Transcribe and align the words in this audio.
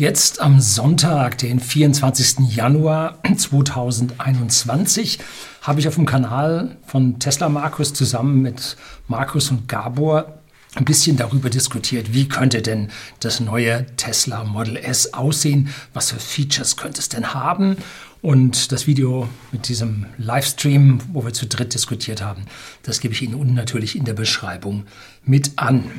Jetzt 0.00 0.40
am 0.40 0.62
Sonntag, 0.62 1.36
den 1.36 1.60
24. 1.60 2.56
Januar 2.56 3.18
2021, 3.36 5.18
habe 5.60 5.78
ich 5.78 5.88
auf 5.88 5.96
dem 5.96 6.06
Kanal 6.06 6.78
von 6.86 7.18
Tesla 7.18 7.50
Markus 7.50 7.92
zusammen 7.92 8.40
mit 8.40 8.78
Markus 9.08 9.50
und 9.50 9.68
Gabor 9.68 10.40
ein 10.74 10.86
bisschen 10.86 11.18
darüber 11.18 11.50
diskutiert, 11.50 12.14
wie 12.14 12.30
könnte 12.30 12.62
denn 12.62 12.88
das 13.20 13.40
neue 13.40 13.84
Tesla 13.96 14.42
Model 14.44 14.78
S 14.78 15.12
aussehen, 15.12 15.68
was 15.92 16.12
für 16.12 16.18
Features 16.18 16.78
könnte 16.78 17.00
es 17.00 17.10
denn 17.10 17.34
haben. 17.34 17.76
Und 18.22 18.72
das 18.72 18.86
Video 18.86 19.28
mit 19.52 19.68
diesem 19.68 20.06
Livestream, 20.16 21.00
wo 21.12 21.26
wir 21.26 21.34
zu 21.34 21.44
dritt 21.44 21.74
diskutiert 21.74 22.22
haben, 22.22 22.46
das 22.84 23.00
gebe 23.00 23.12
ich 23.12 23.20
Ihnen 23.20 23.34
unten 23.34 23.52
natürlich 23.52 23.96
in 23.96 24.06
der 24.06 24.14
Beschreibung 24.14 24.86
mit 25.26 25.58
an. 25.58 25.90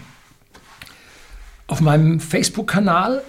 Auf 1.68 1.82
meinem 1.82 2.20
Facebook-Kanal 2.20 3.22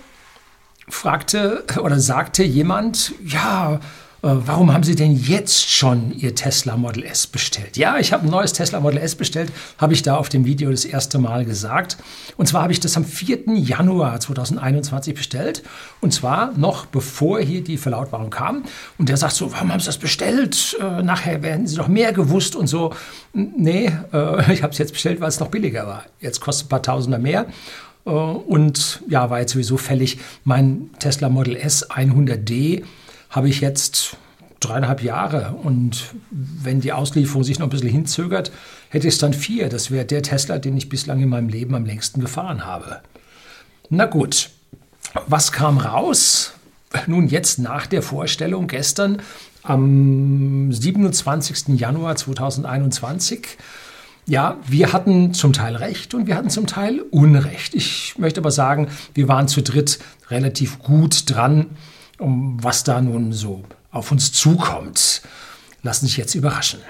fragte 0.89 1.65
oder 1.81 1.99
sagte 2.01 2.43
jemand, 2.43 3.13
ja, 3.25 3.81
äh, 4.23 4.29
warum 4.47 4.73
haben 4.73 4.85
Sie 4.85 4.95
denn 4.95 5.17
jetzt 5.17 5.69
schon 5.69 6.13
Ihr 6.13 6.35
Tesla 6.37 6.77
Model 6.77 7.03
S 7.03 7.27
bestellt? 7.27 7.77
Ja, 7.77 7.99
ich 7.99 8.13
habe 8.13 8.25
ein 8.25 8.31
neues 8.31 8.53
Tesla 8.53 8.79
Model 8.79 8.99
S 8.99 9.17
bestellt, 9.17 9.51
habe 9.79 9.95
ich 9.95 10.03
da 10.03 10.17
auf 10.17 10.29
dem 10.29 10.45
Video 10.45 10.71
das 10.71 10.85
erste 10.85 11.19
Mal 11.19 11.45
gesagt. 11.45 11.97
Und 12.37 12.47
zwar 12.47 12.63
habe 12.63 12.73
ich 12.73 12.79
das 12.79 12.97
am 12.97 13.05
4. 13.05 13.53
Januar 13.57 14.21
2021 14.21 15.15
bestellt. 15.15 15.65
Und 16.01 16.15
zwar 16.15 16.53
noch 16.57 16.87
bevor 16.87 17.41
hier 17.41 17.65
die 17.65 17.79
Verlautbarung 17.79 18.31
kam. 18.31 18.63
Und 18.97 19.09
der 19.09 19.17
sagt 19.17 19.35
so, 19.35 19.53
warum 19.53 19.73
haben 19.73 19.81
Sie 19.81 19.87
das 19.87 19.99
bestellt? 19.99 20.77
Äh, 20.81 21.03
nachher 21.03 21.43
werden 21.43 21.67
Sie 21.67 21.75
doch 21.75 21.89
mehr 21.89 22.13
gewusst 22.13 22.55
und 22.55 22.69
so. 22.69 22.95
Nee, 23.33 23.91
äh, 24.13 24.53
ich 24.55 24.63
habe 24.63 24.73
es 24.73 24.79
jetzt 24.79 24.93
bestellt, 24.93 25.21
weil 25.21 25.29
es 25.29 25.41
noch 25.41 25.49
billiger 25.49 25.87
war. 25.89 26.05
Jetzt 26.21 26.41
kostet 26.41 26.67
ein 26.67 26.69
paar 26.69 26.83
Tausender 26.83 27.19
mehr. 27.19 27.47
Äh, 28.05 28.11
und 28.11 29.03
ja, 29.09 29.31
war 29.31 29.41
jetzt 29.41 29.53
sowieso 29.53 29.77
fällig. 29.77 30.19
Mein 30.45 30.91
Tesla 30.99 31.29
Model 31.29 31.57
S 31.57 31.91
100D 31.91 32.85
habe 33.31 33.49
ich 33.49 33.61
jetzt 33.61 34.17
dreieinhalb 34.61 35.03
Jahre. 35.03 35.55
Und 35.63 36.15
wenn 36.31 36.81
die 36.81 36.93
Auslieferung 36.93 37.45
sich 37.45 37.59
noch 37.59 37.67
ein 37.67 37.71
bisschen 37.71 37.89
hinzögert, 37.89 38.53
hätte 38.89 39.09
ich 39.09 39.15
es 39.15 39.21
dann 39.21 39.35
vier. 39.35 39.69
Das 39.69 39.91
wäre 39.91 40.05
der 40.05 40.23
Tesla, 40.23 40.59
den 40.59 40.77
ich 40.77 40.89
bislang 40.89 41.21
in 41.21 41.29
meinem 41.29 41.49
Leben 41.49 41.75
am 41.75 41.85
längsten 41.85 42.21
gefahren 42.21 42.65
habe. 42.65 43.01
Na 43.91 44.07
gut, 44.07 44.51
was 45.27 45.53
kam 45.53 45.79
raus? 45.79 46.53
Nun, 47.07 47.29
jetzt 47.29 47.59
nach 47.59 47.87
der 47.87 48.03
Vorstellung 48.03 48.67
gestern 48.67 49.23
am 49.63 50.73
27. 50.73 51.79
Januar 51.79 52.17
2021 52.17 53.59
ja, 54.27 54.59
wir 54.67 54.93
hatten 54.93 55.35
zum 55.35 55.53
Teil 55.53 55.77
Recht 55.77 56.15
und 56.15 56.27
wir 56.27 56.37
hatten 56.37 56.51
zum 56.51 56.67
Teil 56.67 57.01
Unrecht. 57.11 57.75
Ich 57.75 58.15
möchte 58.19 58.41
aber 58.41 58.51
sagen, 58.51 58.89
wir 59.15 59.29
waren 59.29 59.49
zu 59.49 59.63
dritt 59.63 59.99
relativ 60.31 60.79
gut 60.79 61.29
dran, 61.31 61.71
um 62.19 62.63
was 62.63 62.85
da 62.85 63.01
nun 63.01 63.33
so 63.33 63.65
auf 63.91 64.13
uns 64.13 64.33
zukommt. 64.33 65.23
Lassen 65.83 66.07
sich 66.07 66.17
jetzt 66.17 66.35
überraschen. 66.35 66.81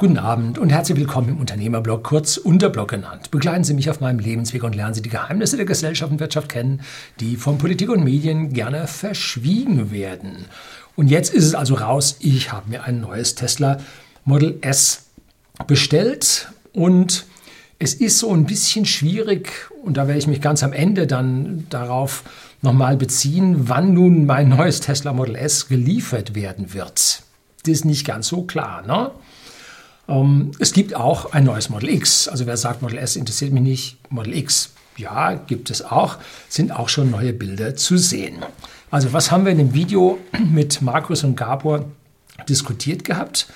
Guten 0.00 0.16
Abend 0.16 0.56
und 0.56 0.70
herzlich 0.70 0.96
willkommen 0.96 1.28
im 1.28 1.36
Unternehmerblog, 1.40 2.02
kurz 2.04 2.38
Unterblog 2.38 2.88
genannt. 2.88 3.30
Begleiten 3.30 3.64
Sie 3.64 3.74
mich 3.74 3.90
auf 3.90 4.00
meinem 4.00 4.18
Lebensweg 4.18 4.64
und 4.64 4.74
lernen 4.74 4.94
Sie 4.94 5.02
die 5.02 5.10
Geheimnisse 5.10 5.58
der 5.58 5.66
Gesellschaft 5.66 6.10
und 6.10 6.20
Wirtschaft 6.20 6.48
kennen, 6.48 6.80
die 7.20 7.36
von 7.36 7.58
Politik 7.58 7.90
und 7.90 8.02
Medien 8.02 8.54
gerne 8.54 8.86
verschwiegen 8.86 9.90
werden. 9.90 10.46
Und 10.96 11.08
jetzt 11.08 11.34
ist 11.34 11.44
es 11.44 11.54
also 11.54 11.74
raus, 11.74 12.16
ich 12.20 12.50
habe 12.50 12.70
mir 12.70 12.84
ein 12.84 13.02
neues 13.02 13.34
Tesla 13.34 13.76
Model 14.24 14.56
S 14.62 15.10
bestellt 15.66 16.48
und 16.72 17.26
es 17.78 17.92
ist 17.92 18.20
so 18.20 18.32
ein 18.32 18.46
bisschen 18.46 18.86
schwierig, 18.86 19.52
und 19.84 19.98
da 19.98 20.06
werde 20.06 20.18
ich 20.18 20.26
mich 20.26 20.40
ganz 20.40 20.62
am 20.62 20.72
Ende 20.72 21.06
dann 21.06 21.66
darauf 21.68 22.24
nochmal 22.62 22.96
beziehen, 22.96 23.68
wann 23.68 23.92
nun 23.92 24.24
mein 24.24 24.48
neues 24.48 24.80
Tesla 24.80 25.12
Model 25.12 25.36
S 25.36 25.68
geliefert 25.68 26.34
werden 26.34 26.72
wird. 26.72 27.22
Das 27.64 27.68
ist 27.70 27.84
nicht 27.84 28.06
ganz 28.06 28.28
so 28.28 28.44
klar. 28.44 28.80
Ne? 28.86 29.10
Ähm, 30.10 30.50
es 30.58 30.72
gibt 30.72 30.94
auch 30.94 31.32
ein 31.32 31.44
neues 31.44 31.70
Model 31.70 31.88
X. 31.88 32.28
Also 32.28 32.46
wer 32.46 32.56
sagt, 32.56 32.82
Model 32.82 32.98
S 32.98 33.16
interessiert 33.16 33.52
mich 33.52 33.62
nicht, 33.62 33.98
Model 34.10 34.34
X, 34.34 34.72
ja, 34.96 35.34
gibt 35.34 35.70
es 35.70 35.82
auch, 35.82 36.18
sind 36.48 36.72
auch 36.72 36.88
schon 36.88 37.10
neue 37.10 37.32
Bilder 37.32 37.76
zu 37.76 37.96
sehen. 37.96 38.44
Also 38.90 39.12
was 39.12 39.30
haben 39.30 39.44
wir 39.44 39.52
in 39.52 39.58
dem 39.58 39.72
Video 39.72 40.18
mit 40.52 40.82
Markus 40.82 41.24
und 41.24 41.36
Gabor 41.36 41.86
diskutiert 42.48 43.04
gehabt? 43.04 43.46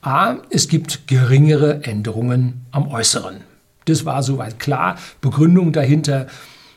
A, 0.00 0.38
es 0.50 0.66
gibt 0.66 1.06
geringere 1.06 1.84
Änderungen 1.84 2.66
am 2.72 2.88
Äußeren. 2.88 3.42
Das 3.84 4.04
war 4.04 4.22
soweit 4.22 4.58
klar. 4.58 4.96
Begründung 5.20 5.72
dahinter, 5.72 6.26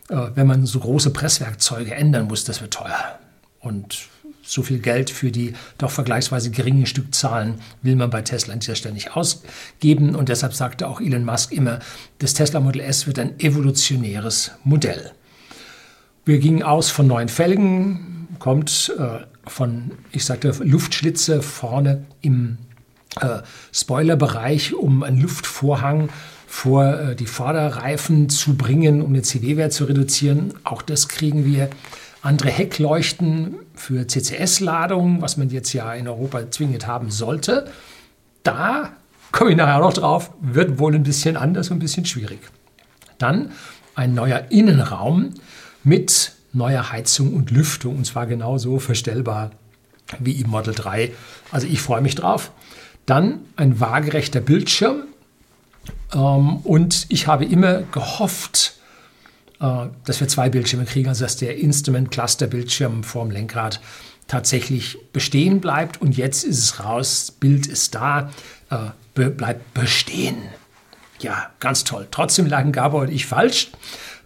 äh, 0.10 0.16
wenn 0.36 0.46
man 0.46 0.66
so 0.66 0.80
große 0.80 1.10
Presswerkzeuge 1.12 1.96
ändern 1.96 2.28
muss, 2.28 2.44
das 2.44 2.62
wird 2.62 2.74
teuer. 2.74 3.20
Und 3.60 4.10
so 4.46 4.62
viel 4.62 4.80
Geld 4.80 5.10
für 5.10 5.32
die 5.32 5.54
doch 5.78 5.92
vergleichsweise 5.92 6.52
geringen 6.52 6.86
Stückzahlen 6.86 7.56
will 7.82 7.96
man 7.96 8.10
bei 8.10 8.22
Tesla 8.22 8.54
an 8.54 8.60
dieser 8.60 8.76
Stelle 8.76 8.94
nicht 8.94 9.16
ausgeben. 9.16 10.16
Und 10.16 10.30
deshalb 10.30 10.54
sagte 10.54 10.88
auch 10.88 11.02
Elon 11.02 11.26
Musk 11.26 11.52
immer, 11.52 11.80
das 12.20 12.34
Tesla 12.34 12.60
Model 12.60 12.82
S 12.82 13.08
wird 13.08 13.20
ein 13.20 13.40
evolutionäres 13.40 14.52
Modell. 14.64 15.12
Wir 16.26 16.40
gingen 16.40 16.64
aus 16.64 16.90
von 16.90 17.08
neuen 17.08 17.30
Felgen, 17.30 18.28
kommt 18.40 18.94
äh, 18.98 19.26
von, 19.50 19.92
ich 20.12 20.26
sagte, 20.26 20.54
Luftschlitze 20.60 21.42
vorne 21.42 22.06
im 22.22 22.58
äh, 23.22 23.40
Spoilerbereich, 23.72 24.74
um 24.74 25.04
einen 25.04 25.22
Luftvorhang 25.22 26.10
vor 26.48 26.86
äh, 26.86 27.16
die 27.16 27.26
Vorderreifen 27.26 28.30
zu 28.30 28.56
bringen, 28.56 29.02
um 29.02 29.14
den 29.14 29.24
CW-Wert 29.24 29.74
zu 29.74 29.86
reduzieren. 29.86 30.54
Auch 30.64 30.82
das 30.82 31.08
kriegen 31.08 31.46
wir 31.46 31.70
andere 32.26 32.50
Heckleuchten 32.50 33.56
für 33.76 34.08
CCS-Ladungen, 34.08 35.22
was 35.22 35.38
man 35.38 35.50
jetzt 35.50 35.74
ja 35.74 35.94
in 35.94 36.08
Europa 36.08 36.50
zwingend 36.50 36.88
haben 36.88 37.12
sollte. 37.12 37.70
Da 38.42 38.94
komme 39.32 39.52
ich 39.52 39.58
nachher 39.58 39.80
noch 39.80 39.94
drauf, 39.94 40.32
wird 40.42 40.80
wohl 40.80 40.96
ein 40.96 41.04
bisschen 41.04 41.38
anders 41.38 41.70
und 41.70 41.78
ein 41.78 41.80
bisschen 41.80 42.06
schwierig. 42.06 42.40
Dann 43.20 43.52
ein 43.94 44.16
neuer 44.16 44.46
Innenraum 44.50 45.36
mit 45.84 46.34
neuer 46.52 46.92
Heizung 46.92 47.34
und 47.34 47.52
Lüftung 47.52 47.98
und 47.98 48.06
zwar 48.06 48.26
genauso 48.26 48.80
verstellbar 48.80 49.52
wie 50.20 50.42
im 50.42 50.50
Model 50.50 50.74
3. 50.74 51.12
Also 51.52 51.68
ich 51.68 51.82
freue 51.82 52.02
mich 52.02 52.16
drauf. 52.16 52.52
Dann 53.06 53.42
ein 53.56 53.80
waagerechter 53.80 54.42
Bildschirm 54.42 55.04
ähm, 56.14 56.58
und 56.58 57.06
ich 57.10 57.28
habe 57.28 57.46
immer 57.46 57.84
gehofft, 57.84 58.75
dass 59.60 60.20
wir 60.20 60.28
zwei 60.28 60.50
Bildschirme 60.50 60.86
kriegen, 60.86 61.10
also 61.10 61.24
dass 61.24 61.38
der 61.38 61.58
Instrument 61.58 62.12
Cluster 62.12 62.48
Bildschirm 62.48 63.04
vorm 63.04 63.32
Lenkrad 63.32 63.80
tatsächlich 64.28 64.98
bestehen 65.14 65.62
bleibt. 65.62 66.02
Und 66.02 66.18
jetzt 66.18 66.44
ist 66.44 66.60
es 66.60 66.84
raus, 66.84 67.34
Bild 67.40 67.68
ist 67.68 67.96
da, 67.96 68.32
äh, 68.70 68.78
be 69.14 69.30
bleibt 69.30 69.74
bestehen. 69.74 70.38
Ja, 71.20 71.52
ganz 71.60 71.84
toll. 71.84 72.08
Trotzdem 72.12 72.48
lagen 72.48 72.72
Gabor 72.72 73.02
und 73.02 73.12
ich 73.12 73.26
falsch, 73.26 73.70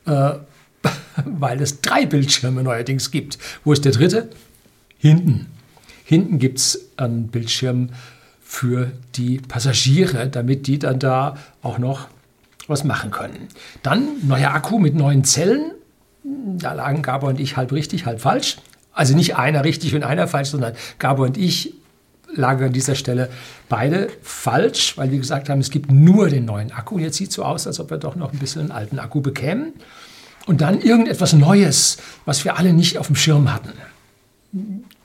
äh, 0.05 0.31
weil 1.25 1.61
es 1.61 1.81
drei 1.81 2.05
Bildschirme 2.05 2.63
neuerdings 2.63 3.11
gibt. 3.11 3.37
Wo 3.63 3.73
ist 3.73 3.85
der 3.85 3.91
dritte? 3.91 4.29
Hinten. 4.97 5.47
Hinten 6.03 6.39
gibt 6.39 6.57
es 6.57 6.89
einen 6.97 7.27
Bildschirm 7.27 7.89
für 8.41 8.91
die 9.15 9.37
Passagiere, 9.37 10.27
damit 10.27 10.65
die 10.65 10.79
dann 10.79 10.97
da 10.97 11.37
auch 11.61 11.77
noch 11.77 12.07
was 12.69 12.83
machen 12.83 13.11
können. 13.11 13.47
Dann 13.83 14.07
neuer 14.27 14.51
Akku 14.51 14.79
mit 14.79 14.95
neuen 14.95 15.23
Zellen. 15.23 15.71
Da 16.23 16.73
lagen 16.73 17.01
Gabor 17.01 17.29
und 17.29 17.39
ich 17.39 17.57
halb 17.57 17.71
richtig, 17.71 18.05
halb 18.05 18.21
falsch. 18.21 18.57
Also 18.93 19.15
nicht 19.15 19.35
einer 19.37 19.63
richtig 19.63 19.95
und 19.95 20.03
einer 20.03 20.27
falsch, 20.27 20.49
sondern 20.49 20.73
Gabor 20.99 21.25
und 21.25 21.37
ich 21.37 21.73
lagen 22.35 22.65
an 22.65 22.73
dieser 22.73 22.95
Stelle 22.95 23.29
beide 23.69 24.09
falsch, 24.21 24.97
weil 24.97 25.11
wir 25.11 25.17
gesagt 25.17 25.49
haben, 25.49 25.59
es 25.59 25.71
gibt 25.71 25.91
nur 25.91 26.29
den 26.29 26.45
neuen 26.45 26.71
Akku. 26.71 26.99
Jetzt 26.99 27.17
sieht 27.17 27.29
es 27.29 27.35
so 27.35 27.43
aus, 27.43 27.65
als 27.65 27.79
ob 27.79 27.89
wir 27.89 27.97
doch 27.97 28.15
noch 28.15 28.33
ein 28.33 28.39
bisschen 28.39 28.61
einen 28.61 28.71
alten 28.71 28.99
Akku 28.99 29.21
bekämen. 29.21 29.73
Und 30.45 30.61
dann 30.61 30.81
irgendetwas 30.81 31.33
Neues, 31.33 31.97
was 32.25 32.43
wir 32.45 32.57
alle 32.57 32.73
nicht 32.73 32.97
auf 32.97 33.07
dem 33.07 33.15
Schirm 33.15 33.53
hatten. 33.53 33.73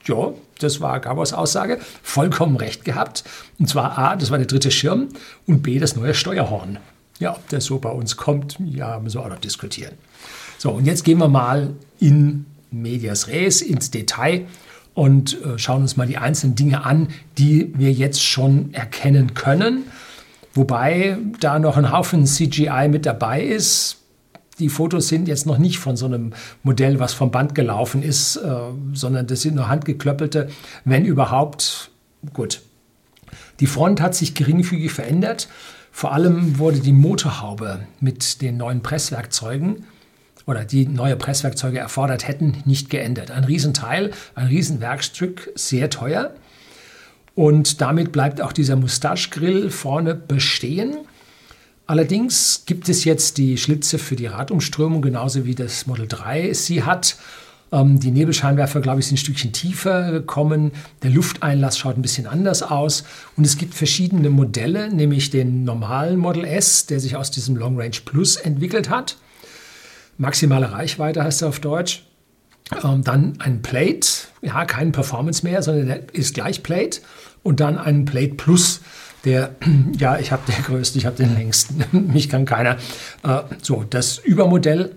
Ja, 0.07 0.33
das 0.59 0.81
war 0.81 1.01
Gabors 1.01 1.33
Aussage. 1.33 1.79
Vollkommen 2.03 2.57
recht 2.57 2.85
gehabt. 2.85 3.25
Und 3.59 3.69
zwar 3.69 3.99
A, 3.99 4.17
das 4.17 4.31
war 4.31 4.39
der 4.39 4.47
dritte 4.47 4.71
Schirm 4.71 5.09
und 5.47 5.63
B, 5.63 5.79
das 5.79 5.97
neue 5.97 6.15
Steuerhorn. 6.15 6.79
Ja, 7.21 7.33
ob 7.37 7.49
der 7.49 7.61
so 7.61 7.79
bei 7.79 7.91
uns 7.91 8.17
kommt, 8.17 8.59
ja, 8.65 8.99
müssen 8.99 9.19
wir 9.19 9.25
auch 9.25 9.31
noch 9.31 9.39
diskutieren. 9.39 9.95
So, 10.59 10.71
und 10.71 10.85
jetzt 10.85 11.05
gehen 11.05 11.19
wir 11.19 11.29
mal 11.29 11.75
in 12.01 12.47
Medias 12.71 13.29
Res, 13.29 13.63
ins 13.63 13.91
Detail 13.91 14.47
und 14.95 15.41
äh, 15.45 15.59
schauen 15.59 15.83
uns 15.83 15.97
mal 15.97 16.07
die 16.07 16.19
einzelnen 16.19 16.57
Dinge 16.57 16.85
an, 16.85 17.09
die 17.39 17.73
wir 17.77 17.93
jetzt 17.93 18.23
schon 18.23 18.73
erkennen 18.75 19.35
können. 19.35 19.85
Wobei 20.55 21.19
da 21.41 21.59
noch 21.59 21.77
ein 21.77 21.91
Haufen 21.91 22.27
CGI 22.27 22.89
mit 22.89 23.07
dabei 23.07 23.43
ist. 23.43 23.99
Die 24.61 24.69
Fotos 24.69 25.09
sind 25.09 25.27
jetzt 25.27 25.47
noch 25.47 25.59
nicht 25.59 25.79
von 25.79 25.97
so 25.97 26.07
einem 26.07 26.33
Modell, 26.63 27.01
was 27.01 27.13
vom 27.13 27.33
Band 27.33 27.57
gelaufen 27.57 28.03
ist, 28.03 28.37
äh, 28.37 28.57
sondern 28.93 29.27
das 29.27 29.43
sind 29.43 29.57
nur 29.57 29.69
handgeklöppelte, 29.69 30.49
wenn 30.85 31.05
überhaupt. 31.05 31.91
Gut. 32.33 32.63
Die 33.61 33.67
Front 33.67 34.01
hat 34.01 34.15
sich 34.15 34.35
geringfügig 34.35 34.93
verändert 34.93 35.49
Vor 35.97 36.13
allem 36.13 36.59
wurde 36.59 36.81
die 36.81 36.93
Motorhaube 36.93 37.87
mit 38.01 38.43
den 38.43 38.57
neuen 38.57 38.83
Presswerkzeugen 38.83 39.85
oder 40.45 40.65
die 40.65 40.89
neue 40.89 41.15
Presswerkzeuge 41.15 41.79
erfordert 41.79 42.27
hätten, 42.27 42.57
nicht 42.65 42.91
geändert. 42.91 43.31
Ein 43.31 43.45
Riesenteil, 43.45 44.11
ein 44.35 44.49
Riesenwerkstück, 44.49 45.53
sehr 45.55 45.91
teuer. 45.91 46.35
Und 47.37 47.81
damit 47.81 48.11
bleibt 48.11 48.41
auch 48.41 48.53
dieser 48.53 48.75
Mustache-Grill 48.75 49.71
vorne 49.71 50.17
bestehen. 50.17 50.97
Allerdings 51.87 52.65
gibt 52.67 52.89
es 52.89 53.05
jetzt 53.05 53.39
die 53.39 53.57
Schlitze 53.57 54.01
für 54.01 54.17
die 54.17 54.27
Radumströmung, 54.27 55.01
genauso 55.01 55.45
wie 55.45 55.55
das 55.55 55.87
Model 55.87 56.09
3 56.09 56.55
sie 56.55 56.83
hat. 56.83 57.17
Ähm, 57.75 57.99
die 57.99 58.13
Nebelscheinwerfer, 58.13 58.81
glaube 58.81 59.01
ich, 59.01 59.07
sind 59.07 59.17
ein 59.17 59.19
Stückchen 59.19 59.53
tiefer 59.53 60.13
gekommen. 60.13 60.71
Der 61.03 61.11
Lufteinlass 61.11 61.77
schaut 61.77 61.97
ein 61.97 62.03
bisschen 62.03 62.27
anders 62.27 62.63
aus. 62.63 63.05
Und 63.37 63.45
es 63.45 63.59
gibt 63.59 63.75
verschiedene 63.75 64.31
Modelle, 64.31 64.95
nämlich 64.95 65.31
den 65.31 65.65
normalen 65.65 66.19
Model 66.19 66.45
S, 66.45 66.87
der 66.87 67.01
sich 67.01 67.17
aus 67.17 67.33
diesem 67.33 67.57
Long 67.57 67.79
Range 67.79 67.97
Plus 68.05 68.37
entwickelt 68.37 68.91
hat. 68.91 69.17
Maximale 70.19 70.71
Reichweite 70.71 71.25
heißt 71.25 71.43
er 71.43 71.49
auf 71.49 71.59
Deutsch. 71.59 72.05
Ähm, 72.85 73.03
dann 73.03 73.35
ein 73.41 73.61
Plate, 73.61 74.07
ja, 74.41 74.65
kein 74.65 74.93
Performance 74.93 75.45
mehr, 75.45 75.63
sondern 75.63 75.87
der 75.87 76.15
ist 76.15 76.33
gleich 76.33 76.63
Plate. 76.63 77.01
Und 77.43 77.59
dann 77.59 77.77
ein 77.77 78.05
Plate 78.05 78.35
Plus, 78.35 78.83
der, 79.25 79.57
ja, 79.99 80.17
ich 80.19 80.31
habe 80.31 80.43
den 80.51 80.63
größten, 80.63 80.99
ich 81.01 81.07
habe 81.07 81.17
den 81.17 81.35
längsten, 81.35 81.85
mich 82.13 82.29
kann 82.29 82.45
keiner. 82.45 82.77
Äh, 83.25 83.41
so, 83.61 83.85
das 83.91 84.19
Übermodell 84.19 84.95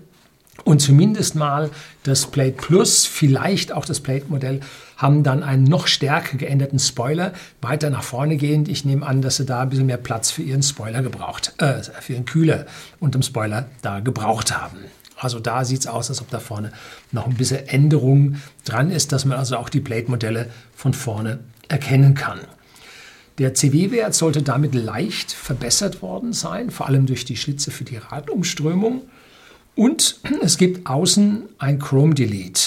und 0.64 0.80
zumindest 0.80 1.34
mal 1.34 1.70
das 2.02 2.26
Plate 2.26 2.52
Plus, 2.52 3.06
vielleicht 3.06 3.72
auch 3.72 3.84
das 3.84 4.00
Plate-Modell, 4.00 4.60
haben 4.96 5.22
dann 5.22 5.42
einen 5.42 5.64
noch 5.64 5.86
stärker 5.86 6.36
geänderten 6.36 6.78
Spoiler, 6.78 7.32
weiter 7.60 7.90
nach 7.90 8.02
vorne 8.02 8.36
gehend. 8.36 8.68
Ich 8.68 8.84
nehme 8.84 9.06
an, 9.06 9.22
dass 9.22 9.36
sie 9.36 9.46
da 9.46 9.62
ein 9.62 9.70
bisschen 9.70 9.86
mehr 9.86 9.96
Platz 9.96 10.30
für 10.30 10.42
ihren 10.42 10.62
Spoiler 10.62 11.02
gebraucht, 11.02 11.54
äh, 11.58 11.82
für 12.00 12.14
ihren 12.14 12.24
Kühler 12.24 12.66
unterm 12.98 13.22
Spoiler 13.22 13.66
da 13.82 14.00
gebraucht 14.00 14.58
haben. 14.58 14.78
Also 15.16 15.40
da 15.40 15.64
sieht 15.64 15.80
es 15.80 15.86
aus, 15.86 16.10
als 16.10 16.20
ob 16.20 16.30
da 16.30 16.38
vorne 16.38 16.72
noch 17.12 17.26
ein 17.26 17.34
bisschen 17.34 17.66
Änderung 17.66 18.36
dran 18.64 18.90
ist, 18.90 19.12
dass 19.12 19.24
man 19.24 19.38
also 19.38 19.56
auch 19.56 19.68
die 19.68 19.80
Plate-Modelle 19.80 20.50
von 20.74 20.94
vorne 20.94 21.40
erkennen 21.68 22.14
kann. 22.14 22.40
Der 23.38 23.54
CW-Wert 23.54 24.14
sollte 24.14 24.42
damit 24.42 24.74
leicht 24.74 25.30
verbessert 25.30 26.02
worden 26.02 26.32
sein, 26.32 26.70
vor 26.70 26.88
allem 26.88 27.06
durch 27.06 27.24
die 27.24 27.36
Schlitze 27.36 27.70
für 27.70 27.84
die 27.84 27.96
Radumströmung. 27.96 29.02
Und 29.78 30.18
es 30.42 30.58
gibt 30.58 30.88
außen 30.88 31.48
ein 31.58 31.78
Chrome 31.78 32.12
Delete. 32.12 32.62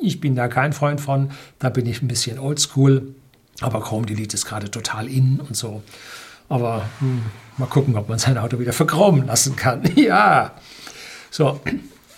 Ich 0.00 0.18
bin 0.18 0.34
da 0.34 0.48
kein 0.48 0.72
Freund 0.72 1.00
von, 1.00 1.30
da 1.60 1.68
bin 1.68 1.86
ich 1.86 2.02
ein 2.02 2.08
bisschen 2.08 2.40
oldschool, 2.40 3.14
aber 3.60 3.80
Chrome 3.80 4.04
Delete 4.04 4.34
ist 4.34 4.44
gerade 4.44 4.72
total 4.72 5.06
in 5.06 5.38
und 5.38 5.56
so. 5.56 5.84
Aber 6.48 6.84
hm, 6.98 7.22
mal 7.58 7.66
gucken, 7.66 7.96
ob 7.96 8.08
man 8.08 8.18
sein 8.18 8.38
Auto 8.38 8.58
wieder 8.58 8.72
verchromen 8.72 9.28
lassen 9.28 9.54
kann. 9.54 9.88
ja. 9.94 10.56
So, 11.30 11.60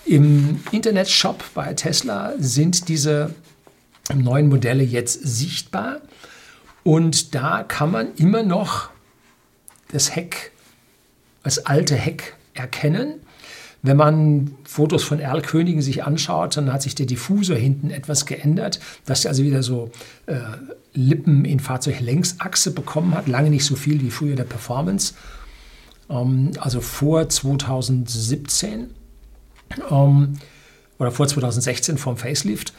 im 0.06 0.60
Internetshop 0.72 1.44
bei 1.52 1.74
Tesla 1.74 2.32
sind 2.38 2.88
diese 2.88 3.34
neuen 4.14 4.48
Modelle 4.48 4.84
jetzt 4.84 5.20
sichtbar 5.22 6.00
und 6.82 7.34
da 7.34 7.62
kann 7.64 7.90
man 7.90 8.14
immer 8.14 8.42
noch 8.42 8.88
das 9.92 10.16
Heck, 10.16 10.52
das 11.42 11.66
alte 11.66 11.94
Heck 11.94 12.36
erkennen. 12.54 13.20
Wenn 13.82 13.96
man 13.96 14.50
Fotos 14.64 15.02
von 15.02 15.20
Erlkönigen 15.20 15.80
sich 15.80 16.04
anschaut, 16.04 16.56
dann 16.56 16.72
hat 16.72 16.82
sich 16.82 16.94
der 16.94 17.06
Diffusor 17.06 17.56
hinten 17.56 17.90
etwas 17.90 18.26
geändert, 18.26 18.78
dass 19.06 19.24
er 19.24 19.30
also 19.30 19.42
wieder 19.42 19.62
so 19.62 19.90
äh, 20.26 20.34
Lippen 20.92 21.46
in 21.46 21.60
Fahrzeuglängsachse 21.60 22.72
bekommen 22.72 23.14
hat. 23.14 23.26
Lange 23.26 23.48
nicht 23.48 23.64
so 23.64 23.76
viel 23.76 24.02
wie 24.02 24.10
früher 24.10 24.36
der 24.36 24.44
Performance. 24.44 25.14
Ähm, 26.10 26.50
also 26.58 26.82
vor 26.82 27.28
2017 27.28 28.90
ähm, 29.90 30.34
oder 30.98 31.10
vor 31.10 31.26
2016 31.26 31.96
vom 31.96 32.18
Facelift. 32.18 32.74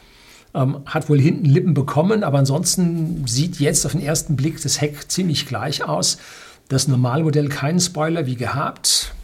Ähm, 0.54 0.82
hat 0.84 1.08
wohl 1.08 1.20
hinten 1.20 1.46
Lippen 1.46 1.74
bekommen, 1.74 2.22
aber 2.22 2.38
ansonsten 2.38 3.26
sieht 3.26 3.58
jetzt 3.58 3.84
auf 3.86 3.92
den 3.92 4.02
ersten 4.02 4.36
Blick 4.36 4.62
das 4.62 4.80
Heck 4.80 5.10
ziemlich 5.10 5.46
gleich 5.46 5.82
aus. 5.82 6.18
Das 6.68 6.86
Normalmodell 6.86 7.48
keinen 7.48 7.80
Spoiler 7.80 8.26
wie 8.26 8.36
gehabt 8.36 9.14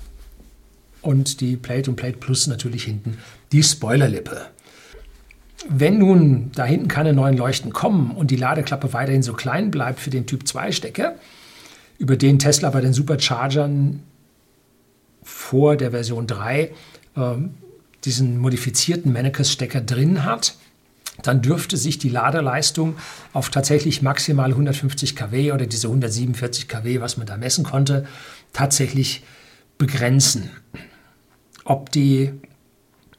und 1.03 1.41
die 1.41 1.57
Plate 1.57 1.91
und 1.91 1.97
Plate 1.97 2.19
Plus 2.19 2.47
natürlich 2.47 2.85
hinten 2.85 3.19
die 3.53 3.63
Spoilerlippe. 3.63 4.47
Wenn 5.69 5.99
nun 5.99 6.51
da 6.55 6.65
hinten 6.65 6.89
keine 6.89 7.13
neuen 7.13 7.37
Leuchten 7.37 7.73
kommen 7.73 8.13
und 8.13 8.31
die 8.31 8.37
Ladeklappe 8.37 8.93
weiterhin 8.93 9.23
so 9.23 9.33
klein 9.33 9.71
bleibt 9.71 10.01
für 10.01 10.11
den 10.11 10.27
Typ 10.27 10.47
2 10.47 10.73
Stecker, 10.73 11.17
über 11.99 12.17
den 12.17 12.39
Tesla 12.39 12.71
bei 12.71 12.81
den 12.81 12.93
Superchargern 12.93 14.03
vor 15.23 15.77
der 15.77 15.91
Version 15.91 16.27
3 16.27 16.71
ähm, 17.17 17.55
diesen 18.05 18.39
modifizierten 18.39 19.13
Mannekes-Stecker 19.13 19.81
drin 19.81 20.25
hat, 20.25 20.55
dann 21.23 21.43
dürfte 21.43 21.77
sich 21.77 21.99
die 21.99 22.09
Ladeleistung 22.09 22.97
auf 23.33 23.51
tatsächlich 23.51 24.03
maximal 24.03 24.51
150 24.51 25.17
kW 25.17 25.53
oder 25.53 25.67
diese 25.67 25.89
147 25.89 26.69
kW, 26.69 27.01
was 27.01 27.17
man 27.17 27.27
da 27.27 27.37
messen 27.37 27.65
konnte, 27.65 28.07
tatsächlich 28.53 29.25
begrenzen. 29.79 30.51
Ob 31.65 31.91
die, 31.93 32.33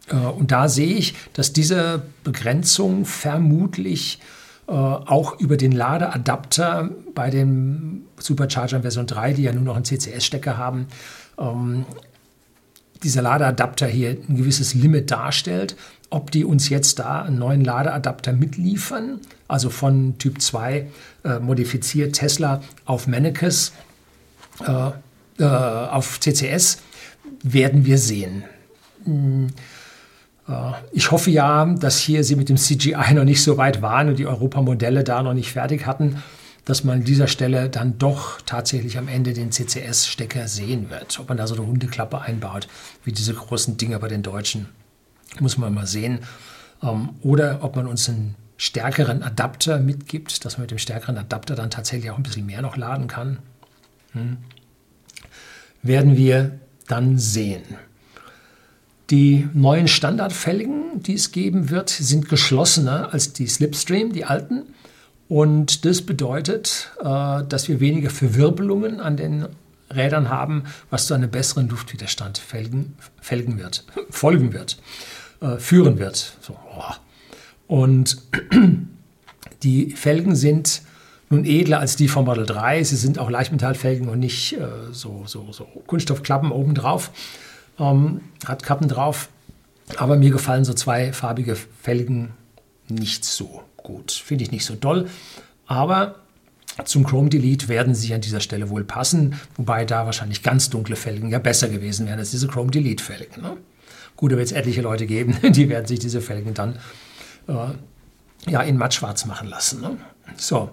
äh, 0.09 0.15
und 0.15 0.51
da 0.51 0.69
sehe 0.69 0.95
ich, 0.95 1.15
dass 1.33 1.53
diese 1.53 2.03
Begrenzung 2.23 3.05
vermutlich 3.05 4.19
äh, 4.67 4.71
auch 4.71 5.39
über 5.39 5.57
den 5.57 5.71
Ladeadapter 5.71 6.91
bei 7.15 7.29
den 7.29 8.05
Superchargern 8.19 8.83
Version 8.83 9.07
3, 9.07 9.33
die 9.33 9.43
ja 9.43 9.53
nur 9.53 9.63
noch 9.63 9.75
einen 9.75 9.85
CCS-Stecker 9.85 10.57
haben, 10.57 10.87
ähm, 11.39 11.85
dieser 13.01 13.21
Ladeadapter 13.21 13.87
hier 13.87 14.09
ein 14.09 14.35
gewisses 14.35 14.73
Limit 14.73 15.09
darstellt. 15.09 15.75
Ob 16.11 16.31
die 16.31 16.43
uns 16.43 16.69
jetzt 16.69 16.99
da 16.99 17.21
einen 17.21 17.39
neuen 17.39 17.63
Ladeadapter 17.63 18.33
mitliefern, 18.33 19.21
also 19.47 19.69
von 19.69 20.17
Typ 20.17 20.41
2 20.41 20.87
äh, 21.23 21.39
modifiziert 21.39 22.15
Tesla 22.15 22.61
auf 22.85 23.07
Mannekes, 23.07 23.73
äh, 24.65 24.91
äh, 25.39 25.43
auf 25.43 26.19
CCS, 26.19 26.79
werden 27.43 27.85
wir 27.85 27.97
sehen. 27.97 28.43
Hm, 29.05 29.47
äh, 30.47 30.51
ich 30.91 31.11
hoffe 31.11 31.31
ja, 31.31 31.65
dass 31.65 31.99
hier 31.99 32.23
sie 32.23 32.35
mit 32.35 32.49
dem 32.49 32.57
CGI 32.57 33.13
noch 33.13 33.23
nicht 33.23 33.43
so 33.43 33.57
weit 33.57 33.81
waren 33.81 34.09
und 34.09 34.19
die 34.19 34.27
Europamodelle 34.27 35.03
da 35.03 35.23
noch 35.23 35.33
nicht 35.33 35.51
fertig 35.51 35.85
hatten 35.85 36.21
dass 36.69 36.83
man 36.83 36.99
an 36.99 37.03
dieser 37.03 37.25
Stelle 37.25 37.67
dann 37.67 37.97
doch 37.97 38.41
tatsächlich 38.41 38.99
am 38.99 39.07
Ende 39.07 39.33
den 39.33 39.51
CCS-Stecker 39.51 40.47
sehen 40.47 40.91
wird. 40.91 41.19
Ob 41.19 41.27
man 41.27 41.37
da 41.37 41.47
so 41.47 41.55
eine 41.55 41.65
Hundeklappe 41.65 42.21
einbaut, 42.21 42.67
wie 43.03 43.11
diese 43.11 43.33
großen 43.33 43.77
Dinger 43.77 43.97
bei 43.97 44.07
den 44.07 44.21
Deutschen, 44.21 44.69
muss 45.39 45.57
man 45.57 45.73
mal 45.73 45.87
sehen. 45.87 46.19
Ähm, 46.83 47.09
oder 47.23 47.63
ob 47.63 47.75
man 47.75 47.87
uns 47.87 48.07
einen 48.07 48.35
stärkeren 48.57 49.23
Adapter 49.23 49.79
mitgibt, 49.79 50.45
dass 50.45 50.57
man 50.57 50.63
mit 50.63 50.71
dem 50.71 50.77
stärkeren 50.77 51.17
Adapter 51.17 51.55
dann 51.55 51.71
tatsächlich 51.71 52.11
auch 52.11 52.17
ein 52.17 52.23
bisschen 52.23 52.45
mehr 52.45 52.61
noch 52.61 52.77
laden 52.77 53.07
kann. 53.07 53.39
Hm. 54.11 54.37
Werden 55.81 56.17
wir 56.17 56.59
dann 56.87 57.17
sehen. 57.17 57.63
Die 59.09 59.47
neuen 59.53 59.87
Standardfelgen, 59.87 61.01
die 61.01 61.15
es 61.15 61.31
geben 61.31 61.69
wird, 61.69 61.89
sind 61.89 62.29
geschlossener 62.29 63.11
als 63.11 63.33
die 63.33 63.47
Slipstream, 63.47 64.13
die 64.13 64.25
alten. 64.25 64.63
Und 65.27 65.85
das 65.85 66.01
bedeutet, 66.01 66.91
äh, 66.99 67.03
dass 67.03 67.67
wir 67.67 67.79
weniger 67.79 68.09
Verwirbelungen 68.09 68.99
an 68.99 69.17
den 69.17 69.47
Rädern 69.93 70.29
haben, 70.29 70.65
was 70.89 71.07
zu 71.07 71.15
einem 71.15 71.31
besseren 71.31 71.69
Luftwiderstand 71.69 72.37
felgen, 72.37 72.95
felgen 73.21 73.57
wird, 73.57 73.85
folgen 74.09 74.53
wird, 74.53 74.77
äh, 75.41 75.57
führen 75.57 75.97
wird. 75.97 76.33
Oh. 76.49 76.83
Und 77.67 78.21
die 79.63 79.91
Felgen 79.91 80.35
sind 80.35 80.81
nun 81.29 81.45
edler 81.45 81.79
als 81.79 81.95
die 81.95 82.07
vom 82.07 82.25
Model 82.25 82.45
3. 82.45 82.83
Sie 82.83 82.95
sind 82.95 83.19
auch 83.19 83.29
Leichtmetallfelgen 83.29 84.09
und 84.09 84.19
nicht 84.19 84.53
äh, 84.53 84.67
so, 84.91 85.23
so, 85.25 85.51
so 85.51 85.65
Kunststoffklappen 85.87 86.51
obendrauf. 86.51 87.11
Ähm, 87.79 88.21
hat 88.45 88.63
Kappen 88.63 88.87
drauf. 88.87 89.29
Aber 89.97 90.17
mir 90.17 90.31
gefallen 90.31 90.65
so 90.65 90.73
zweifarbige 90.73 91.55
Felgen 91.55 92.31
nicht 92.87 93.25
so 93.25 93.63
gut. 93.77 94.11
Finde 94.11 94.43
ich 94.43 94.51
nicht 94.51 94.65
so 94.65 94.75
toll. 94.75 95.09
Aber 95.67 96.15
zum 96.85 97.05
Chrome 97.05 97.29
Delete 97.29 97.67
werden 97.67 97.93
sie 97.93 98.13
an 98.13 98.21
dieser 98.21 98.39
Stelle 98.39 98.69
wohl 98.69 98.83
passen, 98.83 99.39
wobei 99.55 99.85
da 99.85 100.05
wahrscheinlich 100.05 100.43
ganz 100.43 100.69
dunkle 100.69 100.95
Felgen 100.95 101.29
ja 101.29 101.39
besser 101.39 101.69
gewesen 101.69 102.07
wären 102.07 102.19
als 102.19 102.31
diese 102.31 102.47
Chrome 102.47 102.71
Delete 102.71 103.03
Felgen. 103.03 103.41
Ne? 103.41 103.57
Gut, 104.15 104.31
da 104.31 104.37
wird 104.37 104.47
es 104.47 104.51
etliche 104.51 104.81
Leute 104.81 105.05
geben, 105.05 105.37
die 105.51 105.69
werden 105.69 105.85
sich 105.85 105.99
diese 105.99 106.21
Felgen 106.21 106.53
dann 106.53 106.79
äh, 107.47 108.51
ja, 108.51 108.61
in 108.61 108.77
mattschwarz 108.77 109.25
machen 109.25 109.49
lassen. 109.49 109.81
Ne? 109.81 109.97
So, 110.37 110.71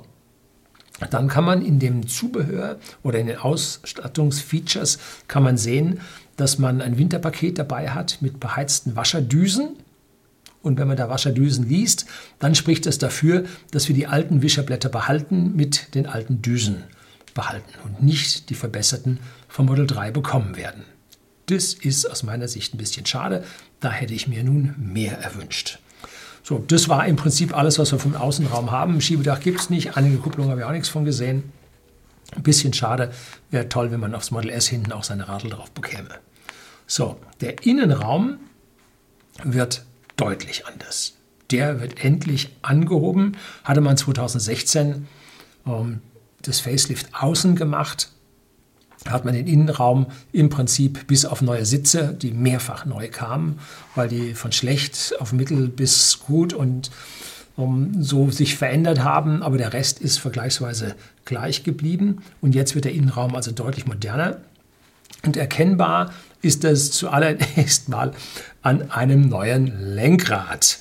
dann 1.10 1.28
kann 1.28 1.44
man 1.44 1.62
in 1.62 1.78
dem 1.78 2.08
Zubehör 2.08 2.78
oder 3.02 3.18
in 3.18 3.26
den 3.26 3.38
Ausstattungsfeatures 3.38 4.98
kann 5.28 5.42
man 5.42 5.56
sehen, 5.56 6.00
dass 6.36 6.58
man 6.58 6.80
ein 6.80 6.98
Winterpaket 6.98 7.58
dabei 7.58 7.90
hat 7.90 8.18
mit 8.20 8.40
beheizten 8.40 8.96
Wascherdüsen 8.96 9.76
und 10.62 10.78
wenn 10.78 10.88
man 10.88 10.96
da 10.96 11.08
Wascherdüsen 11.08 11.68
liest, 11.68 12.06
dann 12.38 12.54
spricht 12.54 12.86
es 12.86 12.98
dafür, 12.98 13.44
dass 13.70 13.88
wir 13.88 13.94
die 13.94 14.08
alten 14.08 14.42
Wischerblätter 14.42 14.88
behalten 14.88 15.54
mit 15.54 15.94
den 15.94 16.06
alten 16.06 16.42
Düsen. 16.42 16.84
behalten 17.34 17.72
und 17.84 18.02
nicht 18.02 18.48
die 18.48 18.54
verbesserten 18.54 19.20
vom 19.46 19.66
Model 19.66 19.86
3 19.86 20.10
bekommen 20.10 20.56
werden. 20.56 20.84
Das 21.46 21.74
ist 21.74 22.10
aus 22.10 22.22
meiner 22.22 22.48
Sicht 22.48 22.74
ein 22.74 22.78
bisschen 22.78 23.06
schade. 23.06 23.44
Da 23.78 23.92
hätte 23.92 24.14
ich 24.14 24.26
mir 24.26 24.42
nun 24.42 24.74
mehr 24.78 25.18
erwünscht. 25.18 25.78
So, 26.46 26.62
das 26.64 26.88
war 26.88 27.04
im 27.08 27.16
Prinzip 27.16 27.56
alles, 27.56 27.80
was 27.80 27.90
wir 27.90 27.98
vom 27.98 28.14
Außenraum 28.14 28.70
haben. 28.70 29.00
Schiebedach 29.00 29.40
gibt 29.40 29.58
es 29.58 29.68
nicht, 29.68 29.96
einige 29.96 30.18
Kupplungen 30.18 30.52
habe 30.52 30.60
ich 30.60 30.64
auch 30.64 30.70
nichts 30.70 30.88
von 30.88 31.04
gesehen. 31.04 31.52
Ein 32.36 32.44
bisschen 32.44 32.72
schade, 32.72 33.10
wäre 33.50 33.68
toll, 33.68 33.90
wenn 33.90 33.98
man 33.98 34.14
aufs 34.14 34.30
Model 34.30 34.50
S 34.50 34.68
hinten 34.68 34.92
auch 34.92 35.02
seine 35.02 35.26
Radl 35.26 35.50
drauf 35.50 35.72
bekäme. 35.72 36.08
So, 36.86 37.18
der 37.40 37.66
Innenraum 37.66 38.38
wird 39.42 39.84
deutlich 40.16 40.68
anders. 40.68 41.14
Der 41.50 41.80
wird 41.80 42.04
endlich 42.04 42.50
angehoben. 42.62 43.36
Hatte 43.64 43.80
man 43.80 43.96
2016 43.96 45.08
ähm, 45.66 46.00
das 46.42 46.60
Facelift 46.60 47.08
außen 47.12 47.56
gemacht, 47.56 48.12
hat 49.08 49.24
man 49.24 49.34
den 49.34 49.46
Innenraum 49.46 50.06
im 50.32 50.48
Prinzip 50.48 51.06
bis 51.06 51.24
auf 51.24 51.42
neue 51.42 51.66
Sitze, 51.66 52.16
die 52.20 52.32
mehrfach 52.32 52.86
neu 52.86 53.08
kamen, 53.08 53.58
weil 53.94 54.08
die 54.08 54.34
von 54.34 54.52
schlecht 54.52 55.14
auf 55.20 55.32
mittel 55.32 55.68
bis 55.68 56.20
gut 56.20 56.52
und 56.52 56.90
um, 57.56 57.94
ähm, 57.94 58.02
so 58.02 58.30
sich 58.30 58.56
verändert 58.56 59.00
haben, 59.00 59.42
aber 59.42 59.58
der 59.58 59.72
Rest 59.72 60.00
ist 60.00 60.18
vergleichsweise 60.18 60.94
gleich 61.24 61.64
geblieben. 61.64 62.22
Und 62.40 62.54
jetzt 62.54 62.74
wird 62.74 62.84
der 62.84 62.92
Innenraum 62.92 63.34
also 63.34 63.50
deutlich 63.50 63.86
moderner. 63.86 64.38
Und 65.24 65.36
erkennbar 65.36 66.12
ist 66.42 66.64
das 66.64 66.90
zuallererst 66.90 67.88
mal 67.88 68.12
an 68.62 68.90
einem 68.90 69.28
neuen 69.28 69.94
Lenkrad. 69.94 70.78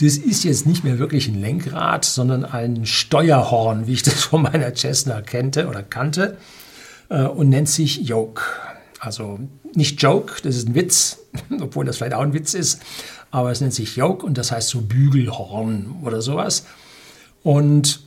Das 0.00 0.16
ist 0.16 0.44
jetzt 0.44 0.64
nicht 0.64 0.84
mehr 0.84 0.98
wirklich 0.98 1.28
ein 1.28 1.40
Lenkrad, 1.40 2.04
sondern 2.04 2.44
ein 2.44 2.86
Steuerhorn, 2.86 3.86
wie 3.86 3.94
ich 3.94 4.02
das 4.04 4.24
von 4.24 4.42
meiner 4.42 4.74
Cessna 4.74 5.20
kannte 5.22 5.66
oder 5.66 5.82
kannte 5.82 6.38
äh, 7.08 7.22
und 7.22 7.48
nennt 7.48 7.68
sich 7.68 8.00
Yoke. 8.08 8.42
Also 9.00 9.38
nicht 9.74 10.02
Joke, 10.02 10.34
das 10.42 10.56
ist 10.56 10.68
ein 10.68 10.74
Witz, 10.74 11.18
obwohl 11.60 11.84
das 11.84 11.98
vielleicht 11.98 12.14
auch 12.14 12.22
ein 12.22 12.32
Witz 12.34 12.54
ist, 12.54 12.80
aber 13.30 13.50
es 13.50 13.60
nennt 13.60 13.74
sich 13.74 13.96
Yoke 13.96 14.24
und 14.24 14.38
das 14.38 14.52
heißt 14.52 14.68
so 14.68 14.80
Bügelhorn 14.80 15.96
oder 16.02 16.22
sowas. 16.22 16.66
Und 17.42 18.00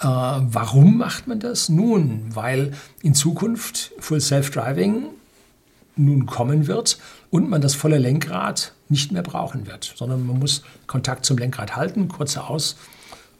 äh, 0.00 0.04
warum 0.04 0.98
macht 0.98 1.26
man 1.26 1.40
das? 1.40 1.68
Nun, 1.68 2.34
weil 2.34 2.72
in 3.02 3.14
Zukunft 3.14 3.92
Full 3.98 4.20
Self-Driving 4.20 5.06
nun 5.96 6.26
kommen 6.26 6.66
wird 6.66 6.98
und 7.30 7.48
man 7.48 7.60
das 7.60 7.74
volle 7.74 7.98
Lenkrad 7.98 8.72
nicht 8.88 9.12
mehr 9.12 9.22
brauchen 9.22 9.66
wird, 9.66 9.92
sondern 9.96 10.26
man 10.26 10.38
muss 10.38 10.62
Kontakt 10.86 11.24
zum 11.24 11.38
Lenkrad 11.38 11.74
halten, 11.76 12.08
kurze 12.08 12.44
Aus. 12.44 12.76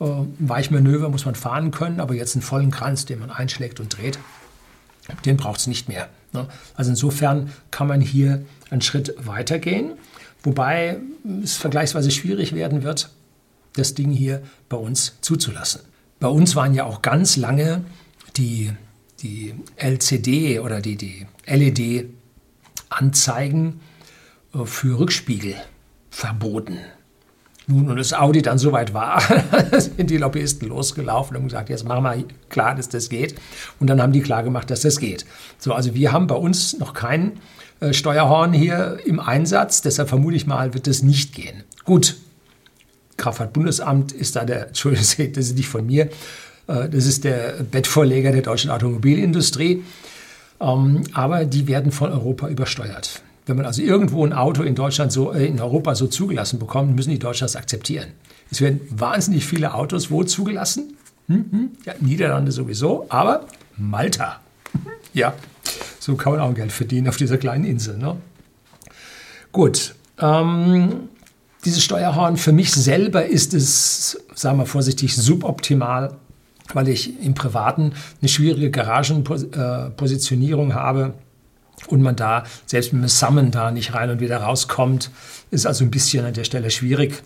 Äh, 0.01 0.05
Weichmanöver 0.39 1.09
muss 1.09 1.25
man 1.25 1.35
fahren 1.35 1.71
können, 1.71 2.01
aber 2.01 2.15
jetzt 2.15 2.35
einen 2.35 2.43
vollen 2.43 2.71
Kranz, 2.71 3.05
den 3.05 3.21
man 3.21 3.31
einschlägt 3.31 3.81
und 3.81 3.97
dreht, 3.97 4.19
den 5.25 5.37
braucht 5.37 5.61
es 5.61 5.67
nicht 5.67 5.89
mehr. 5.89 6.09
Ne? 6.33 6.47
Also 6.75 6.91
insofern 6.91 7.53
kann 7.71 7.89
man 7.89 8.01
hier 8.01 8.45
einen 8.71 8.81
Schritt 8.83 9.15
weitergehen, 9.19 9.93
wobei 10.43 10.99
es 11.43 11.57
vergleichsweise 11.57 12.11
schwierig 12.11 12.55
werden 12.55 12.83
wird, 12.83 13.11
das 13.75 13.95
Ding 13.95 14.11
hier 14.11 14.43
bei 14.69 14.77
uns 14.77 15.15
zuzulassen. 15.21 15.83
Bei 16.19 16.29
uns 16.29 16.57
waren 16.57 16.73
ja 16.75 16.85
auch 16.85 17.03
ganz 17.03 17.37
lange 17.37 17.85
die, 18.37 18.73
die 19.21 19.55
LCD 19.77 20.59
oder 20.61 20.81
die, 20.81 20.97
die 20.97 21.27
LED-Anzeigen 21.47 23.81
äh, 24.55 24.65
für 24.65 24.99
Rückspiegel 24.99 25.57
verboten. 26.11 26.79
Nun, 27.69 27.89
und 27.91 27.97
das 27.97 28.13
Audi 28.13 28.43
dann 28.43 28.59
soweit 28.59 28.95
war, 28.95 29.21
sind 29.79 30.09
die 30.09 30.19
Lobbyisten 30.19 30.69
losgelaufen 30.69 31.37
und 31.37 31.45
gesagt, 31.45 31.69
jetzt 31.69 31.85
machen 31.85 32.05
wir 32.05 32.25
klar, 32.49 32.77
dass 32.77 32.89
das 32.89 33.09
geht. 33.09 33.35
Und 33.81 33.89
dann 33.89 34.01
haben 34.01 34.13
die 34.13 34.21
klar 34.21 34.45
gemacht, 34.45 34.71
dass 34.71 34.83
das 34.83 34.99
geht. 34.99 35.27
So, 35.59 35.73
also 35.73 35.95
wir 35.95 36.13
haben 36.13 36.29
bei 36.29 36.37
uns 36.37 36.79
noch 36.79 36.95
kein 36.95 37.33
äh, 37.81 37.93
Steuerhorn 37.93 38.53
hier 38.53 38.99
im 39.05 39.19
Einsatz, 39.19 39.83
deshalb 39.83 40.09
vermute 40.09 40.37
ich 40.37 40.47
mal, 40.47 40.75
wird 40.75 40.87
das 40.87 41.03
nicht 41.03 41.35
gehen. 41.35 41.65
Gut, 41.85 42.17
Kraftfahrtbundesamt 43.17 44.13
ist 44.13 44.37
da 44.37 44.45
der, 44.45 44.67
Entschuldigung, 44.69 45.33
das 45.33 45.47
ist 45.47 45.57
nicht 45.57 45.69
von 45.69 45.87
mir, 45.87 46.09
äh, 46.69 46.89
das 46.89 47.07
ist 47.07 47.25
der 47.25 47.65
Bettvorleger 47.69 48.31
der 48.31 48.43
deutschen 48.43 48.71
Automobilindustrie. 48.71 49.83
Ähm, 50.61 51.03
aber 51.13 51.45
die 51.45 51.67
werden 51.67 51.93
von 51.93 52.13
Europa 52.13 52.49
übersteuert. 52.49 53.23
Wenn 53.47 53.57
man 53.57 53.65
also 53.65 53.81
irgendwo 53.81 54.27
ein 54.27 54.33
Auto 54.33 54.65
in 54.65 54.75
Deutschland 54.75 55.13
so, 55.13 55.33
äh, 55.33 55.47
in 55.47 55.61
Europa 55.61 55.95
so 55.95 56.09
zugelassen 56.09 56.59
bekommt, 56.59 56.97
müssen 56.97 57.11
die 57.11 57.21
Deutschen 57.21 57.45
das 57.45 57.55
akzeptieren. 57.55 58.09
Es 58.51 58.61
werden 58.61 58.81
wahnsinnig 58.91 59.47
viele 59.47 59.75
Autos 59.75 60.11
wo 60.11 60.25
zugelassen? 60.25 60.97
Hm, 61.29 61.45
hm, 61.51 61.71
ja, 61.85 61.95
Niederlande 62.01 62.51
sowieso, 62.53 63.07
aber 63.09 63.47
Malta. 63.77 64.41
ja, 65.15 65.35
so 66.01 66.17
kann 66.17 66.33
man 66.33 66.41
auch 66.41 66.53
Geld 66.55 66.73
verdienen 66.73 67.07
auf 67.09 67.17
dieser 67.17 67.39
kleinen 67.39 67.65
Insel. 67.65 67.97
Ne? 67.99 68.17
Gut, 69.53 69.95
ähm, 70.21 71.09
dieses 71.65 71.83
Steuerhorn 71.83 72.37
für 72.37 72.53
mich 72.53 72.71
selber 72.73 73.27
ist 73.27 73.55
es, 73.55 74.21
sagen 74.35 74.59
wir 74.59 74.67
vorsichtig, 74.67 75.17
suboptimal, 75.17 76.17
weil 76.75 76.89
ich 76.89 77.23
im 77.23 77.35
Privaten 77.35 77.93
eine 78.21 78.29
schwierige 78.29 78.73
Garagenpositionierung 78.73 80.75
habe 80.75 81.15
und 81.89 82.03
man 82.03 82.17
da 82.17 82.45
selbst 82.67 82.93
mit 82.93 83.03
dem 83.03 83.09
Summon 83.09 83.51
da 83.51 83.71
nicht 83.71 83.95
rein 83.95 84.11
und 84.11 84.21
wieder 84.21 84.39
rauskommt, 84.39 85.11
ist 85.51 85.67
also 85.67 85.85
ein 85.85 85.91
bisschen 85.91 86.25
an 86.25 86.35
der 86.35 86.45
Stelle 86.45 86.71
schwierig. 86.71 87.23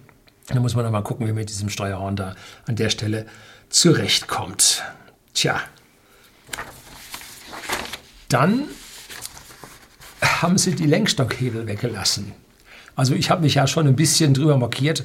Da 0.49 0.59
muss 0.61 0.75
man 0.75 0.85
noch 0.85 0.92
mal 0.92 1.02
gucken, 1.02 1.26
wie 1.26 1.30
man 1.30 1.40
mit 1.40 1.49
diesem 1.49 1.69
Steuerhorn 1.69 2.16
da 2.16 2.35
an 2.66 2.76
der 2.76 2.90
Stelle 2.90 3.26
zurechtkommt. 3.69 4.83
Tja. 5.35 5.61
Dann 8.28 8.64
haben 10.23 10.59
sie 10.59 10.75
die 10.75 10.87
Lenkstockhebel 10.87 11.66
weggelassen. 11.66 12.33
Also 12.97 13.14
ich 13.14 13.30
habe 13.30 13.42
mich 13.42 13.54
ja 13.54 13.66
schon 13.66 13.87
ein 13.87 13.97
bisschen 13.97 14.35
drüber 14.35 14.57
markiert, 14.57 15.04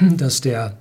dass 0.00 0.40
der 0.40 0.76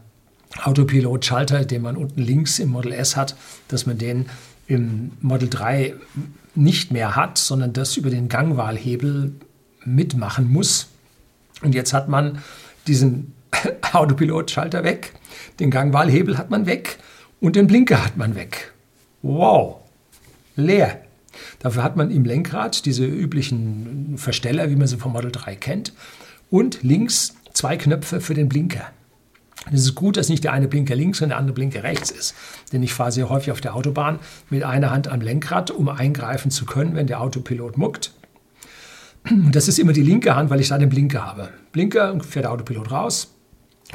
Autopilot-Schalter, 0.64 1.66
den 1.66 1.82
man 1.82 1.98
unten 1.98 2.22
links 2.22 2.60
im 2.60 2.70
Model 2.70 2.94
S 2.94 3.16
hat, 3.16 3.36
dass 3.68 3.86
man 3.86 3.98
den 3.98 4.30
im 4.68 5.12
Model 5.22 5.50
3 5.50 5.94
nicht 6.56 6.92
mehr 6.92 7.16
hat, 7.16 7.38
sondern 7.38 7.74
das 7.74 7.98
über 7.98 8.10
den 8.10 8.30
Gangwahlhebel 8.30 9.34
mitmachen 9.84 10.52
muss. 10.52 10.88
Und 11.62 11.76
jetzt 11.76 11.94
hat 11.94 12.10
man 12.10 12.40
diesen 12.88 13.34
Autopilot-Schalter 13.94 14.84
weg, 14.84 15.14
den 15.60 15.72
Gangwahlhebel 15.72 16.38
hat 16.38 16.50
man 16.50 16.66
weg 16.66 16.98
und 17.40 17.56
den 17.56 17.68
Blinker 17.68 18.04
hat 18.04 18.18
man 18.18 18.36
weg. 18.36 18.74
Wow, 19.22 19.78
leer. 20.56 21.02
Dafür 21.60 21.84
hat 21.84 21.98
man 21.98 22.12
im 22.12 22.24
Lenkrad 22.24 22.86
diese 22.86 23.06
üblichen 23.06 24.18
Versteller, 24.18 24.70
wie 24.70 24.76
man 24.76 24.88
sie 24.88 24.98
vom 24.98 25.14
Model 25.14 25.32
3 25.32 25.56
kennt, 25.56 25.94
und 26.50 26.84
links 26.84 27.36
zwei 27.54 27.76
Knöpfe 27.76 28.22
für 28.22 28.34
den 28.34 28.48
Blinker. 28.48 28.92
Es 29.72 29.82
ist 29.82 29.96
gut, 29.96 30.18
dass 30.18 30.30
nicht 30.30 30.44
der 30.44 30.54
eine 30.54 30.68
Blinker 30.68 30.96
links 30.96 31.22
und 31.22 31.30
der 31.30 31.38
andere 31.38 31.54
Blinker 31.54 31.84
rechts 31.84 32.12
ist. 32.12 32.36
Denn 32.72 32.84
ich 32.84 32.94
fahre 32.94 33.12
sehr 33.12 33.30
häufig 33.30 33.52
auf 33.52 33.62
der 33.62 33.76
Autobahn 33.76 34.20
mit 34.50 34.64
einer 34.64 34.92
Hand 34.92 35.08
am 35.08 35.22
Lenkrad, 35.22 35.72
um 35.72 35.90
eingreifen 35.90 36.52
zu 36.52 36.66
können, 36.66 36.96
wenn 36.96 37.08
der 37.08 37.22
Autopilot 37.22 37.78
muckt. 37.78 38.12
Das 39.52 39.68
ist 39.68 39.80
immer 39.80 39.94
die 39.94 40.04
linke 40.04 40.36
Hand, 40.36 40.52
weil 40.52 40.60
ich 40.60 40.68
da 40.68 40.78
den 40.78 40.90
Blinker 40.90 41.26
habe. 41.26 41.50
Blinker 41.72 42.20
fährt 42.22 42.46
der 42.46 42.52
Autopilot 42.52 42.92
raus, 42.92 43.34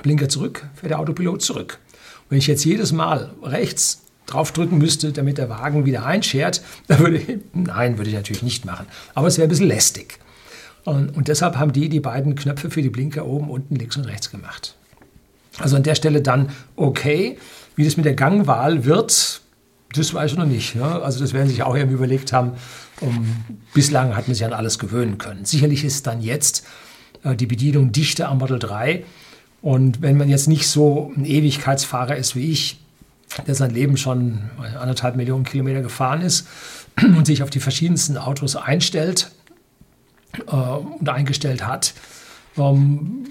Blinker 0.03 0.29
zurück, 0.29 0.69
fährt 0.75 0.91
der 0.91 0.99
Autopilot 0.99 1.41
zurück. 1.41 1.79
Und 2.25 2.31
wenn 2.31 2.39
ich 2.39 2.49
jetzt 2.49 2.65
jedes 2.65 2.91
Mal 2.91 3.31
rechts 3.43 4.03
draufdrücken 4.27 4.79
müsste, 4.79 5.13
damit 5.13 5.39
der 5.39 5.49
Wagen 5.49 5.85
wieder 5.85 6.05
einschert, 6.05 6.63
dann 6.89 6.99
würde 7.01 7.19
ich, 7.19 7.39
nein, 7.53 7.97
würde 7.97 8.11
ich 8.11 8.17
natürlich 8.17 8.43
nicht 8.43 8.65
machen. 8.65 8.87
Aber 9.15 9.29
es 9.29 9.39
wäre 9.39 9.47
ein 9.47 9.51
bisschen 9.51 9.69
lästig. 9.69 10.19
Und, 10.85 11.17
und 11.17 11.29
deshalb 11.29 11.57
haben 11.57 11.73
die 11.73 11.89
die 11.89 12.01
beiden 12.01 12.35
Knöpfe 12.35 12.71
für 12.71 12.83
die 12.83 12.91
Blinker 12.91 13.27
oben, 13.27 13.51
unten, 13.51 13.77
links 13.77 13.97
und 13.97 14.07
rechts 14.07 14.31
gemacht. 14.31 14.77
Also 15.61 15.77
an 15.77 15.83
der 15.83 15.95
Stelle 15.95 16.23
dann 16.23 16.51
okay. 16.77 17.39
Wie 17.77 17.85
das 17.85 17.97
mit 17.97 18.05
der 18.05 18.15
Gangwahl 18.15 18.85
wird, 18.85 19.41
das 19.93 20.15
weiß 20.15 20.33
ich 20.33 20.39
noch 20.39 20.47
nicht. 20.47 20.75
Ja? 20.75 21.01
Also 21.01 21.21
das 21.21 21.33
werden 21.33 21.49
sich 21.49 21.63
auch 21.63 21.75
irgendwie 21.75 21.97
überlegt 21.97 22.33
haben. 22.33 22.53
Um, 23.01 23.37
bislang 23.73 24.15
hat 24.15 24.29
man 24.29 24.35
sich 24.35 24.45
an 24.45 24.53
alles 24.53 24.79
gewöhnen 24.79 25.17
können. 25.17 25.47
Sicherlich 25.47 25.85
ist 25.85 26.07
dann 26.07 26.21
jetzt 26.21 26.67
äh, 27.25 27.35
die 27.35 27.47
Bedienung 27.47 27.93
dichter 27.93 28.29
am 28.29 28.39
Model 28.39 28.59
3. 28.59 29.05
Und 29.63 30.03
wenn 30.03 30.17
man 30.17 30.29
jetzt 30.29 30.49
nicht 30.49 30.67
so 30.69 31.13
ein 31.17 31.25
Ewigkeitsfahrer 31.25 32.17
ist 32.17 32.37
wie 32.37 32.51
ich, 32.51 32.81
der 33.47 33.55
sein 33.55 33.71
Leben 33.71 33.97
schon 33.97 34.51
anderthalb 34.79 35.17
Millionen 35.17 35.45
Kilometer 35.45 35.83
gefahren 35.83 36.23
ist 36.23 36.47
und 37.03 37.27
sich 37.27 37.43
auf 37.43 37.51
die 37.51 37.61
verschiedensten 37.61 38.17
Autos 38.17 38.57
einstellt 38.57 39.31
äh, 40.47 40.55
und 40.55 41.09
eingestellt 41.09 41.67
hat, 41.67 41.95
ähm, 42.57 43.27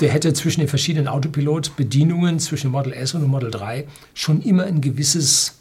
der 0.00 0.10
hätte 0.10 0.32
zwischen 0.32 0.60
den 0.60 0.68
verschiedenen 0.68 1.08
Autopilot-Bedienungen, 1.08 2.38
zwischen 2.38 2.70
Model 2.70 2.92
S 2.92 3.14
und 3.14 3.26
Model 3.26 3.50
3, 3.50 3.86
schon 4.14 4.42
immer 4.42 4.64
ein 4.64 4.80
gewisses 4.80 5.58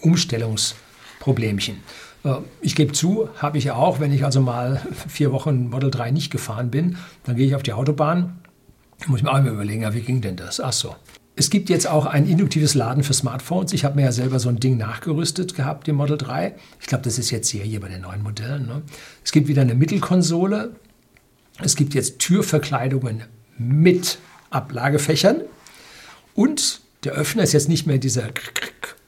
Umstellungsproblemchen. 0.00 1.76
Äh, 2.24 2.36
ich 2.60 2.74
gebe 2.74 2.92
zu, 2.92 3.28
habe 3.36 3.58
ich 3.58 3.64
ja 3.64 3.74
auch, 3.74 4.00
wenn 4.00 4.12
ich 4.12 4.24
also 4.24 4.40
mal 4.40 4.80
vier 5.08 5.32
Wochen 5.32 5.68
Model 5.68 5.90
3 5.90 6.10
nicht 6.10 6.30
gefahren 6.30 6.70
bin, 6.70 6.96
dann 7.24 7.36
gehe 7.36 7.46
ich 7.46 7.54
auf 7.54 7.62
die 7.62 7.72
Autobahn, 7.72 8.38
muss 9.06 9.20
ich 9.20 9.24
mir 9.24 9.32
auch 9.32 9.38
immer 9.38 9.50
überlegen, 9.50 9.86
wie 9.94 10.00
ging 10.00 10.20
denn 10.20 10.36
das? 10.36 10.60
Ach 10.60 10.72
so. 10.72 10.96
Es 11.36 11.50
gibt 11.50 11.70
jetzt 11.70 11.86
auch 11.86 12.04
ein 12.04 12.26
induktives 12.26 12.74
Laden 12.74 13.04
für 13.04 13.14
Smartphones. 13.14 13.72
Ich 13.72 13.84
habe 13.84 13.94
mir 13.94 14.02
ja 14.02 14.10
selber 14.10 14.40
so 14.40 14.48
ein 14.48 14.58
Ding 14.58 14.76
nachgerüstet 14.76 15.54
gehabt, 15.54 15.86
dem 15.86 15.94
Model 15.94 16.18
3. 16.18 16.56
Ich 16.80 16.88
glaube, 16.88 17.04
das 17.04 17.16
ist 17.16 17.30
jetzt 17.30 17.48
Serie 17.48 17.78
bei 17.78 17.88
den 17.88 18.00
neuen 18.00 18.24
Modellen. 18.24 18.66
Ne? 18.66 18.82
Es 19.24 19.30
gibt 19.30 19.46
wieder 19.46 19.62
eine 19.62 19.76
Mittelkonsole. 19.76 20.74
Es 21.60 21.76
gibt 21.76 21.94
jetzt 21.94 22.18
Türverkleidungen 22.18 23.24
mit 23.58 24.18
Ablagefächern. 24.50 25.42
Und 26.34 26.80
der 27.04 27.12
Öffner 27.12 27.42
ist 27.42 27.52
jetzt 27.52 27.68
nicht 27.68 27.86
mehr 27.86 27.98
dieser, 27.98 28.28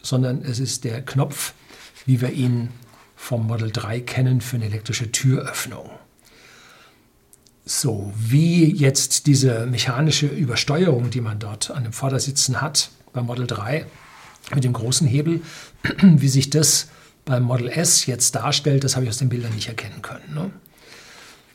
sondern 0.03 0.43
es 0.43 0.59
ist 0.59 0.85
der 0.85 1.03
Knopf, 1.03 1.55
wie 2.07 2.21
wir 2.21 2.33
ihn 2.33 2.71
vom 3.15 3.47
Model 3.47 3.71
3 3.71 4.01
kennen 4.01 4.41
für 4.41 4.57
eine 4.57 4.67
elektrische 4.67 5.13
Türöffnung. 5.13 5.91
So, 7.65 8.13
wie 8.17 8.75
jetzt 8.75 9.27
diese 9.27 9.67
mechanische 9.67 10.27
Übersteuerung, 10.27 11.11
die 11.11 11.21
man 11.21 11.39
dort 11.39 11.71
an 11.71 11.85
dem 11.85 11.93
Vordersitzen 11.93 12.61
hat 12.61 12.91
beim 13.13 13.27
Model 13.27 13.47
3 13.47 13.87
mit 14.55 14.65
dem 14.65 14.73
großen 14.73 15.07
Hebel, 15.07 15.43
wie 16.03 16.29
sich 16.29 16.51
das 16.51 16.89
beim 17.25 17.45
Model 17.45 17.69
S 17.69 18.07
jetzt 18.07 18.35
darstellt, 18.35 18.83
das 18.83 18.97
habe 18.97 19.05
ich 19.05 19.11
aus 19.11 19.19
den 19.19 19.29
Bildern 19.29 19.55
nicht 19.55 19.69
erkennen 19.69 20.03
können. 20.03 20.35
Ne? 20.35 20.51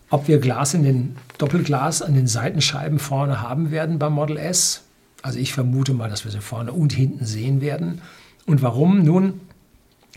Ob 0.10 0.28
wir 0.28 0.40
Glas 0.40 0.74
in 0.74 0.84
den 0.84 1.16
Doppelglas 1.38 2.02
an 2.02 2.14
den 2.14 2.28
Seitenscheiben 2.28 3.00
vorne 3.00 3.42
haben 3.42 3.72
werden 3.72 4.00
beim 4.00 4.14
Model 4.14 4.38
S, 4.38 4.84
also 5.22 5.40
ich 5.40 5.54
vermute 5.54 5.94
mal, 5.94 6.10
dass 6.10 6.24
wir 6.24 6.32
sie 6.32 6.42
vorne 6.42 6.72
und 6.72 6.94
hinten 6.94 7.26
sehen 7.26 7.60
werden. 7.60 8.02
Und 8.46 8.62
warum? 8.62 9.04
Nun, 9.04 9.42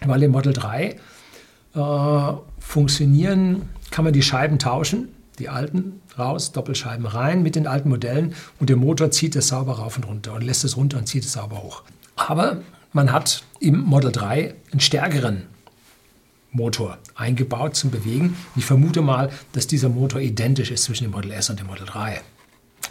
weil 0.04 0.22
im 0.22 0.32
Model 0.32 0.52
3 0.52 0.96
äh, 1.74 2.32
funktionieren, 2.58 3.62
kann 3.90 4.04
man 4.04 4.12
die 4.12 4.22
Scheiben 4.22 4.58
tauschen 4.58 5.08
die 5.38 5.48
alten 5.48 6.00
raus, 6.18 6.52
Doppelscheiben 6.52 7.06
rein 7.06 7.42
mit 7.42 7.54
den 7.54 7.66
alten 7.66 7.88
Modellen 7.88 8.34
und 8.58 8.70
der 8.70 8.76
Motor 8.76 9.10
zieht 9.10 9.36
es 9.36 9.48
sauber 9.48 9.78
rauf 9.78 9.96
und 9.96 10.06
runter 10.06 10.34
und 10.34 10.42
lässt 10.42 10.64
es 10.64 10.76
runter 10.76 10.98
und 10.98 11.06
zieht 11.06 11.24
es 11.24 11.32
sauber 11.32 11.62
hoch. 11.62 11.82
Aber 12.16 12.58
man 12.92 13.12
hat 13.12 13.44
im 13.60 13.80
Model 13.80 14.12
3 14.12 14.54
einen 14.72 14.80
stärkeren 14.80 15.44
Motor 16.50 16.98
eingebaut 17.14 17.76
zum 17.76 17.90
Bewegen. 17.90 18.36
Ich 18.56 18.64
vermute 18.64 19.02
mal, 19.02 19.30
dass 19.52 19.66
dieser 19.66 19.88
Motor 19.88 20.20
identisch 20.20 20.70
ist 20.70 20.84
zwischen 20.84 21.04
dem 21.04 21.12
Model 21.12 21.32
S 21.32 21.50
und 21.50 21.60
dem 21.60 21.66
Model 21.66 21.86
3. 21.86 22.20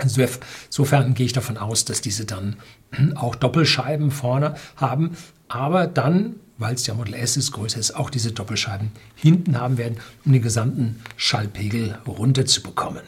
Insofern 0.01 1.13
gehe 1.15 1.25
ich 1.25 1.33
davon 1.33 1.57
aus, 1.57 1.85
dass 1.85 2.01
diese 2.01 2.25
dann 2.25 2.57
auch 3.15 3.35
Doppelscheiben 3.35 4.11
vorne 4.11 4.55
haben, 4.75 5.17
aber 5.47 5.87
dann 5.87 6.35
weil 6.57 6.75
es 6.75 6.87
ja 6.87 6.93
Model 6.93 7.13
S 7.13 7.37
ist, 7.37 7.51
größer 7.51 7.79
ist, 7.79 7.95
auch 7.95 8.09
diese 8.09 8.31
Doppelscheiben 8.31 8.91
hinten 9.15 9.59
haben 9.59 9.77
werden, 9.77 9.97
um 10.25 10.33
den 10.33 10.41
gesamten 10.41 11.01
Schallpegel 11.15 11.99
runterzubekommen. 12.07 13.03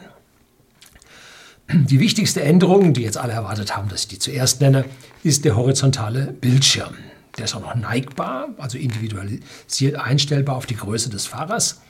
Die 1.72 2.00
wichtigste 2.00 2.42
Änderung, 2.42 2.94
die 2.94 3.02
jetzt 3.02 3.16
alle 3.16 3.32
erwartet 3.32 3.76
haben, 3.76 3.88
dass 3.88 4.02
ich 4.02 4.08
die 4.08 4.18
zuerst 4.18 4.60
nenne, 4.60 4.84
ist 5.22 5.44
der 5.44 5.56
horizontale 5.56 6.32
Bildschirm. 6.32 6.94
Der 7.40 7.46
ist 7.46 7.54
auch 7.54 7.62
noch 7.62 7.74
neigbar, 7.74 8.50
also 8.58 8.76
individualisiert 8.76 9.96
einstellbar 9.96 10.56
auf 10.56 10.66
die 10.66 10.76
Größe 10.76 11.08
des 11.08 11.26
Fahrers. 11.26 11.80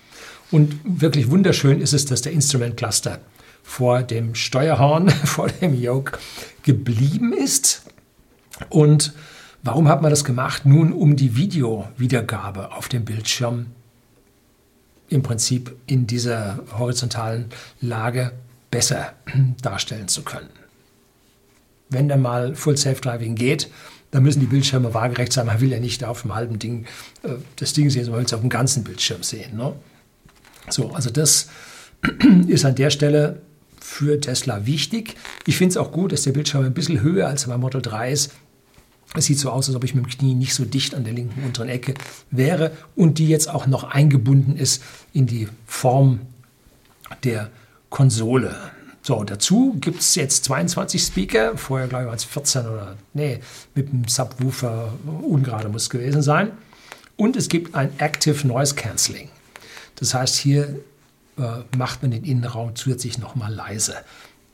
Und 0.53 0.81
wirklich 0.85 1.29
wunderschön 1.29 1.81
ist 1.81 1.93
es, 1.93 2.05
dass 2.05 2.23
der 2.23 2.31
Instrument 2.31 2.77
Cluster 2.77 3.21
vor 3.65 4.05
dem 4.05 4.37
Steuerhorn, 4.37 5.09
vor 5.25 5.49
dem 5.49 5.75
Yoke 5.75 6.19
geblieben 6.63 7.33
ist 7.33 7.83
und 8.69 9.13
Warum 9.63 9.89
hat 9.89 10.01
man 10.01 10.11
das 10.11 10.25
gemacht? 10.25 10.65
Nun, 10.65 10.93
um 10.93 11.17
die 11.17 11.37
Videowiedergabe 11.37 12.73
auf 12.73 12.89
dem 12.89 13.05
Bildschirm 13.05 13.67
im 15.11 15.23
Prinzip 15.23 15.77
in 15.87 16.07
dieser 16.07 16.61
horizontalen 16.79 17.51
Lage 17.81 18.33
besser 18.71 19.13
darstellen 19.63 20.09
zu 20.09 20.23
können. 20.23 20.49
Wenn 21.91 22.09
dann 22.09 22.23
mal 22.23 22.55
Full 22.55 22.79
Safe 22.79 23.01
Driving 23.01 23.35
geht, 23.35 23.69
dann 24.11 24.23
müssen 24.23 24.41
die 24.41 24.47
Bildschirme 24.47 24.93
waagerecht 24.93 25.33
sein. 25.33 25.47
Man 25.47 25.61
will 25.61 25.71
ja 25.71 25.79
nicht 25.79 26.05
auf 26.05 26.23
dem 26.23 26.35
halben 26.35 26.59
Ding 26.59 26.87
äh, 27.23 27.31
das 27.57 27.73
Ding 27.73 27.91
sehen, 27.91 28.05
sondern 28.05 28.13
man 28.13 28.21
will 28.21 28.27
es 28.27 28.33
auf 28.33 28.41
dem 28.41 28.51
ganzen 28.51 28.85
Bildschirm 28.85 29.23
sehen. 29.23 29.57
Ne? 29.57 29.73
So, 30.69 30.91
also 30.91 31.11
das 31.11 31.49
ist 32.49 32.65
an 32.65 32.75
der 32.75 32.91
Stelle 32.91 33.43
für 33.81 34.21
Tesla 34.21 34.67
wichtig. 34.67 35.17
Ich 35.47 35.57
finde 35.57 35.71
es 35.71 35.77
auch 35.77 35.93
gut, 35.93 36.13
dass 36.13 36.23
der 36.23 36.33
Bildschirm 36.33 36.65
ein 36.65 36.75
bisschen 36.75 37.01
höher 37.01 37.29
als 37.29 37.47
beim 37.47 37.61
Model 37.61 37.83
3 37.83 38.13
ist. 38.13 38.33
Es 39.15 39.25
sieht 39.25 39.39
so 39.39 39.51
aus, 39.51 39.67
als 39.67 39.75
ob 39.75 39.83
ich 39.83 39.95
mit 39.95 40.05
dem 40.05 40.11
Knie 40.11 40.35
nicht 40.35 40.55
so 40.55 40.65
dicht 40.65 40.95
an 40.95 41.03
der 41.03 41.13
linken 41.13 41.43
unteren 41.43 41.69
Ecke 41.69 41.95
wäre 42.31 42.71
und 42.95 43.19
die 43.19 43.29
jetzt 43.29 43.49
auch 43.49 43.67
noch 43.67 43.85
eingebunden 43.85 44.57
ist 44.57 44.83
in 45.13 45.27
die 45.27 45.49
Form 45.67 46.21
der 47.25 47.51
Konsole. 47.89 48.55
So, 49.11 49.25
dazu 49.25 49.77
gibt 49.81 50.03
es 50.03 50.15
jetzt 50.15 50.45
22 50.45 51.03
Speaker, 51.03 51.59
vorher 51.59 51.89
glaube 51.89 52.05
ich 52.05 52.07
waren 52.07 52.17
es 52.17 52.23
14 52.23 52.61
oder, 52.65 52.97
nee, 53.13 53.41
mit 53.75 53.91
dem 53.91 54.07
Subwoofer 54.07 54.93
ungerade 55.23 55.69
muss 55.69 55.83
es 55.83 55.91
gewesen 55.91 56.23
sein. 56.23 56.53
Und 57.17 57.35
es 57.35 57.49
gibt 57.49 57.75
ein 57.75 57.91
Active 57.99 58.47
Noise 58.47 58.77
Cancelling. 58.77 59.29
Das 59.97 60.15
heißt, 60.15 60.37
hier 60.37 60.77
äh, 61.39 61.43
macht 61.77 62.03
man 62.03 62.13
den 62.13 62.23
Innenraum 62.23 62.77
zusätzlich 62.77 63.19
nochmal 63.19 63.53
leise. 63.53 63.97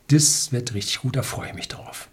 Das 0.08 0.52
wird 0.52 0.72
richtig 0.72 1.00
gut, 1.00 1.16
da 1.16 1.22
freue 1.22 1.48
ich 1.48 1.54
mich 1.54 1.68
drauf. 1.68 2.08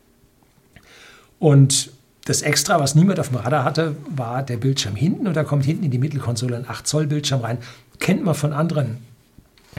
Und 1.39 1.93
das 2.25 2.41
Extra, 2.41 2.77
was 2.77 2.93
niemand 2.93 3.21
auf 3.21 3.29
dem 3.29 3.37
Radar 3.37 3.63
hatte, 3.63 3.95
war 4.13 4.43
der 4.43 4.57
Bildschirm 4.57 4.97
hinten 4.97 5.27
und 5.27 5.37
da 5.37 5.45
kommt 5.45 5.63
hinten 5.63 5.85
in 5.85 5.91
die 5.91 5.97
Mittelkonsole 5.97 6.57
ein 6.57 6.67
8 6.67 6.85
Zoll 6.85 7.07
Bildschirm 7.07 7.39
rein. 7.39 7.59
Kennt 7.99 8.25
man 8.25 8.35
von 8.35 8.51
anderen 8.51 8.97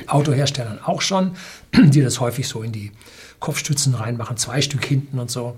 Autoherstellern 0.07 0.79
auch 0.83 1.01
schon, 1.01 1.37
die 1.73 2.01
das 2.01 2.21
häufig 2.21 2.49
so 2.49 2.63
in 2.63 2.73
die 2.73 2.93
Kopfstützen 3.41 3.95
reinmachen, 3.95 4.37
zwei 4.37 4.61
Stück 4.61 4.85
hinten 4.85 5.19
und 5.19 5.31
so. 5.31 5.57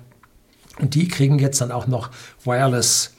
Und 0.79 0.95
die 0.95 1.09
kriegen 1.09 1.39
jetzt 1.39 1.61
dann 1.61 1.73
auch 1.73 1.87
noch 1.87 2.11
Wireless, 2.45 3.15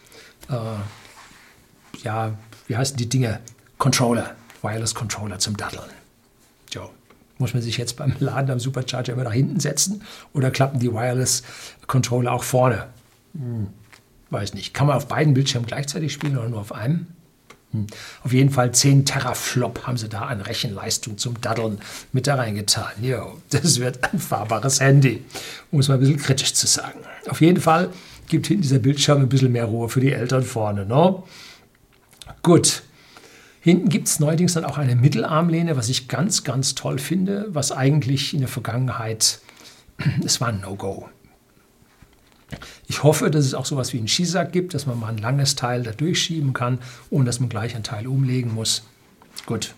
äh, 0.49 2.03
ja, 2.03 2.33
wie 2.67 2.77
heißen 2.77 2.97
die 2.97 3.09
Dinge? 3.09 3.39
Controller, 3.77 4.35
Wireless 4.61 4.93
Controller 4.93 5.39
zum 5.39 5.57
Daddeln. 5.57 5.89
Jo. 6.71 6.89
Muss 7.39 7.53
man 7.53 7.61
sich 7.61 7.77
jetzt 7.77 7.97
beim 7.97 8.15
Laden 8.19 8.49
am 8.49 8.59
Supercharger 8.59 9.13
immer 9.13 9.23
nach 9.23 9.33
hinten 9.33 9.59
setzen 9.59 10.01
oder 10.33 10.49
klappen 10.49 10.79
die 10.79 10.91
Wireless 10.91 11.43
Controller 11.85 12.31
auch 12.33 12.43
vorne? 12.43 12.87
Hm, 13.33 13.67
weiß 14.31 14.53
nicht. 14.55 14.73
Kann 14.73 14.87
man 14.87 14.97
auf 14.97 15.07
beiden 15.07 15.33
Bildschirmen 15.33 15.67
gleichzeitig 15.67 16.13
spielen 16.13 16.37
oder 16.37 16.49
nur 16.49 16.59
auf 16.59 16.71
einem? 16.71 17.07
Hm. 17.71 17.87
Auf 18.23 18.33
jeden 18.33 18.49
Fall 18.49 18.73
10 18.73 19.05
Teraflop 19.05 19.85
haben 19.85 19.97
sie 19.97 20.07
da 20.07 20.21
an 20.21 20.41
Rechenleistung 20.41 21.17
zum 21.17 21.39
Daddeln 21.41 21.79
mit 22.13 22.27
da 22.27 22.35
reingetan. 22.35 22.91
Jo, 23.01 23.37
das 23.49 23.79
wird 23.79 24.03
ein 24.03 24.19
fahrbares 24.19 24.79
Handy, 24.79 25.23
um 25.71 25.79
es 25.79 25.87
mal 25.87 25.95
ein 25.95 25.99
bisschen 25.99 26.17
kritisch 26.17 26.53
zu 26.53 26.67
sagen. 26.67 26.99
Auf 27.29 27.41
jeden 27.41 27.59
Fall 27.59 27.89
gibt 28.27 28.47
hinten 28.47 28.61
dieser 28.61 28.79
Bildschirm 28.79 29.21
ein 29.21 29.29
bisschen 29.29 29.51
mehr 29.51 29.65
Ruhe 29.65 29.89
für 29.89 29.99
die 29.99 30.11
Eltern 30.11 30.43
vorne. 30.43 30.85
No? 30.85 31.27
Gut. 32.41 32.83
Hinten 33.59 33.89
gibt 33.89 34.07
es 34.07 34.19
neuerdings 34.19 34.53
dann 34.53 34.63
auch 34.63 34.77
eine 34.77 34.95
Mittelarmlehne, 34.95 35.75
was 35.75 35.89
ich 35.89 36.07
ganz, 36.07 36.45
ganz 36.45 36.73
toll 36.73 36.99
finde, 36.99 37.47
was 37.49 37.73
eigentlich 37.73 38.33
in 38.33 38.39
der 38.39 38.47
Vergangenheit, 38.47 39.39
es 40.23 40.39
war 40.39 40.49
ein 40.49 40.61
No-Go. 40.61 41.09
Ich 42.87 43.03
hoffe, 43.03 43.29
dass 43.29 43.45
es 43.45 43.53
auch 43.53 43.65
sowas 43.65 43.93
wie 43.93 43.97
einen 43.97 44.07
Skisack 44.07 44.51
gibt, 44.51 44.73
dass 44.73 44.85
man 44.85 44.99
mal 44.99 45.09
ein 45.09 45.17
langes 45.17 45.55
Teil 45.55 45.83
da 45.83 45.91
durchschieben 45.91 46.53
kann, 46.53 46.79
ohne 47.09 47.25
dass 47.25 47.39
man 47.39 47.49
gleich 47.49 47.75
ein 47.75 47.83
Teil 47.83 48.07
umlegen 48.07 48.53
muss. 48.53 48.83
Gut, 49.45 49.75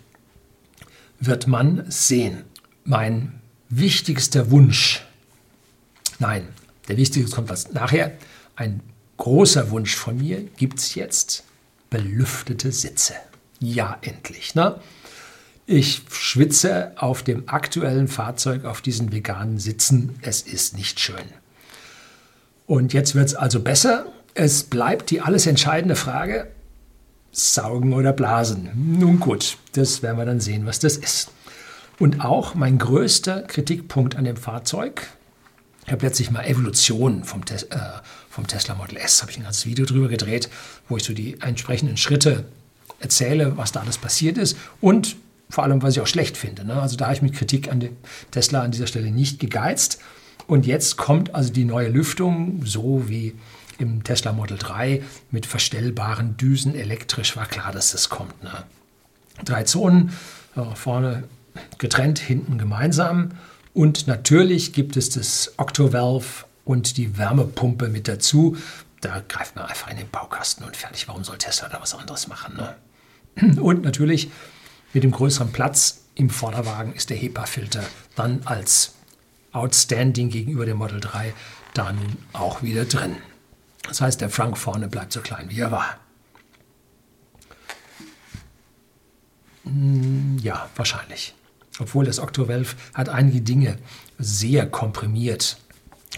wird 1.20 1.48
man 1.48 1.90
sehen. 1.90 2.44
Mein 2.86 3.42
wichtigster 3.70 4.52
Wunsch, 4.52 5.06
nein, 6.20 6.48
der 6.88 6.98
wichtigste 6.98 7.36
kommt 7.36 7.50
was 7.50 7.72
nachher, 7.72 8.14
ein 8.56 8.82
großer 9.18 9.70
Wunsch 9.72 9.96
von 9.96 10.18
mir 10.18 10.42
gibt 10.58 10.80
es 10.80 10.96
jetzt, 10.96 11.44
belüftete 11.90 12.72
Sitze. 12.72 13.16
Ja, 13.60 13.98
endlich. 14.02 14.56
Ne? 14.56 14.80
Ich 15.66 16.02
schwitze 16.10 16.94
auf 16.96 17.22
dem 17.22 17.48
aktuellen 17.48 18.08
Fahrzeug 18.08 18.66
auf 18.66 18.82
diesen 18.82 19.12
veganen 19.12 19.60
Sitzen. 19.60 20.18
Es 20.22 20.42
ist 20.42 20.76
nicht 20.76 21.00
schön. 21.00 21.26
Und 22.70 22.94
jetzt 22.94 23.16
wird 23.16 23.26
es 23.26 23.34
also 23.34 23.62
besser. 23.62 24.06
Es 24.36 24.62
bleibt 24.62 25.10
die 25.10 25.22
alles 25.22 25.48
entscheidende 25.48 25.96
Frage, 25.96 26.52
saugen 27.32 27.94
oder 27.94 28.14
blasen. 28.14 28.70
Nun 28.76 29.20
gut, 29.20 29.58
das 29.72 30.04
werden 30.04 30.20
wir 30.20 30.26
dann 30.26 30.40
sehen, 30.40 30.68
was 30.68 30.78
das 30.78 30.96
ist. 30.96 31.32
Und 31.98 32.24
auch 32.24 32.54
mein 32.54 32.78
größter 32.78 33.42
Kritikpunkt 33.42 34.16
an 34.16 34.24
dem 34.24 34.38
Fahrzeug, 34.38 35.08
ich 35.88 35.92
habe 35.92 36.06
letztlich 36.06 36.30
mal 36.30 36.46
Evolution 36.46 37.24
vom, 37.24 37.44
Tes 37.44 37.64
äh, 37.64 37.80
vom 38.30 38.46
Tesla 38.46 38.76
Model 38.76 38.98
S, 38.98 39.24
habe 39.24 39.32
ich 39.32 39.40
ein 39.40 39.44
ganzes 39.46 39.66
Video 39.66 39.88
drüber 39.88 40.08
gedreht, 40.08 40.48
wo 40.88 40.98
ich 40.98 41.04
so 41.04 41.14
die 41.14 41.42
entsprechenden 41.42 41.98
Schritte 41.98 42.46
erzähle, 43.00 43.58
was 43.58 43.72
da 43.72 43.80
alles 43.80 43.98
passiert 43.98 44.38
ist 44.38 44.56
und 44.80 45.16
vor 45.50 45.64
allem, 45.64 45.82
was 45.82 45.96
ich 45.96 46.02
auch 46.02 46.08
schlecht 46.08 46.38
finde. 46.38 46.66
Ne? 46.66 46.80
Also 46.80 46.98
da 46.98 47.06
habe 47.06 47.16
ich 47.16 47.24
mit 47.24 47.34
Kritik 47.34 47.72
an 47.72 47.84
Tesla 48.30 48.62
an 48.62 48.70
dieser 48.70 48.86
Stelle 48.86 49.10
nicht 49.10 49.40
gegeizt. 49.40 50.00
Und 50.50 50.66
jetzt 50.66 50.98
kommt 50.98 51.36
also 51.36 51.54
die 51.54 51.64
neue 51.64 51.90
Lüftung, 51.90 52.66
so 52.66 53.08
wie 53.08 53.36
im 53.78 54.04
Tesla 54.04 54.34
Model 54.34 54.58
3 54.58 55.04
mit 55.30 55.46
verstellbaren 55.46 56.38
Düsen 56.38 56.74
elektrisch. 56.74 57.38
War 57.38 57.46
klar, 57.46 57.72
dass 57.72 57.92
das 57.92 58.10
kommt. 58.10 58.44
Ne? 58.44 58.64
Drei 59.46 59.64
Zonen, 59.64 60.12
äh, 60.56 60.64
vorne 60.74 61.26
getrennt, 61.78 62.18
hinten 62.18 62.58
gemeinsam. 62.58 63.34
Und 63.76 64.08
natürlich 64.08 64.74
gibt 64.74 64.98
es 64.98 65.12
das 65.12 65.54
Octovalve 65.58 66.46
und 66.66 66.98
die 66.98 67.20
Wärmepumpe 67.20 67.88
mit 67.88 68.08
dazu. 68.08 68.58
Da 69.02 69.24
greift 69.28 69.56
man 69.56 69.66
einfach 69.66 69.92
in 69.92 69.98
den 69.98 70.10
Baukasten 70.10 70.66
und 70.66 70.76
fertig. 70.76 71.08
Warum 71.08 71.24
soll 71.24 71.38
Tesla 71.38 71.70
da 71.70 71.80
was 71.80 71.94
anderes 71.94 72.28
machen? 72.28 72.58
Ne? 72.58 73.62
Und 73.62 73.84
natürlich 73.84 74.32
mit 74.94 75.04
dem 75.04 75.12
größeren 75.12 75.52
Platz 75.52 76.06
im 76.16 76.32
Vorderwagen 76.32 76.94
ist 76.94 77.12
der 77.12 77.18
HEPA-Filter 77.18 77.84
dann 78.16 78.42
als 78.46 78.96
Outstanding 79.52 80.30
gegenüber 80.30 80.66
dem 80.66 80.78
Model 80.78 81.00
3 81.00 81.34
dann 81.74 81.98
auch 82.34 82.62
wieder 82.62 82.86
drin. 82.86 83.16
Das 83.84 84.02
heißt, 84.02 84.22
der 84.22 84.30
Frank 84.30 84.58
vorne 84.58 84.88
bleibt 84.88 85.14
so 85.14 85.22
klein, 85.22 85.50
wie 85.50 85.60
er 85.60 85.72
war. 85.72 85.98
Hm, 89.64 90.38
ja, 90.42 90.70
wahrscheinlich. 90.76 91.34
Obwohl 91.80 92.06
das 92.06 92.20
Octovelv 92.20 92.76
hat 92.94 93.10
einige 93.10 93.42
Dinge 93.42 93.78
sehr 94.18 94.70
komprimiert. 94.70 95.58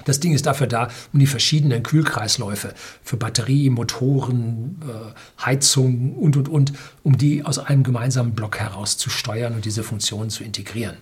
Das 0.06 0.20
Ding 0.20 0.34
ist 0.34 0.46
dafür 0.46 0.68
da, 0.68 0.88
um 1.14 1.20
die 1.20 1.28
verschiedenen 1.28 1.84
Kühlkreisläufe 1.84 2.74
für 3.04 3.18
Batterie, 3.18 3.70
Motoren, 3.70 4.82
äh, 4.82 5.44
Heizung 5.46 6.16
und, 6.16 6.38
und, 6.38 6.50
und, 6.50 6.74
um 7.04 7.18
die 7.18 7.44
aus 7.46 7.60
einem 7.60 7.84
gemeinsamen 7.84 8.34
Block 8.34 8.58
heraus 8.58 8.98
zu 8.98 9.10
steuern 9.10 9.54
und 9.54 9.66
diese 9.66 9.84
Funktionen 9.84 10.30
zu 10.30 10.44
integrieren. 10.44 10.98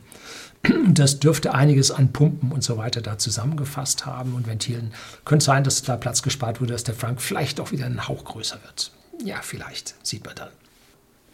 Das 0.90 1.20
dürfte 1.20 1.54
einiges 1.54 1.92
an 1.92 2.12
Pumpen 2.12 2.52
und 2.52 2.64
so 2.64 2.78
weiter 2.78 3.02
da 3.02 3.18
zusammengefasst 3.18 4.06
haben 4.06 4.34
und 4.34 4.48
Ventilen. 4.48 4.92
Könnte 5.24 5.46
sein, 5.46 5.64
dass 5.64 5.82
da 5.84 5.96
Platz 5.96 6.22
gespart 6.22 6.60
wurde, 6.60 6.74
dass 6.74 6.84
der 6.84 6.96
Frank 6.96 7.22
vielleicht 7.22 7.60
auch 7.60 7.72
wieder 7.72 7.86
einen 7.86 8.08
Hauch 8.08 8.26
größer 8.26 8.60
wird. 8.64 8.92
Ja, 9.24 9.38
vielleicht, 9.42 9.96
sieht 10.06 10.26
man 10.26 10.36
dann. 10.36 10.50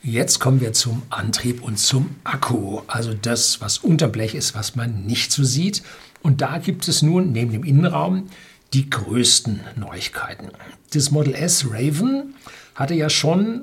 Jetzt 0.03 0.39
kommen 0.39 0.61
wir 0.61 0.73
zum 0.73 1.01
Antrieb 1.09 1.63
und 1.63 1.79
zum 1.79 2.15
Akku, 2.23 2.81
also 2.85 3.15
das, 3.15 3.59
was 3.61 3.79
unter 3.79 4.07
Blech 4.07 4.35
ist, 4.35 4.53
was 4.53 4.75
man 4.75 5.05
nicht 5.05 5.31
so 5.31 5.43
sieht. 5.43 5.81
Und 6.21 6.41
da 6.41 6.59
gibt 6.59 6.87
es 6.87 7.01
nun 7.01 7.31
neben 7.31 7.51
dem 7.51 7.63
Innenraum 7.63 8.29
die 8.73 8.89
größten 8.89 9.61
Neuigkeiten. 9.77 10.49
Das 10.93 11.09
Model 11.09 11.33
S 11.33 11.65
Raven 11.71 12.35
hatte 12.75 12.93
ja 12.93 13.09
schon, 13.09 13.61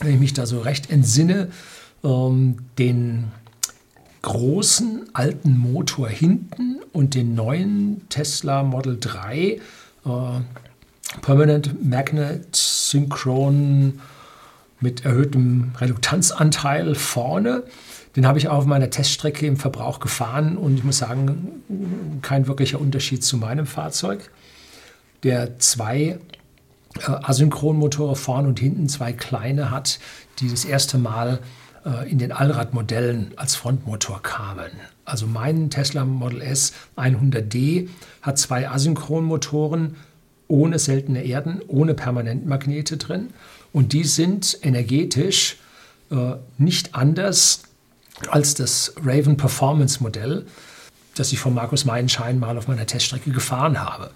wenn 0.00 0.14
ich 0.14 0.20
mich 0.20 0.32
da 0.32 0.46
so 0.46 0.60
recht 0.60 0.90
entsinne, 0.90 1.50
ähm, 2.02 2.56
den 2.78 3.28
großen 4.22 5.08
alten 5.12 5.56
Motor 5.56 6.08
hinten 6.08 6.80
und 6.92 7.14
den 7.14 7.34
neuen 7.34 8.08
Tesla 8.08 8.62
Model 8.62 8.98
3 9.00 9.36
äh, 9.36 9.60
Permanent 11.22 11.84
Magnet 11.84 12.54
Synchron 12.54 14.00
mit 14.80 15.04
erhöhtem 15.04 15.72
Reduktanzanteil 15.78 16.94
vorne. 16.94 17.64
Den 18.16 18.26
habe 18.26 18.38
ich 18.38 18.48
auf 18.48 18.66
meiner 18.66 18.90
Teststrecke 18.90 19.46
im 19.46 19.56
Verbrauch 19.56 20.00
gefahren 20.00 20.56
und 20.56 20.78
ich 20.78 20.84
muss 20.84 20.98
sagen, 20.98 22.18
kein 22.22 22.46
wirklicher 22.46 22.80
Unterschied 22.80 23.22
zu 23.22 23.36
meinem 23.36 23.66
Fahrzeug. 23.66 24.30
Der 25.22 25.58
zwei 25.58 26.18
äh, 26.98 27.10
Asynchronmotoren 27.22 28.16
vorne 28.16 28.48
und 28.48 28.58
hinten, 28.58 28.88
zwei 28.88 29.12
kleine 29.12 29.70
hat, 29.70 30.00
die 30.40 30.48
das 30.48 30.64
erste 30.64 30.98
Mal 30.98 31.40
in 32.10 32.18
den 32.18 32.30
Allradmodellen 32.32 33.32
als 33.36 33.54
Frontmotor 33.54 34.22
kamen. 34.22 34.70
Also 35.04 35.26
mein 35.26 35.70
Tesla 35.70 36.04
Model 36.04 36.42
S 36.42 36.72
100D 36.96 37.88
hat 38.22 38.38
zwei 38.38 38.68
Asynchronmotoren 38.68 39.96
ohne 40.46 40.78
seltene 40.78 41.24
Erden, 41.24 41.60
ohne 41.66 41.94
Permanentmagnete 41.94 42.96
drin. 42.96 43.30
Und 43.72 43.92
die 43.92 44.04
sind 44.04 44.58
energetisch 44.62 45.56
äh, 46.10 46.34
nicht 46.58 46.94
anders 46.94 47.62
als 48.28 48.54
das 48.54 48.94
Raven 49.02 49.36
Performance 49.36 50.02
Modell, 50.02 50.44
das 51.14 51.32
ich 51.32 51.38
von 51.38 51.54
Markus 51.54 51.84
Meilenschein 51.84 52.38
mal 52.38 52.58
auf 52.58 52.68
meiner 52.68 52.86
Teststrecke 52.86 53.30
gefahren 53.30 53.80
habe. 53.80 54.10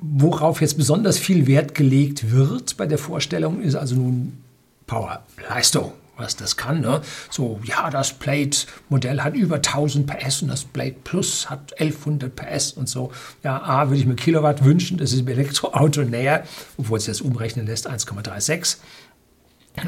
Worauf 0.00 0.60
jetzt 0.60 0.78
besonders 0.78 1.18
viel 1.18 1.46
Wert 1.46 1.74
gelegt 1.74 2.30
wird 2.30 2.76
bei 2.76 2.86
der 2.86 2.98
Vorstellung, 2.98 3.60
ist 3.60 3.74
also 3.74 3.96
nun 3.96 4.38
Power, 4.86 5.24
Leistung 5.48 5.92
was 6.20 6.36
das 6.36 6.56
kann. 6.56 6.80
Ne? 6.80 7.00
So, 7.30 7.60
ja, 7.64 7.90
das 7.90 8.12
Plate-Modell 8.12 9.22
hat 9.22 9.34
über 9.34 9.56
1000 9.56 10.06
PS 10.06 10.42
und 10.42 10.48
das 10.48 10.64
Plate 10.64 10.96
Plus 11.02 11.50
hat 11.50 11.72
1100 11.80 12.34
PS 12.34 12.72
und 12.72 12.88
so. 12.88 13.10
Ja, 13.42 13.62
A, 13.62 13.88
würde 13.88 14.00
ich 14.00 14.06
mir 14.06 14.14
Kilowatt 14.14 14.64
wünschen, 14.64 14.98
das 14.98 15.12
ist 15.12 15.20
im 15.20 15.28
Elektroauto 15.28 16.02
näher, 16.02 16.44
obwohl 16.76 16.98
es 16.98 17.06
das 17.06 17.20
umrechnen 17.20 17.66
lässt, 17.66 17.90
1,36. 17.90 18.76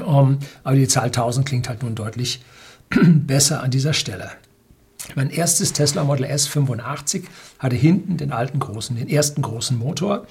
Um, 0.04 0.38
aber 0.64 0.76
die 0.76 0.88
Zahl 0.88 1.06
1000 1.06 1.46
klingt 1.46 1.68
halt 1.68 1.82
nun 1.82 1.94
deutlich 1.94 2.42
besser 2.90 3.62
an 3.62 3.70
dieser 3.70 3.92
Stelle. 3.92 4.30
Mein 5.14 5.30
erstes 5.30 5.72
Tesla 5.72 6.04
Model 6.04 6.24
S 6.24 6.46
85 6.46 7.24
hatte 7.58 7.76
hinten 7.76 8.16
den 8.16 8.32
alten 8.32 8.60
großen, 8.60 8.96
den 8.96 9.08
ersten 9.08 9.42
großen 9.42 9.76
Motor 9.76 10.26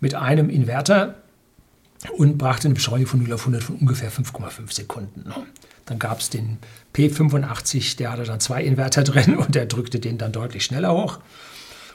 mit 0.00 0.14
einem 0.14 0.48
Inverter 0.48 1.16
und 2.16 2.38
brachte 2.38 2.68
eine 2.68 2.74
Beschleunigung 2.74 3.10
von 3.10 3.22
0 3.22 3.32
auf 3.32 3.40
100 3.40 3.62
von 3.62 3.76
ungefähr 3.76 4.10
5,5 4.10 4.72
Sekunden. 4.72 5.32
Dann 5.86 5.98
gab 5.98 6.20
es 6.20 6.30
den 6.30 6.58
P85, 6.94 7.96
der 7.96 8.12
hatte 8.12 8.24
dann 8.24 8.40
zwei 8.40 8.62
Inverter 8.64 9.04
drin 9.04 9.36
und 9.38 9.54
der 9.54 9.66
drückte 9.66 9.98
den 9.98 10.18
dann 10.18 10.32
deutlich 10.32 10.64
schneller 10.64 10.92
hoch. 10.92 11.18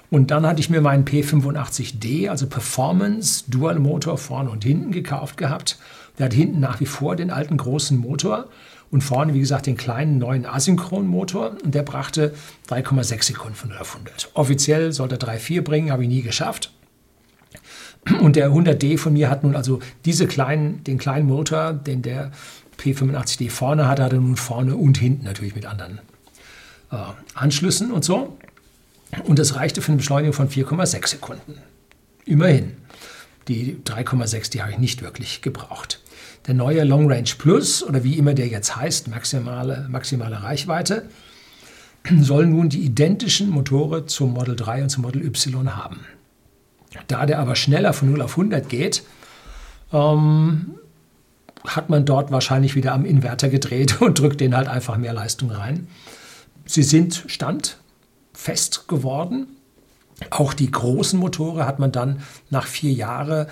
Und 0.10 0.30
dann 0.30 0.46
hatte 0.46 0.60
ich 0.60 0.70
mir 0.70 0.82
meinen 0.82 1.06
P85D, 1.06 2.30
also 2.30 2.48
Performance 2.48 3.46
Dual 3.48 3.80
Motor 3.80 4.18
vorne 4.18 4.50
und 4.50 4.64
hinten 4.64 4.92
gekauft 4.92 5.38
gehabt. 5.38 5.78
Der 6.20 6.26
hat 6.26 6.34
hinten 6.34 6.60
nach 6.60 6.82
wie 6.82 6.86
vor 6.86 7.16
den 7.16 7.32
alten 7.32 7.56
großen 7.56 7.98
Motor 7.98 8.50
und 8.92 9.02
vorne, 9.02 9.34
wie 9.34 9.40
gesagt, 9.40 9.68
den 9.68 9.78
kleinen 9.78 10.18
neuen 10.18 10.46
Asynchron-Motor. 10.46 11.56
Und 11.64 11.74
der 11.74 11.84
brachte 11.84 12.34
3,6 12.70 13.24
Sekunden 13.24 13.56
von 13.56 13.70
0 13.70 13.78
auf 13.78 13.94
100. 13.94 14.32
Offiziell 14.34 14.92
sollte 14.92 15.16
er 15.16 15.20
3,4 15.20 15.62
bringen, 15.62 15.92
habe 15.92 16.04
ich 16.04 16.10
nie 16.10 16.22
geschafft. 16.22 16.74
Und 18.20 18.36
der 18.36 18.50
100D 18.52 18.98
von 18.98 19.14
mir 19.14 19.30
hat 19.30 19.44
nun 19.44 19.56
also 19.56 19.80
diese 20.06 20.28
kleinen, 20.28 20.84
den 20.84 20.98
kleinen 20.98 21.28
Motor, 21.28 21.74
den 21.74 22.02
der 22.02 22.32
P85D 22.80 23.50
vorne 23.50 23.88
hat, 23.88 24.00
hat 24.00 24.12
er 24.12 24.20
nun 24.20 24.38
vorne 24.38 24.76
und 24.76 24.98
hinten 24.98 25.26
natürlich 25.26 25.56
mit 25.56 25.66
anderen 25.66 26.00
äh, 26.92 26.96
Anschlüssen 27.36 27.92
und 27.92 28.04
so. 28.04 28.38
Und 29.26 29.40
das 29.40 29.56
reichte 29.56 29.82
für 29.82 29.90
eine 29.90 29.98
Beschleunigung 29.98 30.34
von 30.34 30.50
4,6 30.50 31.08
Sekunden. 31.08 31.56
Immerhin. 32.26 32.74
Die 33.48 33.78
3,6, 33.86 34.52
die 34.52 34.62
habe 34.62 34.72
ich 34.72 34.78
nicht 34.78 35.02
wirklich 35.02 35.42
gebraucht. 35.42 36.02
Der 36.48 36.54
neue 36.54 36.84
Long 36.84 37.12
Range 37.12 37.30
Plus, 37.38 37.84
oder 37.84 38.04
wie 38.04 38.18
immer 38.18 38.34
der 38.34 38.48
jetzt 38.48 38.76
heißt, 38.76 39.08
maximale, 39.10 39.88
maximale 39.90 40.42
Reichweite, 40.42 41.10
soll 42.20 42.48
nun 42.48 42.70
die 42.70 42.82
identischen 42.82 43.50
Motore 43.50 44.06
zum 44.06 44.34
Model 44.34 44.56
3 44.56 44.84
und 44.84 44.90
zum 44.90 45.04
Model 45.04 45.24
Y 45.24 45.76
haben. 45.76 46.00
Da 47.08 47.26
der 47.26 47.40
aber 47.40 47.56
schneller 47.56 47.94
von 47.94 48.12
0 48.12 48.22
auf 48.22 48.32
100 48.32 48.68
geht, 48.68 49.04
ähm, 49.94 50.76
hat 51.66 51.90
man 51.90 52.06
dort 52.06 52.32
wahrscheinlich 52.32 52.76
wieder 52.76 52.94
am 52.94 53.06
Inverter 53.06 53.50
gedreht 53.50 54.02
und 54.02 54.20
drückt 54.20 54.42
den 54.42 54.56
halt 54.56 54.68
einfach 54.68 54.98
mehr 54.98 55.14
Leistung 55.14 55.52
rein. 55.52 55.88
Sie 56.66 56.84
sind 56.84 57.24
standfest 57.28 58.88
geworden. 58.88 59.48
Auch 60.30 60.54
die 60.54 60.70
großen 60.70 61.20
Motore 61.20 61.66
hat 61.66 61.80
man 61.80 61.92
dann 61.92 62.22
nach 62.50 62.68
vier 62.68 62.92
Jahren, 62.92 63.48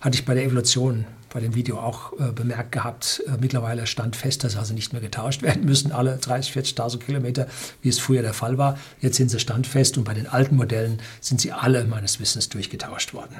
hatte 0.00 0.16
ich 0.16 0.24
bei 0.24 0.34
der 0.34 0.44
Evolution 0.44 1.04
bei 1.36 1.40
dem 1.40 1.54
Video 1.54 1.78
auch 1.78 2.14
äh, 2.18 2.32
bemerkt 2.32 2.72
gehabt, 2.72 3.22
äh, 3.26 3.32
mittlerweile 3.38 3.86
stand 3.86 4.16
fest, 4.16 4.42
dass 4.42 4.56
also 4.56 4.72
nicht 4.72 4.94
mehr 4.94 5.02
getauscht 5.02 5.42
werden 5.48 5.66
müssen, 5.66 5.92
alle 5.92 6.16
30.000, 6.16 6.74
40.000 6.74 6.98
Kilometer, 7.00 7.46
wie 7.82 7.90
es 7.90 7.98
früher 7.98 8.22
der 8.22 8.32
Fall 8.32 8.56
war. 8.56 8.78
Jetzt 9.02 9.18
sind 9.18 9.30
sie 9.30 9.38
standfest 9.38 9.98
und 9.98 10.04
bei 10.04 10.14
den 10.14 10.26
alten 10.28 10.56
Modellen 10.56 10.98
sind 11.20 11.42
sie 11.42 11.52
alle 11.52 11.84
meines 11.84 12.20
Wissens 12.20 12.48
durchgetauscht 12.48 13.12
worden. 13.12 13.36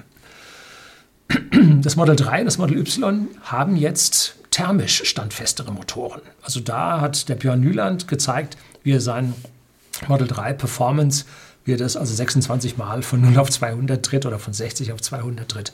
Das 1.80 1.96
Model 1.96 2.16
3 2.16 2.40
und 2.40 2.44
das 2.44 2.58
Model 2.58 2.76
Y 2.76 3.28
haben 3.40 3.76
jetzt 3.76 4.36
thermisch 4.50 5.04
standfestere 5.04 5.72
Motoren. 5.72 6.20
Also 6.42 6.60
da 6.60 7.00
hat 7.00 7.30
der 7.30 7.36
Björn 7.36 7.60
Nyland 7.60 8.08
gezeigt, 8.08 8.58
wie 8.82 8.92
er 8.92 9.00
sein 9.00 9.32
Model 10.06 10.28
3 10.28 10.52
Performance, 10.52 11.24
wie 11.64 11.72
er 11.72 11.78
das 11.78 11.96
also 11.96 12.14
26 12.14 12.76
Mal 12.76 13.02
von 13.02 13.22
0 13.22 13.38
auf 13.38 13.50
200 13.50 14.04
tritt 14.04 14.26
oder 14.26 14.38
von 14.38 14.52
60 14.52 14.92
auf 14.92 15.00
200 15.00 15.48
tritt 15.48 15.72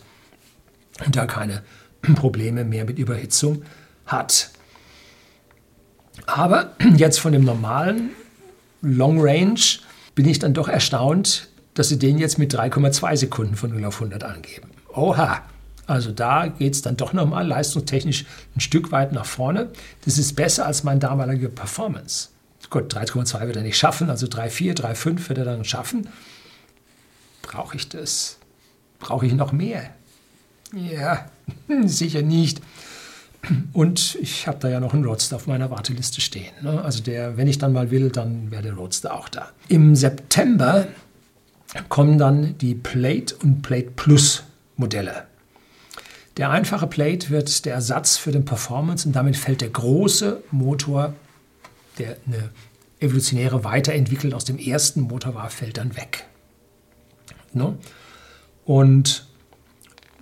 und 1.04 1.16
da 1.16 1.26
keine 1.26 1.62
Probleme 2.14 2.64
mehr 2.64 2.84
mit 2.84 2.98
Überhitzung 2.98 3.62
hat. 4.06 4.50
Aber 6.26 6.72
jetzt 6.96 7.20
von 7.20 7.32
dem 7.32 7.44
normalen 7.44 8.10
Long 8.80 9.20
Range 9.20 9.60
bin 10.14 10.26
ich 10.26 10.38
dann 10.38 10.54
doch 10.54 10.68
erstaunt, 10.68 11.48
dass 11.74 11.88
sie 11.88 11.98
den 11.98 12.18
jetzt 12.18 12.38
mit 12.38 12.54
3,2 12.54 13.16
Sekunden 13.16 13.54
von 13.54 13.70
0 13.70 13.84
auf 13.86 13.96
100 13.96 14.24
angeben. 14.24 14.70
Oha! 14.94 15.42
Also 15.86 16.12
da 16.12 16.46
geht 16.46 16.74
es 16.74 16.82
dann 16.82 16.96
doch 16.96 17.12
nochmal 17.12 17.46
leistungstechnisch 17.46 18.24
ein 18.54 18.60
Stück 18.60 18.92
weit 18.92 19.12
nach 19.12 19.26
vorne. 19.26 19.70
Das 20.04 20.16
ist 20.16 20.36
besser 20.36 20.66
als 20.66 20.84
mein 20.84 21.00
damaliger 21.00 21.48
Performance. 21.48 22.28
Gut, 22.70 22.94
3,2 22.94 23.46
wird 23.46 23.56
er 23.56 23.62
nicht 23.62 23.76
schaffen, 23.76 24.08
also 24.08 24.26
3,4, 24.26 24.80
3,5 24.80 25.28
wird 25.28 25.38
er 25.38 25.44
dann 25.44 25.64
schaffen. 25.64 26.08
Brauche 27.42 27.76
ich 27.76 27.88
das? 27.88 28.38
Brauche 28.98 29.26
ich 29.26 29.34
noch 29.34 29.52
mehr? 29.52 29.90
Ja, 30.72 31.26
sicher 31.84 32.22
nicht. 32.22 32.60
Und 33.72 34.16
ich 34.20 34.46
habe 34.46 34.58
da 34.60 34.68
ja 34.68 34.78
noch 34.78 34.94
einen 34.94 35.04
Roadster 35.04 35.36
auf 35.36 35.46
meiner 35.46 35.70
Warteliste 35.70 36.20
stehen. 36.20 36.52
Ne? 36.62 36.80
Also 36.82 37.02
der, 37.02 37.36
wenn 37.36 37.48
ich 37.48 37.58
dann 37.58 37.72
mal 37.72 37.90
will, 37.90 38.10
dann 38.10 38.50
wäre 38.50 38.62
der 38.62 38.74
Roadster 38.74 39.14
auch 39.14 39.28
da. 39.28 39.50
Im 39.68 39.96
September 39.96 40.86
kommen 41.88 42.18
dann 42.18 42.56
die 42.58 42.74
Plate 42.74 43.34
und 43.42 43.62
Plate 43.62 43.90
Plus 43.96 44.44
Modelle. 44.76 45.26
Der 46.36 46.50
einfache 46.50 46.86
Plate 46.86 47.30
wird 47.30 47.64
der 47.64 47.74
Ersatz 47.74 48.16
für 48.16 48.32
den 48.32 48.44
Performance 48.44 49.06
und 49.06 49.14
damit 49.14 49.36
fällt 49.36 49.60
der 49.60 49.70
große 49.70 50.42
Motor, 50.50 51.14
der 51.98 52.16
eine 52.26 52.50
evolutionäre 53.00 53.64
Weiterentwicklung 53.64 54.32
aus 54.32 54.44
dem 54.44 54.58
ersten 54.58 55.02
Motor 55.02 55.34
war, 55.34 55.50
fällt 55.50 55.76
dann 55.76 55.96
weg. 55.96 56.26
No? 57.52 57.76
Und 58.64 59.26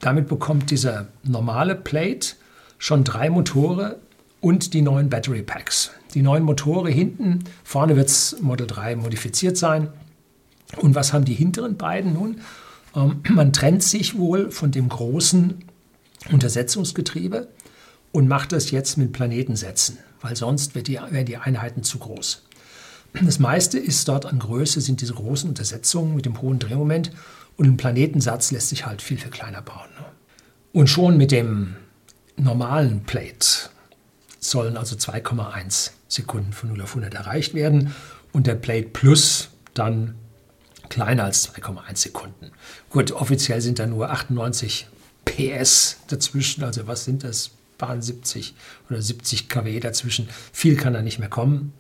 damit 0.01 0.29
bekommt 0.29 0.71
dieser 0.71 1.09
normale 1.23 1.75
Plate 1.75 2.35
schon 2.79 3.05
drei 3.05 3.31
Motoren 3.31 3.95
und 4.41 4.75
die 4.75 4.83
neuen 4.83 5.11
Battery 5.11 5.43
Packs. 5.43 5.91
Die 6.15 6.23
neuen 6.23 6.43
Motoren 6.43 6.93
hinten, 6.93 7.45
vorne 7.63 7.97
wird 7.97 8.09
es 8.09 8.41
Model 8.41 8.67
3 8.67 8.97
modifiziert 8.97 9.57
sein. 9.57 9.89
Und 10.79 10.95
was 10.95 11.13
haben 11.13 11.25
die 11.25 11.35
hinteren 11.35 11.77
beiden 11.77 12.15
nun? 12.15 12.41
Ähm, 12.97 13.21
man 13.29 13.53
trennt 13.53 13.83
sich 13.83 14.19
wohl 14.19 14.51
von 14.51 14.71
dem 14.71 14.89
großen 14.89 15.63
Untersetzungsgetriebe 16.31 17.49
und 18.13 18.29
macht 18.29 18.53
das 18.53 18.71
jetzt 18.71 18.97
mit 18.97 19.13
Planetensätzen, 19.13 19.99
weil 20.21 20.37
sonst 20.37 20.75
die, 20.75 20.99
wären 21.11 21.27
die 21.27 21.37
Einheiten 21.37 21.83
zu 21.83 21.99
groß. 21.99 22.43
Das 23.13 23.39
meiste 23.41 23.79
ist 23.79 24.07
dort 24.09 24.27
an 24.27 24.39
Größe, 24.39 24.81
sind 24.81 25.01
diese 25.01 25.15
großen 25.15 25.49
Untersetzungen 25.49 26.15
mit 26.15 26.27
dem 26.27 26.41
hohen 26.41 26.61
Drehmoment 26.61 27.11
und 27.61 27.67
ein 27.67 27.77
Planetensatz 27.77 28.53
lässt 28.53 28.71
sich 28.71 28.87
halt 28.87 29.03
viel, 29.03 29.19
viel 29.19 29.31
kleiner 29.31 29.61
bauen. 29.61 29.91
Ne? 29.99 30.07
Und 30.73 30.87
schon 30.87 31.19
mit 31.19 31.31
dem 31.31 31.77
normalen 32.39 33.03
Plate 33.03 33.69
sollen 34.39 34.79
also 34.79 34.97
2,1 34.97 35.91
Sekunden 36.09 36.55
von 36.55 36.71
0 36.71 36.81
auf 36.81 36.93
100 36.93 37.13
erreicht 37.13 37.53
werden 37.53 37.95
und 38.33 38.47
der 38.47 38.55
Plate 38.55 38.89
Plus 38.89 39.51
dann 39.75 40.15
kleiner 40.89 41.25
als 41.25 41.55
2,1 41.55 41.97
Sekunden. 41.97 42.51
Gut, 42.89 43.13
offiziell 43.13 43.61
sind 43.61 43.79
da 43.79 43.87
nur 43.87 44.09
98 44.09 44.89
PS 45.27 45.99
dazwischen, 46.07 46.65
also 46.65 46.87
was 46.87 47.05
sind 47.05 47.25
das? 47.25 47.51
Bahn 47.77 48.01
70 48.01 48.55
oder 48.89 49.03
70 49.03 49.51
kW 49.51 49.81
dazwischen. 49.81 50.31
Viel 50.51 50.77
kann 50.77 50.95
da 50.95 51.03
nicht 51.03 51.19
mehr 51.19 51.29
kommen. 51.29 51.75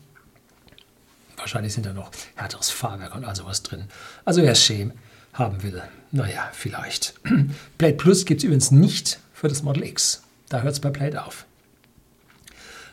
Wahrscheinlich 1.38 1.73
sind 1.73 1.87
da 1.87 1.95
noch 1.95 2.11
härteres 2.35 2.69
Fahrwerk 2.69 3.14
und 3.14 3.25
also 3.25 3.47
was 3.47 3.62
drin. 3.62 3.85
Also 4.27 4.43
wer 4.43 4.55
Schäm 4.55 4.93
haben 5.33 5.62
will, 5.62 5.83
naja, 6.12 6.49
vielleicht. 6.53 7.14
Plate 7.79 7.97
Plus 7.97 8.25
gibt 8.25 8.40
es 8.40 8.45
übrigens 8.45 8.71
nicht 8.71 9.21
für 9.33 9.49
das 9.49 9.62
Model 9.62 9.85
X. 9.85 10.23
Da 10.49 10.62
hört 10.62 10.73
es 10.73 10.81
bei 10.81 10.90
Plate 10.90 11.25
auf. 11.25 11.47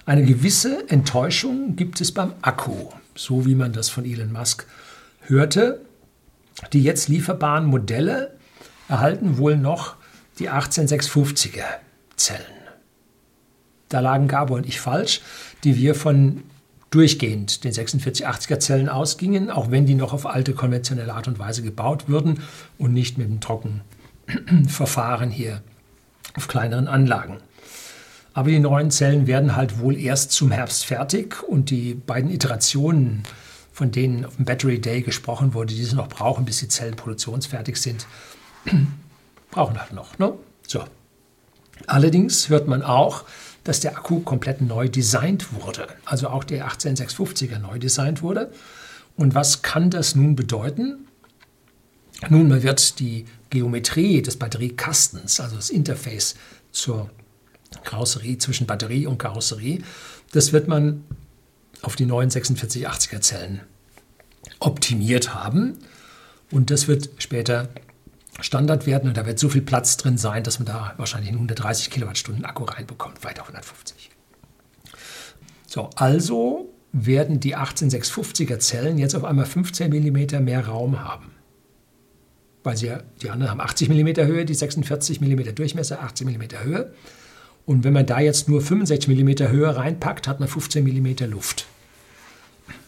Eine 0.05 0.23
gewisse 0.23 0.89
Enttäuschung 0.89 1.75
gibt 1.75 1.99
es 1.99 2.13
beim 2.13 2.33
Akku, 2.41 2.91
so 3.15 3.45
wie 3.45 3.55
man 3.55 3.73
das 3.73 3.89
von 3.89 4.05
Elon 4.05 4.31
Musk 4.31 4.65
hörte. 5.21 5.81
Die 6.73 6.81
jetzt 6.81 7.09
lieferbaren 7.09 7.65
Modelle 7.65 8.37
erhalten 8.87 9.37
wohl 9.37 9.57
noch 9.57 9.95
die 10.39 10.49
18650er 10.49 11.65
Zellen. 12.15 12.45
Da 13.89 13.99
lagen 13.99 14.27
Gabor 14.27 14.57
und 14.57 14.67
ich 14.67 14.79
falsch, 14.79 15.21
die 15.63 15.75
wir 15.75 15.95
von 15.95 16.43
durchgehend 16.89 17.63
den 17.63 17.73
4680er 17.73 18.59
Zellen 18.59 18.89
ausgingen, 18.89 19.49
auch 19.49 19.71
wenn 19.71 19.85
die 19.85 19.95
noch 19.95 20.13
auf 20.13 20.25
alte 20.25 20.53
konventionelle 20.53 21.13
Art 21.13 21.27
und 21.27 21.39
Weise 21.39 21.61
gebaut 21.61 22.07
würden 22.07 22.41
und 22.77 22.93
nicht 22.93 23.17
mit 23.17 23.27
dem 23.27 23.41
Trockenverfahren 23.41 25.29
hier 25.31 25.61
auf 26.35 26.47
kleineren 26.47 26.87
Anlagen. 26.87 27.37
Aber 28.33 28.51
die 28.51 28.59
neuen 28.59 28.91
Zellen 28.91 29.25
werden 29.25 29.55
halt 29.55 29.79
wohl 29.79 29.97
erst 29.97 30.31
zum 30.31 30.51
Herbst 30.51 30.85
fertig 30.85 31.41
und 31.43 31.71
die 31.71 31.95
beiden 31.95 32.29
Iterationen, 32.29 33.23
von 33.73 33.91
denen 33.91 34.25
auf 34.25 34.35
dem 34.35 34.45
Battery 34.45 34.79
Day 34.79 35.01
gesprochen 35.01 35.55
wurde, 35.55 35.73
die 35.73 35.83
sie 35.83 35.95
noch 35.95 36.07
brauchen, 36.07 36.45
bis 36.45 36.59
die 36.59 36.67
Zellen 36.67 36.95
produktionsfertig 36.95 37.81
sind, 37.81 38.05
brauchen 39.51 39.79
halt 39.79 39.93
noch. 39.93 40.19
Ne? 40.19 40.33
So. 40.67 40.83
Allerdings 41.87 42.49
hört 42.49 42.67
man 42.67 42.83
auch, 42.83 43.25
dass 43.67 43.81
der 43.81 43.97
Akku 43.97 44.21
komplett 44.21 44.61
neu 44.61 44.87
designt 44.87 45.53
wurde. 45.53 45.87
Also 46.05 46.29
auch 46.29 46.45
der 46.45 46.69
18650er 46.69 47.59
neu 47.59 47.79
designt 47.79 48.21
wurde. 48.21 48.51
Und 49.17 49.35
was 49.35 49.61
kann 49.61 49.89
das 49.89 50.15
nun 50.15 50.37
bedeuten? 50.37 51.07
Nun, 52.29 52.47
man 52.47 52.63
wird 52.63 52.99
die 52.99 53.25
Geometrie 53.49 54.21
des 54.21 54.37
Batteriekastens, 54.37 55.39
also 55.41 55.57
das 55.57 55.69
Interface 55.69 56.35
zur 56.71 57.09
Karosserie 57.83 58.37
zwischen 58.37 58.67
Batterie 58.67 59.05
und 59.05 59.17
Karosserie, 59.17 59.83
das 60.31 60.53
wird 60.53 60.67
man 60.69 61.03
auf 61.81 61.95
die 61.95 62.05
neuen 62.05 62.29
4680er 62.29 63.19
Zellen 63.19 63.61
optimiert 64.59 65.33
haben. 65.33 65.77
Und 66.51 66.71
das 66.71 66.87
wird 66.87 67.09
später 67.17 67.67
Standard 68.39 68.85
werden 68.85 69.09
und 69.09 69.17
da 69.17 69.25
wird 69.25 69.39
so 69.39 69.49
viel 69.49 69.61
Platz 69.61 69.97
drin 69.97 70.17
sein, 70.17 70.43
dass 70.43 70.59
man 70.59 70.67
da 70.67 70.93
wahrscheinlich 70.97 71.29
einen 71.29 71.37
130 71.37 71.89
Kilowattstunden 71.89 72.45
Akku 72.45 72.63
reinbekommt, 72.65 73.23
weiter 73.23 73.41
150. 73.41 74.11
So, 75.67 75.89
also 75.95 76.73
werden 76.93 77.39
die 77.39 77.55
18650er 77.57 78.59
Zellen 78.59 78.97
jetzt 78.97 79.15
auf 79.15 79.23
einmal 79.23 79.45
15 79.45 79.89
mm 79.89 80.43
mehr 80.43 80.65
Raum 80.65 80.99
haben. 80.99 81.31
Weil 82.63 82.77
sie 82.77 82.87
ja, 82.87 83.01
die 83.21 83.29
anderen 83.29 83.51
haben 83.51 83.61
80 83.61 83.89
mm 83.89 84.25
Höhe, 84.25 84.45
die 84.45 84.53
46 84.53 85.21
mm 85.21 85.55
Durchmesser, 85.55 86.01
80 86.01 86.27
mm 86.27 86.43
Höhe. 86.63 86.93
Und 87.65 87.83
wenn 87.83 87.93
man 87.93 88.05
da 88.05 88.19
jetzt 88.19 88.47
nur 88.47 88.61
65 88.61 89.09
mm 89.09 89.49
Höhe 89.49 89.75
reinpackt, 89.75 90.27
hat 90.27 90.39
man 90.39 90.47
15 90.47 90.83
mm 90.83 91.29
Luft. 91.29 91.65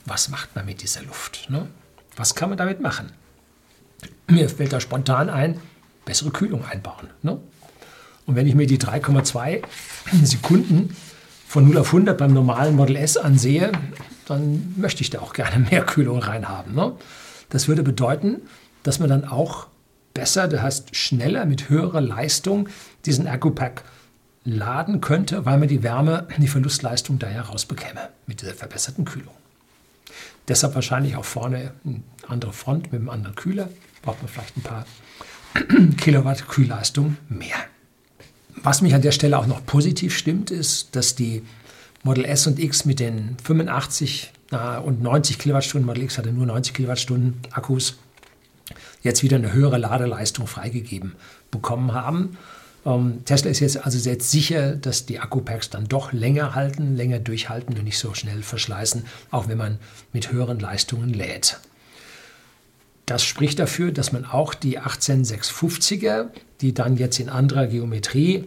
Was 0.05 0.29
macht 0.29 0.55
man 0.55 0.65
mit 0.65 0.81
dieser 0.81 1.03
Luft? 1.03 1.49
Ne? 1.49 1.67
Was 2.15 2.35
kann 2.35 2.49
man 2.49 2.57
damit 2.57 2.81
machen? 2.81 3.11
Mir 4.27 4.49
fällt 4.49 4.73
da 4.73 4.79
spontan 4.79 5.29
ein, 5.29 5.59
bessere 6.05 6.31
Kühlung 6.31 6.65
einbauen. 6.65 7.09
Ne? 7.21 7.39
Und 8.25 8.35
wenn 8.35 8.47
ich 8.47 8.55
mir 8.55 8.67
die 8.67 8.77
3,2 8.77 9.63
Sekunden 10.23 10.95
von 11.47 11.67
0 11.67 11.79
auf 11.79 11.87
100 11.87 12.17
beim 12.17 12.33
normalen 12.33 12.75
Model 12.75 12.95
S 12.95 13.17
ansehe, 13.17 13.71
dann 14.27 14.75
möchte 14.77 15.01
ich 15.01 15.09
da 15.09 15.19
auch 15.19 15.33
gerne 15.33 15.59
mehr 15.71 15.83
Kühlung 15.85 16.19
reinhaben. 16.19 16.75
Ne? 16.75 16.93
Das 17.49 17.67
würde 17.67 17.83
bedeuten, 17.83 18.41
dass 18.83 18.99
man 18.99 19.09
dann 19.09 19.25
auch 19.25 19.67
besser, 20.13 20.47
das 20.47 20.61
heißt 20.61 20.95
schneller 20.95 21.45
mit 21.45 21.69
höherer 21.69 22.01
Leistung 22.01 22.69
diesen 23.05 23.27
Akku-Pack 23.27 23.83
laden 24.43 25.01
könnte, 25.01 25.45
weil 25.45 25.57
man 25.57 25.67
die 25.67 25.83
Wärme, 25.83 26.27
die 26.37 26.47
Verlustleistung 26.47 27.19
da 27.19 27.27
herausbekäme 27.27 28.09
mit 28.25 28.41
dieser 28.41 28.53
verbesserten 28.53 29.05
Kühlung. 29.05 29.33
Deshalb 30.47 30.75
wahrscheinlich 30.75 31.15
auch 31.15 31.25
vorne 31.25 31.73
eine 31.85 32.01
andere 32.27 32.53
Front 32.53 32.91
mit 32.91 33.01
einem 33.01 33.09
anderen 33.09 33.35
Kühler 33.35 33.69
braucht 34.01 34.21
man 34.21 34.29
vielleicht 34.29 34.57
ein 34.57 34.61
paar 34.61 34.85
Kilowatt 35.97 36.47
Kühlleistung 36.47 37.17
mehr. 37.27 37.57
Was 38.63 38.81
mich 38.81 38.93
an 38.93 39.01
der 39.01 39.11
Stelle 39.11 39.37
auch 39.37 39.47
noch 39.47 39.65
positiv 39.65 40.17
stimmt, 40.17 40.51
ist, 40.51 40.95
dass 40.95 41.15
die 41.15 41.43
Model 42.03 42.25
S 42.25 42.47
und 42.47 42.59
X 42.59 42.85
mit 42.85 42.99
den 42.99 43.37
85 43.43 44.31
und 44.83 45.01
90 45.01 45.37
Kilowattstunden, 45.37 45.85
Model 45.85 46.03
X 46.03 46.17
hatte 46.17 46.31
nur 46.31 46.45
90 46.45 46.73
Kilowattstunden 46.73 47.35
Akkus, 47.51 47.97
jetzt 49.03 49.23
wieder 49.23 49.37
eine 49.37 49.53
höhere 49.53 49.77
Ladeleistung 49.77 50.47
freigegeben 50.47 51.15
bekommen 51.51 51.93
haben. 51.93 52.37
Ähm, 52.85 53.23
Tesla 53.25 53.51
ist 53.51 53.59
jetzt 53.59 53.85
also 53.85 54.09
jetzt 54.09 54.31
sicher, 54.31 54.75
dass 54.75 55.05
die 55.05 55.19
Akkupacks 55.19 55.69
dann 55.69 55.87
doch 55.87 56.13
länger 56.13 56.55
halten, 56.55 56.95
länger 56.95 57.19
durchhalten 57.19 57.77
und 57.77 57.83
nicht 57.83 57.99
so 57.99 58.13
schnell 58.13 58.41
verschleißen, 58.41 59.05
auch 59.31 59.47
wenn 59.47 59.57
man 59.57 59.79
mit 60.13 60.31
höheren 60.31 60.59
Leistungen 60.59 61.13
lädt. 61.13 61.59
Das 63.09 63.23
spricht 63.23 63.57
dafür, 63.57 63.91
dass 63.91 64.11
man 64.11 64.23
auch 64.23 64.53
die 64.53 64.79
18650er, 64.79 66.27
die 66.61 66.75
dann 66.75 66.95
jetzt 66.95 67.19
in 67.19 67.27
anderer 67.27 67.65
Geometrie, 67.65 68.45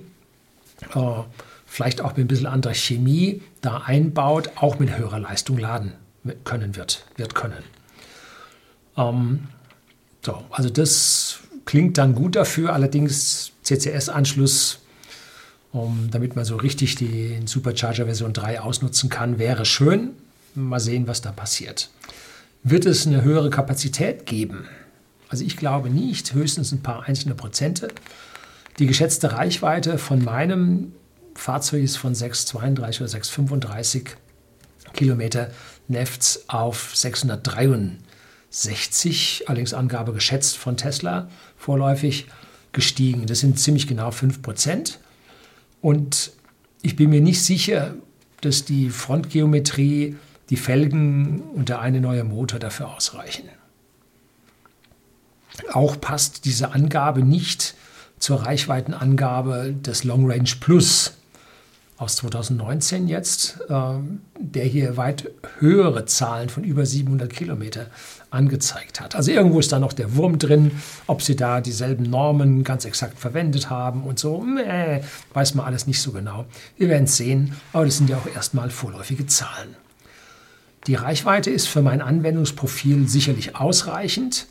äh, 0.95 1.23
vielleicht 1.67 2.01
auch 2.01 2.11
mit 2.11 2.27
ein 2.27 2.29
bisschen 2.29 2.47
anderer 2.47 2.73
Chemie 2.73 3.43
da 3.61 3.79
einbaut, 3.79 4.51
auch 4.55 4.79
mit 4.79 4.97
höherer 4.97 5.19
Leistung 5.19 5.59
laden 5.59 5.95
können 6.45 6.77
wird, 6.77 7.05
wird 7.17 7.35
können. 7.35 7.65
Ähm, 8.97 9.49
so, 10.25 10.45
also 10.51 10.71
das 10.71 11.41
klingt 11.65 11.99
dann 11.99 12.15
gut 12.15 12.37
dafür, 12.37 12.73
allerdings 12.73 13.51
CCS-Anschluss, 13.65 14.79
um, 15.73 16.07
damit 16.13 16.37
man 16.37 16.45
so 16.45 16.55
richtig 16.55 16.95
die 16.95 17.41
Supercharger 17.47 18.05
Version 18.05 18.33
3 18.33 18.61
ausnutzen 18.61 19.11
kann, 19.11 19.41
wäre 19.41 19.65
schön. 19.65 20.11
Mal 20.55 20.79
sehen, 20.79 21.09
was 21.09 21.21
da 21.21 21.33
passiert. 21.33 21.91
Wird 22.65 22.87
es 22.87 23.09
eine 23.09 23.23
höhere 23.23 23.51
Kapazität 23.51 24.25
geben? 24.25 24.69
Also 25.29 25.45
ich 25.45 25.57
glaube 25.57 25.91
nicht, 25.91 26.33
höchstens 26.33 26.71
ein 26.71 26.83
paar 26.83 27.09
einzelne 27.09 27.35
Prozente. 27.35 27.89
Die 28.79 28.87
geschätzte 28.87 29.33
Reichweite 29.33 29.99
von 29.99 30.23
meinem 30.23 30.93
Fahrzeug 31.35 31.83
ist 31.83 31.97
von 31.97 32.15
632 32.15 33.01
oder 33.01 33.09
635 33.09 34.11
Kilometer 34.93 35.51
Nefts 35.89 36.45
auf 36.49 36.95
663, 36.95 39.49
allerdings 39.49 39.75
Angabe 39.75 40.13
geschätzt 40.13 40.57
von 40.57 40.77
Tesla 40.77 41.29
vorläufig 41.57 42.29
gestiegen. 42.71 43.27
Das 43.27 43.41
sind 43.41 43.59
ziemlich 43.59 43.89
genau 43.89 44.13
5 44.13 44.41
Prozent. 44.41 45.01
Und 45.81 46.31
ich 46.83 46.95
bin 46.95 47.11
mir 47.11 47.21
nicht 47.21 47.43
sicher, 47.43 47.97
dass 48.41 48.65
die 48.65 48.91
Frontgeometrie 48.91 50.15
die 50.51 50.57
Felgen 50.57 51.41
und 51.41 51.69
der 51.69 51.81
eine 51.81 52.01
neue 52.01 52.25
Motor 52.25 52.59
dafür 52.59 52.95
ausreichen. 52.95 53.49
Auch 55.73 56.01
passt 56.01 56.45
diese 56.45 56.73
Angabe 56.73 57.23
nicht 57.23 57.75
zur 58.19 58.47
Reichweitenangabe 58.47 59.75
des 59.75 60.05
Long 60.05 60.31
Range 60.31 60.51
Plus 60.61 61.15
aus 62.03 62.17
2019 62.17 63.07
jetzt, 63.07 63.61
äh, 63.69 63.75
der 64.39 64.65
hier 64.65 64.97
weit 64.97 65.31
höhere 65.59 66.05
Zahlen 66.05 66.49
von 66.49 66.65
über 66.65 66.85
700 66.85 67.33
Kilometer 67.33 67.87
angezeigt 68.31 69.01
hat. 69.01 69.15
Also 69.15 69.31
irgendwo 69.31 69.61
ist 69.61 69.71
da 69.71 69.79
noch 69.79 69.93
der 69.93 70.17
Wurm 70.17 70.39
drin, 70.39 70.73
ob 71.07 71.23
sie 71.23 71.37
da 71.37 71.61
dieselben 71.61 72.05
Normen 72.05 72.65
ganz 72.65 72.85
exakt 72.85 73.19
verwendet 73.19 73.71
haben 73.71 74.03
und 74.03 74.19
so, 74.19 74.45
äh, 74.59 75.01
weiß 75.33 75.55
man 75.55 75.67
alles 75.67 75.87
nicht 75.87 76.01
so 76.01 76.11
genau. 76.13 76.47
Wir 76.77 76.89
werden 76.89 77.05
es 77.05 77.17
sehen, 77.17 77.55
aber 77.73 77.85
das 77.85 77.99
sind 77.99 78.11
ja 78.11 78.17
auch 78.17 78.35
erstmal 78.35 78.71
vorläufige 78.71 79.27
Zahlen. 79.27 79.77
Die 80.87 80.95
Reichweite 80.95 81.51
ist 81.51 81.69
für 81.69 81.83
mein 81.83 82.01
Anwendungsprofil 82.03 83.09
sicherlich 83.09 83.57
ausreichend 83.57 84.47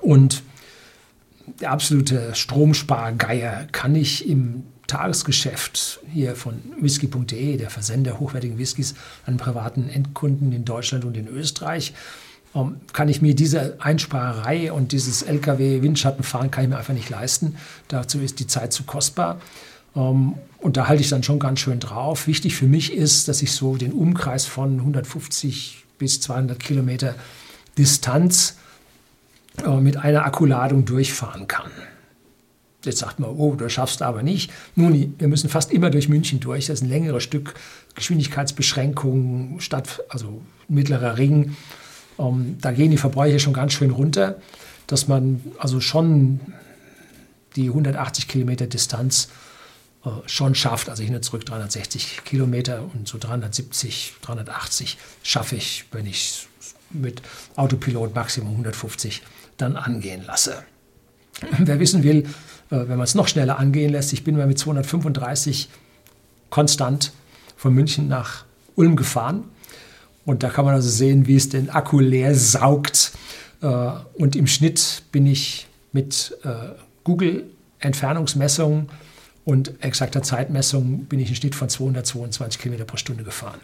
und 0.00 0.42
der 1.60 1.70
absolute 1.70 2.34
Stromspargeier 2.34 3.66
kann 3.72 3.94
ich 3.94 4.28
im 4.28 4.64
Tagesgeschäft 4.86 6.00
hier 6.12 6.36
von 6.36 6.60
whisky.de, 6.78 7.56
der 7.56 7.70
Versender 7.70 8.20
hochwertigen 8.20 8.58
Whiskys 8.58 8.94
an 9.24 9.36
privaten 9.36 9.88
Endkunden 9.88 10.52
in 10.52 10.64
Deutschland 10.64 11.04
und 11.04 11.16
in 11.16 11.26
Österreich, 11.26 11.94
ähm, 12.54 12.76
kann 12.92 13.08
ich 13.08 13.22
mir 13.22 13.34
diese 13.34 13.76
Einsparerei 13.80 14.72
und 14.72 14.92
dieses 14.92 15.22
LKW-Windschattenfahren 15.22 16.50
kann 16.50 16.64
ich 16.64 16.70
mir 16.70 16.78
einfach 16.78 16.94
nicht 16.94 17.10
leisten. 17.10 17.56
Dazu 17.88 18.20
ist 18.20 18.40
die 18.40 18.46
Zeit 18.46 18.72
zu 18.72 18.84
kostbar. 18.84 19.40
Ähm, 19.96 20.34
und 20.58 20.76
da 20.76 20.88
halte 20.88 21.02
ich 21.02 21.10
dann 21.10 21.22
schon 21.22 21.38
ganz 21.38 21.60
schön 21.60 21.80
drauf. 21.80 22.26
Wichtig 22.26 22.56
für 22.56 22.66
mich 22.66 22.92
ist, 22.92 23.28
dass 23.28 23.42
ich 23.42 23.52
so 23.52 23.76
den 23.76 23.92
Umkreis 23.92 24.46
von 24.46 24.78
150 24.78 25.84
bis 25.98 26.20
200 26.20 26.58
Kilometer 26.58 27.14
Distanz 27.76 28.56
äh, 29.64 29.76
mit 29.76 29.96
einer 29.96 30.24
Akkuladung 30.24 30.84
durchfahren 30.84 31.46
kann. 31.48 31.70
Jetzt 32.84 32.98
sagt 32.98 33.18
man, 33.18 33.30
oh, 33.30 33.54
du 33.54 33.68
schaffst 33.70 34.02
aber 34.02 34.22
nicht. 34.22 34.52
Nun, 34.74 35.14
wir 35.18 35.28
müssen 35.28 35.48
fast 35.48 35.72
immer 35.72 35.90
durch 35.90 36.08
München 36.08 36.40
durch. 36.40 36.66
Das 36.66 36.80
ist 36.80 36.82
ein 36.82 36.90
längeres 36.90 37.22
Stück 37.22 37.54
Geschwindigkeitsbeschränkungen, 37.94 39.60
Stadt, 39.60 40.02
also 40.08 40.42
mittlerer 40.68 41.16
Ring. 41.16 41.56
Ähm, 42.18 42.56
da 42.60 42.72
gehen 42.72 42.90
die 42.90 42.98
Verbräuche 42.98 43.38
schon 43.38 43.52
ganz 43.52 43.72
schön 43.72 43.90
runter, 43.90 44.36
dass 44.86 45.08
man 45.08 45.40
also 45.58 45.80
schon 45.80 46.40
die 47.56 47.68
180 47.68 48.28
Kilometer 48.28 48.66
Distanz 48.66 49.28
schon 50.26 50.54
schafft. 50.54 50.88
Also 50.88 51.02
hin 51.02 51.14
und 51.14 51.24
zurück 51.24 51.44
360 51.46 52.24
Kilometer 52.24 52.82
und 52.94 53.08
so 53.08 53.18
370, 53.18 54.14
380 54.22 54.98
schaffe 55.22 55.56
ich, 55.56 55.86
wenn 55.92 56.06
ich 56.06 56.46
mit 56.90 57.22
Autopilot 57.56 58.14
Maximum 58.14 58.52
150 58.52 59.22
dann 59.56 59.76
angehen 59.76 60.24
lasse. 60.26 60.62
Wer 61.58 61.80
wissen 61.80 62.02
will, 62.02 62.26
äh, 62.70 62.88
wenn 62.88 62.96
man 62.96 63.02
es 63.02 63.14
noch 63.14 63.28
schneller 63.28 63.58
angehen 63.58 63.92
lässt, 63.92 64.12
ich 64.12 64.24
bin 64.24 64.36
mal 64.36 64.46
mit 64.46 64.58
235 64.58 65.68
konstant 66.50 67.12
von 67.56 67.74
München 67.74 68.08
nach 68.08 68.44
Ulm 68.76 68.96
gefahren. 68.96 69.44
Und 70.24 70.42
da 70.42 70.48
kann 70.48 70.64
man 70.64 70.74
also 70.74 70.88
sehen, 70.88 71.26
wie 71.26 71.36
es 71.36 71.48
den 71.48 71.70
Akku 71.70 72.00
leer 72.00 72.34
saugt. 72.34 73.12
Äh, 73.60 73.66
und 74.14 74.36
im 74.36 74.46
Schnitt 74.46 75.02
bin 75.12 75.26
ich 75.26 75.66
mit 75.92 76.36
äh, 76.44 76.72
Google 77.04 77.44
Entfernungsmessungen 77.80 78.88
und 79.44 79.84
exakter 79.84 80.22
Zeitmessung 80.22 81.04
bin 81.04 81.20
ich 81.20 81.28
einen 81.28 81.36
Schnitt 81.36 81.54
von 81.54 81.68
222 81.68 82.60
Kilometer 82.60 82.84
pro 82.84 82.96
Stunde 82.96 83.24
gefahren. 83.24 83.60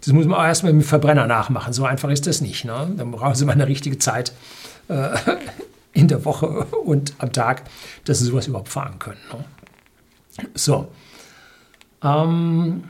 Das 0.00 0.12
muss 0.12 0.26
man 0.26 0.38
auch 0.38 0.44
erstmal 0.44 0.72
mit 0.72 0.84
dem 0.84 0.88
Verbrenner 0.88 1.26
nachmachen. 1.26 1.72
So 1.72 1.84
einfach 1.84 2.10
ist 2.10 2.26
das 2.26 2.40
nicht. 2.40 2.64
Ne? 2.64 2.92
Dann 2.96 3.10
brauchen 3.10 3.34
Sie 3.34 3.44
mal 3.44 3.52
eine 3.52 3.66
richtige 3.66 3.98
Zeit 3.98 4.32
äh, 4.88 5.16
in 5.92 6.06
der 6.06 6.24
Woche 6.24 6.46
und 6.84 7.14
am 7.18 7.32
Tag, 7.32 7.64
dass 8.04 8.20
Sie 8.20 8.26
sowas 8.26 8.46
überhaupt 8.46 8.68
fahren 8.68 8.98
können. 9.00 9.18
Ne? 9.32 10.48
So. 10.54 10.88
Ähm, 12.02 12.84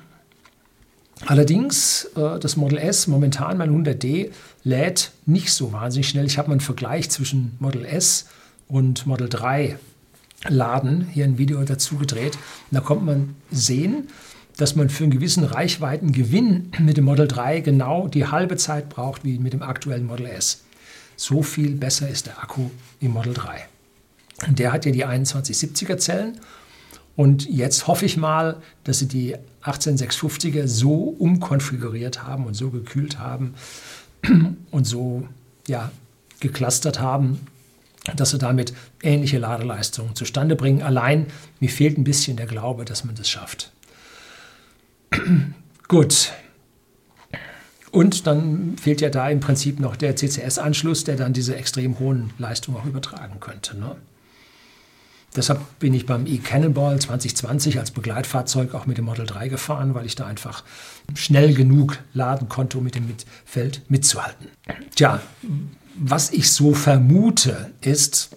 allerdings, 1.25 2.11
äh, 2.17 2.39
das 2.39 2.57
Model 2.57 2.77
S, 2.77 3.07
momentan 3.07 3.57
mein 3.57 3.71
100D, 3.71 4.31
lädt 4.65 5.13
nicht 5.25 5.51
so 5.51 5.73
wahnsinnig 5.73 6.09
schnell. 6.09 6.27
Ich 6.27 6.37
habe 6.37 6.49
mal 6.49 6.55
einen 6.55 6.61
Vergleich 6.61 7.11
zwischen 7.11 7.57
Model 7.59 7.87
S 7.87 8.27
und 8.69 9.07
Model 9.07 9.31
3 9.31 9.79
Laden 10.49 11.07
hier 11.07 11.25
ein 11.25 11.39
Video 11.39 11.63
dazu 11.63 11.97
gedreht. 11.97 12.37
Und 12.71 12.77
da 12.77 12.81
kommt 12.81 13.05
man 13.05 13.35
sehen, 13.51 14.09
dass 14.57 14.77
man 14.77 14.89
für 14.89 15.05
einen 15.05 15.13
gewissen 15.13 15.45
Reichweitengewinn 15.45 16.71
mit 16.81 16.97
dem 16.97 17.05
Model 17.05 17.27
3 17.27 17.61
genau 17.61 18.09
die 18.09 18.27
halbe 18.27 18.57
Zeit 18.57 18.89
braucht 18.89 19.25
wie 19.25 19.39
mit 19.39 19.53
dem 19.53 19.63
aktuellen 19.63 20.07
Model 20.07 20.27
S. 20.27 20.63
So 21.17 21.43
viel 21.43 21.75
besser 21.75 22.09
ist 22.09 22.27
der 22.27 22.43
Akku 22.43 22.71
im 23.01 23.13
Model 23.13 23.35
3. 23.35 23.67
Und 24.47 24.59
der 24.59 24.73
hat 24.73 24.85
ja 24.85 24.93
die 24.93 25.05
2170er 25.05 25.99
Zellen. 25.99 26.41
Und 27.17 27.49
jetzt 27.49 27.87
hoffe 27.87 28.05
ich 28.05 28.17
mal, 28.17 28.61
dass 28.83 28.99
sie 28.99 29.07
die 29.07 29.37
18650er 29.65 30.67
so 30.67 30.95
umkonfiguriert 31.19 32.25
haben 32.25 32.47
und 32.47 32.55
so 32.55 32.71
gekühlt 32.71 33.19
haben 33.19 33.55
und 34.71 34.85
so 34.85 35.29
ja, 35.69 35.91
geclustert 36.41 37.01
haben, 37.01 37.47
dass 38.17 38.31
sie 38.31 38.39
damit 38.39 38.75
ähnliche 39.03 39.39
Ladeleistungen 39.39 40.15
zustande 40.15 40.57
bringen. 40.57 40.83
Allein 40.83 41.27
mir 41.61 41.71
fehlt 41.71 41.99
ein 41.99 42.05
bisschen 42.05 42.37
der 42.37 42.47
Glaube, 42.47 42.85
dass 42.85 43.05
man 43.05 43.15
das 43.15 43.29
schafft. 43.29 43.73
Gut. 45.89 46.33
Und 47.91 48.27
dann 48.27 48.77
fehlt 48.77 49.01
ja 49.01 49.09
da 49.09 49.29
im 49.29 49.41
Prinzip 49.41 49.79
noch 49.79 49.97
der 49.97 50.17
CCS-Anschluss, 50.17 51.05
der 51.05 51.17
dann 51.17 51.33
diese 51.33 51.55
extrem 51.57 51.99
hohen 52.01 52.31
Leistungen 52.39 52.77
auch 52.77 52.85
übertragen 52.85 53.39
könnte. 53.39 53.79
Ne? 53.79 53.95
Deshalb 55.37 55.61
bin 55.79 55.95
ich 55.95 56.07
beim 56.07 56.27
e-Cannonball 56.27 57.01
2020 57.01 57.79
als 57.79 57.91
Begleitfahrzeug 57.91 58.75
auch 58.75 58.87
mit 58.87 58.99
dem 58.99 59.05
Model 59.05 59.27
3 59.27 59.49
gefahren, 59.49 59.95
weil 59.95 60.07
ich 60.07 60.15
da 60.15 60.27
einfach 60.27 60.65
schnell 61.15 61.55
genug 61.55 61.99
laden 62.13 62.49
konnte, 62.49 62.79
um 62.79 62.85
mit 62.85 62.95
dem 62.95 63.09
Feld 63.45 63.83
mitzuhalten. 63.89 64.49
Tja, 64.95 65.21
was 65.95 66.31
ich 66.31 66.51
so 66.51 66.75
vermute, 66.75 67.71
ist, 67.81 68.37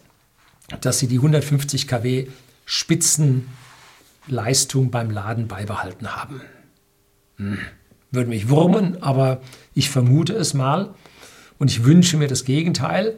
dass 0.81 0.99
sie 0.99 1.07
die 1.07 1.17
150 1.17 1.87
kW 1.87 2.27
Spitzenleistung 2.65 4.91
beim 4.91 5.09
Laden 5.09 5.47
beibehalten 5.47 6.15
haben. 6.15 6.41
Hm. 7.37 7.57
Würde 8.11 8.29
mich 8.29 8.49
wurmen, 8.49 9.01
aber 9.01 9.41
ich 9.73 9.89
vermute 9.89 10.33
es 10.33 10.53
mal 10.53 10.93
und 11.57 11.71
ich 11.71 11.83
wünsche 11.83 12.17
mir 12.17 12.27
das 12.27 12.45
Gegenteil, 12.45 13.15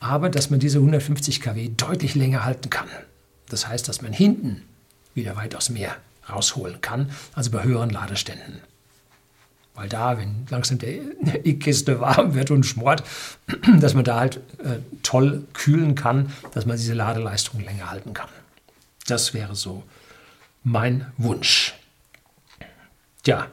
aber 0.00 0.28
dass 0.28 0.50
man 0.50 0.60
diese 0.60 0.78
150 0.78 1.40
kW 1.40 1.70
deutlich 1.76 2.14
länger 2.14 2.44
halten 2.44 2.70
kann. 2.70 2.88
Das 3.48 3.66
heißt, 3.68 3.88
dass 3.88 4.02
man 4.02 4.12
hinten 4.12 4.62
wieder 5.14 5.36
weitaus 5.36 5.70
mehr 5.70 5.96
rausholen 6.28 6.80
kann, 6.80 7.10
also 7.34 7.50
bei 7.50 7.64
höheren 7.64 7.90
Ladeständen. 7.90 8.60
Weil 9.74 9.88
da, 9.88 10.18
wenn 10.18 10.46
langsam 10.50 10.78
die 10.78 11.58
Kiste 11.58 12.00
warm 12.00 12.34
wird 12.34 12.50
und 12.50 12.64
schmort, 12.64 13.02
dass 13.80 13.94
man 13.94 14.04
da 14.04 14.20
halt 14.20 14.36
äh, 14.58 14.78
toll 15.02 15.44
kühlen 15.52 15.94
kann, 15.94 16.30
dass 16.52 16.64
man 16.64 16.76
diese 16.76 16.94
Ladeleistung 16.94 17.60
länger 17.60 17.90
halten 17.90 18.14
kann. 18.14 18.28
Das 19.06 19.34
wäre 19.34 19.54
so 19.54 19.82
mein 20.62 21.06
Wunsch. 21.18 21.74
Tja, 23.24 23.48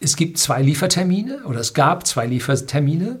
es 0.00 0.16
gibt 0.16 0.38
zwei 0.38 0.62
Liefertermine 0.62 1.44
oder 1.44 1.60
es 1.60 1.74
gab 1.74 2.06
zwei 2.06 2.26
Liefertermine 2.26 3.20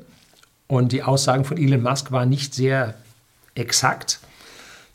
und 0.66 0.92
die 0.92 1.02
Aussagen 1.02 1.44
von 1.44 1.56
Elon 1.56 1.82
Musk 1.82 2.12
waren 2.12 2.28
nicht 2.28 2.54
sehr 2.54 2.94
exakt. 3.54 4.20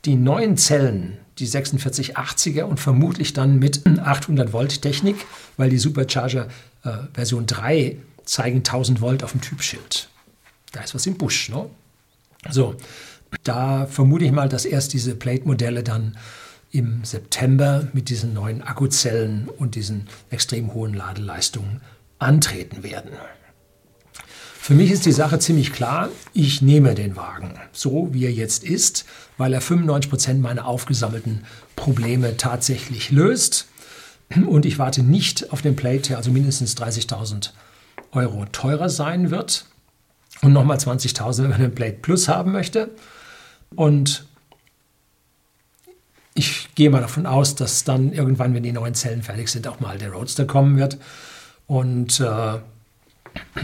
Die 0.06 0.16
neuen 0.16 0.58
Zellen 0.58 1.18
die 1.40 1.48
4680er 1.48 2.64
und 2.64 2.80
vermutlich 2.80 3.34
dann 3.34 3.60
mit 3.60 3.86
800 3.86 4.54
Volt 4.54 4.82
Technik, 4.82 5.16
weil 5.58 5.70
die 5.70 5.78
Supercharger 5.78 6.48
äh, 6.84 6.92
Version 7.14 7.46
3 7.46 7.98
zeigen 8.26 8.58
1000 8.58 9.02
Volt 9.02 9.24
auf 9.24 9.32
dem 9.32 9.42
Typschild. 9.42 10.10
Da 10.72 10.82
ist 10.82 10.96
was 10.96 11.06
im 11.06 11.18
Busch. 11.18 11.50
Ne? 11.50 11.70
So, 12.50 12.76
da 13.44 13.86
vermute 13.88 14.26
ich 14.26 14.32
mal, 14.32 14.50
dass 14.50 14.66
erst 14.66 14.94
diese 14.94 15.16
Plate-Modelle 15.16 15.84
dann 15.84 16.18
im 16.72 17.04
September 17.04 17.88
mit 17.94 18.10
diesen 18.10 18.34
neuen 18.34 18.62
Akkuzellen 18.64 19.48
und 19.48 19.76
diesen 19.76 20.08
extrem 20.30 20.74
hohen 20.74 20.94
Ladeleistungen 20.94 21.82
antreten 22.20 22.84
werden. 22.84 23.12
Für 24.64 24.76
mich 24.76 24.92
ist 24.92 25.06
die 25.06 25.12
Sache 25.12 25.40
ziemlich 25.40 25.74
klar. 25.74 26.08
Ich 26.32 26.62
nehme 26.62 26.96
den 26.96 27.18
Wagen, 27.18 27.54
so 27.74 28.14
wie 28.14 28.24
er 28.24 28.32
jetzt 28.32 28.64
ist, 28.64 29.04
weil 29.38 29.52
er 29.52 29.60
95 29.60 30.10
Prozent 30.10 30.42
meiner 30.42 30.68
aufgesammelten 30.68 31.44
Probleme 31.76 32.38
tatsächlich 32.38 33.12
löst. 33.12 33.68
Und 34.48 34.66
ich 34.66 34.80
warte 34.80 35.04
nicht 35.04 35.52
auf 35.52 35.62
den 35.62 35.76
Plate, 35.76 36.08
der 36.08 36.18
also 36.18 36.32
mindestens 36.32 36.78
30.000 36.78 37.50
Euro 38.14 38.46
teurer 38.54 38.88
sein 38.88 39.32
wird. 39.32 39.66
Und 40.42 40.54
nochmal 40.54 40.78
20.000, 40.78 41.44
wenn 41.44 41.50
man 41.50 41.60
den 41.60 41.76
Plate 41.76 41.98
Plus 42.02 42.30
haben 42.30 42.54
möchte. 42.54 42.90
Und 43.76 44.26
ich 46.36 46.74
gehe 46.76 46.90
mal 46.90 47.02
davon 47.02 47.26
aus, 47.26 47.56
dass 47.56 47.84
dann 47.84 48.14
irgendwann, 48.14 48.54
wenn 48.54 48.64
die 48.64 48.72
neuen 48.72 48.96
Zellen 48.96 49.24
fertig 49.24 49.50
sind, 49.50 49.68
auch 49.68 49.82
mal 49.82 49.98
der 49.98 50.14
Roadster 50.14 50.46
kommen 50.46 50.78
wird. 50.78 51.00
Und 51.68 52.22
äh, 52.22 52.60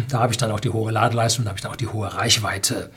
Da 0.08 0.20
habe 0.20 0.34
ich 0.34 0.38
dann 0.38 0.52
auch 0.52 0.60
die 0.60 0.70
hohe 0.70 0.92
Ladeleistung, 0.92 1.46
da 1.46 1.50
habe 1.50 1.58
ich 1.58 1.62
dann 1.62 1.72
auch 1.72 1.78
die 1.78 1.88
hohe 1.88 2.14
Reichweite. 2.14 2.92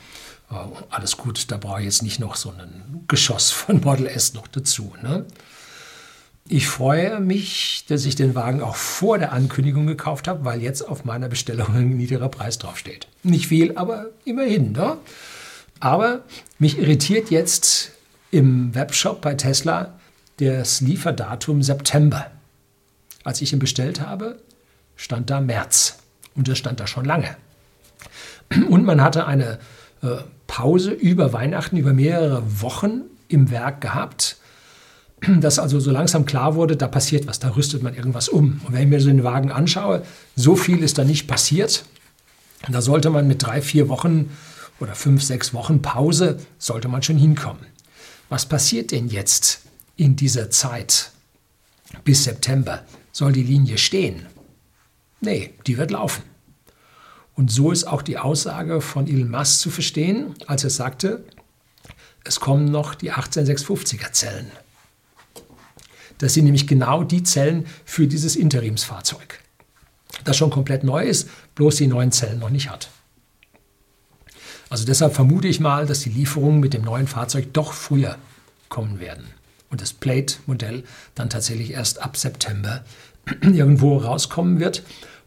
Äh, 0.51 0.55
alles 0.89 1.17
gut, 1.17 1.51
da 1.51 1.57
brauche 1.57 1.79
ich 1.79 1.85
jetzt 1.85 2.03
nicht 2.03 2.19
noch 2.19 2.35
so 2.35 2.49
ein 2.49 3.03
Geschoss 3.07 3.51
von 3.51 3.81
Model 3.81 4.07
S 4.07 4.33
noch 4.33 4.47
dazu. 4.47 4.93
Ne? 5.01 5.25
Ich 6.47 6.67
freue 6.67 7.19
mich, 7.19 7.85
dass 7.87 8.05
ich 8.05 8.15
den 8.15 8.35
Wagen 8.35 8.61
auch 8.61 8.75
vor 8.75 9.17
der 9.17 9.31
Ankündigung 9.31 9.87
gekauft 9.87 10.27
habe, 10.27 10.43
weil 10.43 10.61
jetzt 10.61 10.81
auf 10.81 11.05
meiner 11.05 11.29
Bestellung 11.29 11.73
ein 11.75 11.97
niedriger 11.97 12.29
Preis 12.29 12.57
draufsteht. 12.57 13.07
Nicht 13.23 13.47
viel, 13.47 13.77
aber 13.77 14.07
immerhin. 14.25 14.73
Ne? 14.73 14.97
Aber 15.79 16.23
mich 16.59 16.77
irritiert 16.77 17.29
jetzt 17.29 17.91
im 18.31 18.75
Webshop 18.75 19.21
bei 19.21 19.35
Tesla 19.35 19.99
das 20.37 20.81
Lieferdatum 20.81 21.63
September. 21.63 22.31
Als 23.23 23.41
ich 23.41 23.53
ihn 23.53 23.59
bestellt 23.59 24.01
habe, 24.01 24.39
stand 24.95 25.29
da 25.29 25.39
März. 25.39 26.02
Und 26.35 26.47
das 26.47 26.57
stand 26.57 26.79
da 26.79 26.87
schon 26.87 27.05
lange. 27.05 27.35
Und 28.69 28.85
man 28.85 29.01
hatte 29.01 29.25
eine 29.25 29.59
äh, 30.01 30.17
Pause 30.47 30.91
über 30.91 31.33
Weihnachten, 31.33 31.77
über 31.77 31.93
mehrere 31.93 32.61
Wochen 32.61 33.01
im 33.27 33.51
Werk 33.51 33.81
gehabt 33.81 34.37
dass 35.39 35.59
also 35.59 35.79
so 35.79 35.91
langsam 35.91 36.25
klar 36.25 36.55
wurde, 36.55 36.75
da 36.75 36.87
passiert 36.87 37.27
was, 37.27 37.39
da 37.39 37.55
rüstet 37.55 37.83
man 37.83 37.95
irgendwas 37.95 38.29
um. 38.29 38.61
Und 38.65 38.73
wenn 38.73 38.83
ich 38.83 38.87
mir 38.89 38.99
so 38.99 39.07
den 39.07 39.23
Wagen 39.23 39.51
anschaue, 39.51 40.03
so 40.35 40.55
viel 40.55 40.83
ist 40.83 40.97
da 40.97 41.03
nicht 41.03 41.27
passiert. 41.27 41.85
Da 42.69 42.81
sollte 42.81 43.09
man 43.09 43.27
mit 43.27 43.43
drei, 43.43 43.61
vier 43.61 43.89
Wochen 43.89 44.31
oder 44.79 44.95
fünf, 44.95 45.23
sechs 45.23 45.53
Wochen 45.53 45.81
Pause, 45.81 46.39
sollte 46.57 46.87
man 46.87 47.03
schon 47.03 47.17
hinkommen. 47.17 47.65
Was 48.29 48.45
passiert 48.45 48.91
denn 48.91 49.07
jetzt 49.07 49.61
in 49.95 50.15
dieser 50.15 50.49
Zeit 50.49 51.11
bis 52.03 52.23
September? 52.23 52.83
Soll 53.11 53.31
die 53.31 53.43
Linie 53.43 53.77
stehen? 53.77 54.25
Nee, 55.23 55.53
die 55.67 55.77
wird 55.77 55.91
laufen. 55.91 56.23
Und 57.35 57.49
so 57.49 57.71
ist 57.71 57.85
auch 57.85 58.01
die 58.01 58.17
Aussage 58.17 58.81
von 58.81 59.07
Elon 59.07 59.31
Musk 59.31 59.59
zu 59.59 59.71
verstehen, 59.71 60.35
als 60.47 60.63
er 60.63 60.69
sagte, 60.69 61.23
es 62.25 62.39
kommen 62.39 62.65
noch 62.65 62.93
die 62.93 63.11
18650er 63.11 64.11
Zellen. 64.11 64.51
Das 66.19 66.33
sind 66.33 66.45
nämlich 66.45 66.67
genau 66.67 67.03
die 67.03 67.23
Zellen 67.23 67.65
für 67.85 68.07
dieses 68.07 68.35
Interimsfahrzeug, 68.35 69.39
das 70.25 70.37
schon 70.37 70.51
komplett 70.51 70.83
neu 70.83 71.03
ist, 71.03 71.29
bloß 71.55 71.77
die 71.77 71.87
neuen 71.87 72.11
Zellen 72.11 72.39
noch 72.39 72.49
nicht 72.49 72.69
hat. 72.69 72.89
Also 74.69 74.85
deshalb 74.85 75.15
vermute 75.15 75.47
ich 75.47 75.59
mal, 75.59 75.85
dass 75.85 76.01
die 76.01 76.09
Lieferungen 76.09 76.59
mit 76.59 76.73
dem 76.73 76.83
neuen 76.83 77.07
Fahrzeug 77.07 77.53
doch 77.53 77.73
früher 77.73 78.17
kommen 78.69 78.99
werden 78.99 79.25
und 79.69 79.81
das 79.81 79.93
Plate-Modell 79.93 80.83
dann 81.15 81.29
tatsächlich 81.29 81.71
erst 81.71 82.01
ab 82.01 82.17
September 82.17 82.83
irgendwo 83.41 83.97
rauskommen 83.97 84.59
wird. 84.59 84.83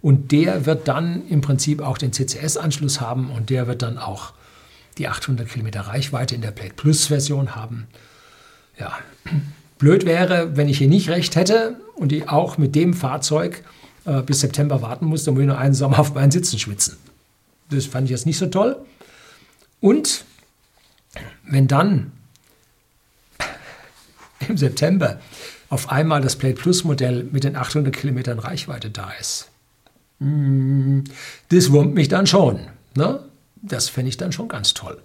Und 0.06 0.30
der 0.30 0.66
wird 0.66 0.86
dann 0.86 1.26
im 1.26 1.40
Prinzip 1.40 1.82
auch 1.82 1.98
den 1.98 2.12
CCS-Anschluss 2.12 3.00
haben 3.00 3.28
und 3.28 3.50
der 3.50 3.66
wird 3.66 3.82
dann 3.82 3.98
auch 3.98 4.34
die 4.98 5.08
800 5.08 5.48
Kilometer 5.48 5.80
Reichweite 5.80 6.36
in 6.36 6.42
der 6.42 6.52
Plate 6.52 6.74
Plus-Version 6.74 7.56
haben. 7.56 7.88
Ja, 8.78 8.96
Blöd 9.78 10.06
wäre, 10.06 10.56
wenn 10.56 10.68
ich 10.68 10.78
hier 10.78 10.86
nicht 10.86 11.08
recht 11.08 11.34
hätte 11.34 11.80
und 11.96 12.12
ich 12.12 12.28
auch 12.28 12.56
mit 12.56 12.76
dem 12.76 12.94
Fahrzeug 12.94 13.64
äh, 14.04 14.22
bis 14.22 14.42
September 14.42 14.80
warten 14.80 15.06
muss, 15.06 15.24
dann 15.24 15.34
muss 15.34 15.40
ich 15.40 15.48
nur 15.48 15.58
einen 15.58 15.74
Sommer 15.74 15.98
auf 15.98 16.14
meinen 16.14 16.30
Sitzen 16.30 16.60
schwitzen. 16.60 16.96
Das 17.70 17.86
fand 17.86 18.04
ich 18.04 18.12
jetzt 18.12 18.26
nicht 18.26 18.38
so 18.38 18.46
toll. 18.46 18.76
Und 19.80 20.24
wenn 21.48 21.66
dann 21.66 22.12
im 24.46 24.56
September 24.56 25.18
auf 25.68 25.90
einmal 25.90 26.20
das 26.20 26.36
Plate 26.36 26.54
Plus 26.54 26.84
Modell 26.84 27.24
mit 27.24 27.42
den 27.42 27.56
800 27.56 27.92
Kilometern 27.92 28.38
Reichweite 28.38 28.88
da 28.88 29.10
ist, 29.18 29.50
das 30.18 31.72
wurmt 31.72 31.94
mich 31.94 32.08
dann 32.08 32.26
schon. 32.26 32.60
Ne? 32.94 33.20
Das 33.56 33.88
fände 33.88 34.08
ich 34.08 34.16
dann 34.16 34.32
schon 34.32 34.48
ganz 34.48 34.74
toll. 34.74 35.00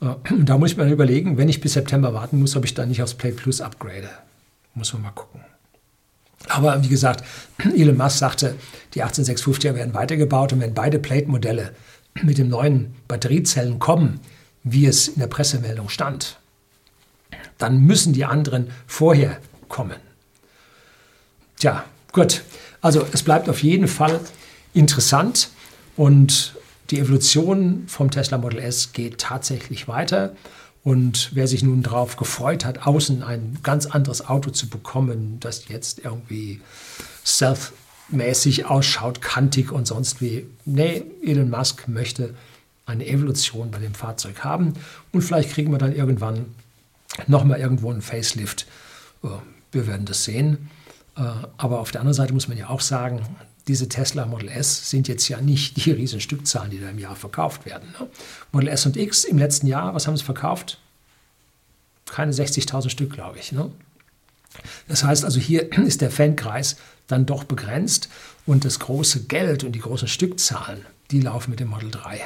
Äh, 0.00 0.14
da 0.44 0.58
muss 0.58 0.72
ich 0.72 0.76
mir 0.76 0.90
überlegen, 0.90 1.38
wenn 1.38 1.48
ich 1.48 1.60
bis 1.60 1.74
September 1.74 2.12
warten 2.14 2.40
muss, 2.40 2.56
ob 2.56 2.64
ich 2.64 2.74
dann 2.74 2.88
nicht 2.88 3.02
aufs 3.02 3.14
Play 3.14 3.32
Plus 3.32 3.60
upgrade. 3.60 4.10
Muss 4.74 4.92
man 4.92 5.02
mal 5.02 5.10
gucken. 5.10 5.40
Aber 6.48 6.82
wie 6.82 6.88
gesagt, 6.88 7.24
Elon 7.76 7.96
Musk 7.96 8.18
sagte, 8.18 8.56
die 8.94 9.02
18650er 9.02 9.74
werden 9.74 9.94
weitergebaut 9.94 10.52
und 10.52 10.60
wenn 10.60 10.74
beide 10.74 10.98
Plate-Modelle 10.98 11.74
mit 12.22 12.38
den 12.38 12.48
neuen 12.48 12.94
Batteriezellen 13.08 13.78
kommen, 13.78 14.20
wie 14.64 14.86
es 14.86 15.08
in 15.08 15.20
der 15.20 15.26
Pressemeldung 15.26 15.88
stand, 15.88 16.38
dann 17.58 17.80
müssen 17.80 18.12
die 18.12 18.24
anderen 18.24 18.70
vorher 18.86 19.38
kommen. 19.68 19.96
Tja, 21.58 21.84
gut. 22.12 22.42
Also 22.82 23.06
es 23.12 23.22
bleibt 23.22 23.48
auf 23.48 23.62
jeden 23.62 23.88
Fall 23.88 24.20
interessant 24.74 25.48
und 25.96 26.54
die 26.90 26.98
Evolution 26.98 27.84
vom 27.86 28.10
Tesla 28.10 28.36
Model 28.36 28.58
S 28.58 28.92
geht 28.92 29.18
tatsächlich 29.18 29.88
weiter. 29.88 30.34
Und 30.84 31.30
wer 31.32 31.46
sich 31.46 31.62
nun 31.62 31.82
darauf 31.84 32.16
gefreut 32.16 32.64
hat, 32.64 32.86
außen 32.86 33.22
ein 33.22 33.58
ganz 33.62 33.86
anderes 33.86 34.26
Auto 34.28 34.50
zu 34.50 34.68
bekommen, 34.68 35.38
das 35.38 35.68
jetzt 35.68 36.00
irgendwie 36.04 36.60
stealth-mäßig 37.24 38.66
ausschaut, 38.66 39.22
kantig 39.22 39.70
und 39.70 39.86
sonst 39.86 40.20
wie, 40.20 40.44
nee, 40.64 41.04
Elon 41.24 41.50
Musk 41.50 41.86
möchte 41.86 42.34
eine 42.84 43.06
Evolution 43.06 43.70
bei 43.70 43.78
dem 43.78 43.94
Fahrzeug 43.94 44.42
haben. 44.42 44.74
Und 45.12 45.22
vielleicht 45.22 45.50
kriegen 45.50 45.70
wir 45.70 45.78
dann 45.78 45.94
irgendwann 45.94 46.46
nochmal 47.28 47.60
irgendwo 47.60 47.92
einen 47.92 48.02
Facelift. 48.02 48.66
Äh, 49.22 49.28
wir 49.70 49.86
werden 49.86 50.04
das 50.04 50.24
sehen. 50.24 50.68
Äh, 51.16 51.22
aber 51.56 51.80
auf 51.80 51.90
der 51.90 52.00
anderen 52.00 52.14
Seite 52.14 52.32
muss 52.32 52.48
man 52.48 52.56
ja 52.56 52.68
auch 52.68 52.80
sagen, 52.80 53.24
diese 53.68 53.88
Tesla 53.88 54.26
Model 54.26 54.48
S 54.48 54.90
sind 54.90 55.08
jetzt 55.08 55.28
ja 55.28 55.40
nicht 55.40 55.84
die 55.84 55.90
riesen 55.92 56.20
Stückzahlen, 56.20 56.70
die 56.70 56.80
da 56.80 56.90
im 56.90 56.98
Jahr 56.98 57.16
verkauft 57.16 57.66
werden. 57.66 57.94
Ne? 57.98 58.08
Model 58.52 58.68
S 58.68 58.86
und 58.86 58.96
X 58.96 59.24
im 59.24 59.38
letzten 59.38 59.66
Jahr, 59.66 59.94
was 59.94 60.06
haben 60.06 60.16
sie 60.16 60.24
verkauft? 60.24 60.78
Keine 62.06 62.32
60.000 62.32 62.90
Stück, 62.90 63.12
glaube 63.12 63.38
ich. 63.38 63.52
Ne? 63.52 63.70
Das 64.88 65.04
heißt 65.04 65.24
also, 65.24 65.40
hier 65.40 65.72
ist 65.86 66.00
der 66.00 66.10
Fankreis 66.10 66.76
dann 67.06 67.26
doch 67.26 67.44
begrenzt 67.44 68.08
und 68.46 68.64
das 68.64 68.78
große 68.78 69.24
Geld 69.24 69.64
und 69.64 69.72
die 69.72 69.80
großen 69.80 70.08
Stückzahlen, 70.08 70.84
die 71.10 71.20
laufen 71.20 71.50
mit 71.50 71.60
dem 71.60 71.68
Model 71.68 71.90
3. 71.90 72.20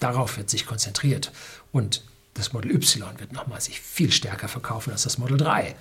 Darauf 0.00 0.36
wird 0.36 0.50
sich 0.50 0.66
konzentriert. 0.66 1.32
Und 1.70 2.02
das 2.34 2.52
Model 2.52 2.72
Y 2.72 3.18
wird 3.18 3.32
nochmal 3.32 3.60
sich 3.60 3.80
viel 3.80 4.10
stärker 4.10 4.48
verkaufen 4.48 4.90
als 4.90 5.02
das 5.04 5.18
Model 5.18 5.36
3. 5.36 5.74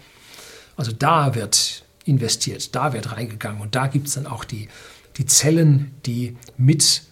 Also 0.78 0.92
da 0.92 1.36
wird 1.36 1.84
investiert, 2.06 2.76
da 2.76 2.94
wird 2.94 3.12
reingegangen 3.12 3.62
und 3.62 3.76
da 3.76 3.88
gibt 3.88 4.08
es 4.08 4.16
dann 4.16 4.28
auch 4.28 4.44
die, 4.44 4.70
die 5.18 5.26
Zellen, 5.26 5.92
die 6.06 6.38
mit 6.58 7.04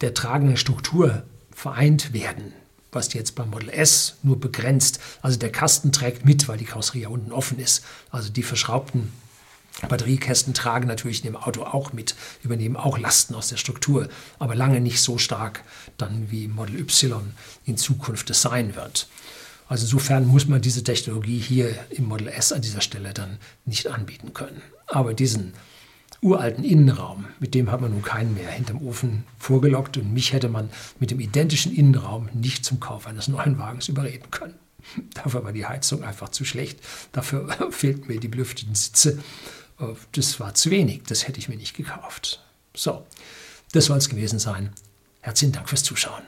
der 0.00 0.14
tragenden 0.14 0.56
Struktur 0.56 1.22
vereint 1.52 2.12
werden, 2.12 2.52
was 2.92 3.12
jetzt 3.12 3.34
beim 3.34 3.50
Model 3.50 3.70
S 3.70 4.16
nur 4.22 4.38
begrenzt. 4.38 5.00
Also 5.22 5.38
der 5.38 5.52
Kasten 5.52 5.92
trägt 5.92 6.24
mit, 6.24 6.48
weil 6.48 6.58
die 6.58 6.64
Karosserie 6.64 7.02
ja 7.02 7.08
unten 7.08 7.32
offen 7.32 7.58
ist. 7.58 7.84
Also 8.10 8.30
die 8.30 8.42
verschraubten 8.42 9.12
Batteriekästen 9.86 10.54
tragen 10.54 10.88
natürlich 10.88 11.24
in 11.24 11.32
dem 11.32 11.36
Auto 11.36 11.62
auch 11.62 11.92
mit, 11.92 12.16
übernehmen 12.42 12.76
auch 12.76 12.98
Lasten 12.98 13.34
aus 13.34 13.48
der 13.48 13.58
Struktur, 13.58 14.08
aber 14.38 14.56
lange 14.56 14.80
nicht 14.80 15.00
so 15.00 15.18
stark 15.18 15.62
dann 15.98 16.30
wie 16.30 16.48
Model 16.48 16.80
Y 16.80 17.32
in 17.64 17.76
Zukunft 17.76 18.28
es 18.30 18.42
sein 18.42 18.74
wird. 18.74 19.08
Also 19.68 19.84
insofern 19.84 20.26
muss 20.26 20.48
man 20.48 20.62
diese 20.62 20.82
Technologie 20.82 21.38
hier 21.38 21.74
im 21.90 22.06
Model 22.06 22.28
S 22.28 22.52
an 22.52 22.62
dieser 22.62 22.80
Stelle 22.80 23.12
dann 23.12 23.38
nicht 23.66 23.86
anbieten 23.86 24.32
können. 24.32 24.62
Aber 24.86 25.12
diesen 25.14 25.52
uralten 26.22 26.64
Innenraum, 26.64 27.26
mit 27.38 27.54
dem 27.54 27.70
hat 27.70 27.80
man 27.80 27.92
nun 27.92 28.02
keinen 28.02 28.34
mehr 28.34 28.50
hinterm 28.50 28.84
Ofen 28.84 29.24
vorgelockt 29.38 29.96
und 29.98 30.12
mich 30.12 30.32
hätte 30.32 30.48
man 30.48 30.70
mit 30.98 31.10
dem 31.10 31.20
identischen 31.20 31.72
Innenraum 31.74 32.28
nicht 32.32 32.64
zum 32.64 32.80
Kauf 32.80 33.06
eines 33.06 33.28
neuen 33.28 33.58
Wagens 33.58 33.88
überreden 33.88 34.30
können. 34.30 34.54
Dafür 35.14 35.44
war 35.44 35.52
die 35.52 35.66
Heizung 35.66 36.02
einfach 36.02 36.30
zu 36.30 36.44
schlecht. 36.44 36.80
Dafür 37.12 37.48
fehlten 37.70 38.08
mir 38.08 38.18
die 38.18 38.28
belüfteten 38.28 38.74
Sitze. 38.74 39.18
Das 40.12 40.40
war 40.40 40.54
zu 40.54 40.70
wenig. 40.70 41.02
Das 41.06 41.28
hätte 41.28 41.38
ich 41.38 41.48
mir 41.48 41.56
nicht 41.56 41.76
gekauft. 41.76 42.42
So, 42.74 43.06
das 43.72 43.84
soll 43.84 43.98
es 43.98 44.08
gewesen 44.08 44.38
sein. 44.38 44.70
Herzlichen 45.20 45.52
Dank 45.52 45.68
fürs 45.68 45.82
Zuschauen. 45.84 46.22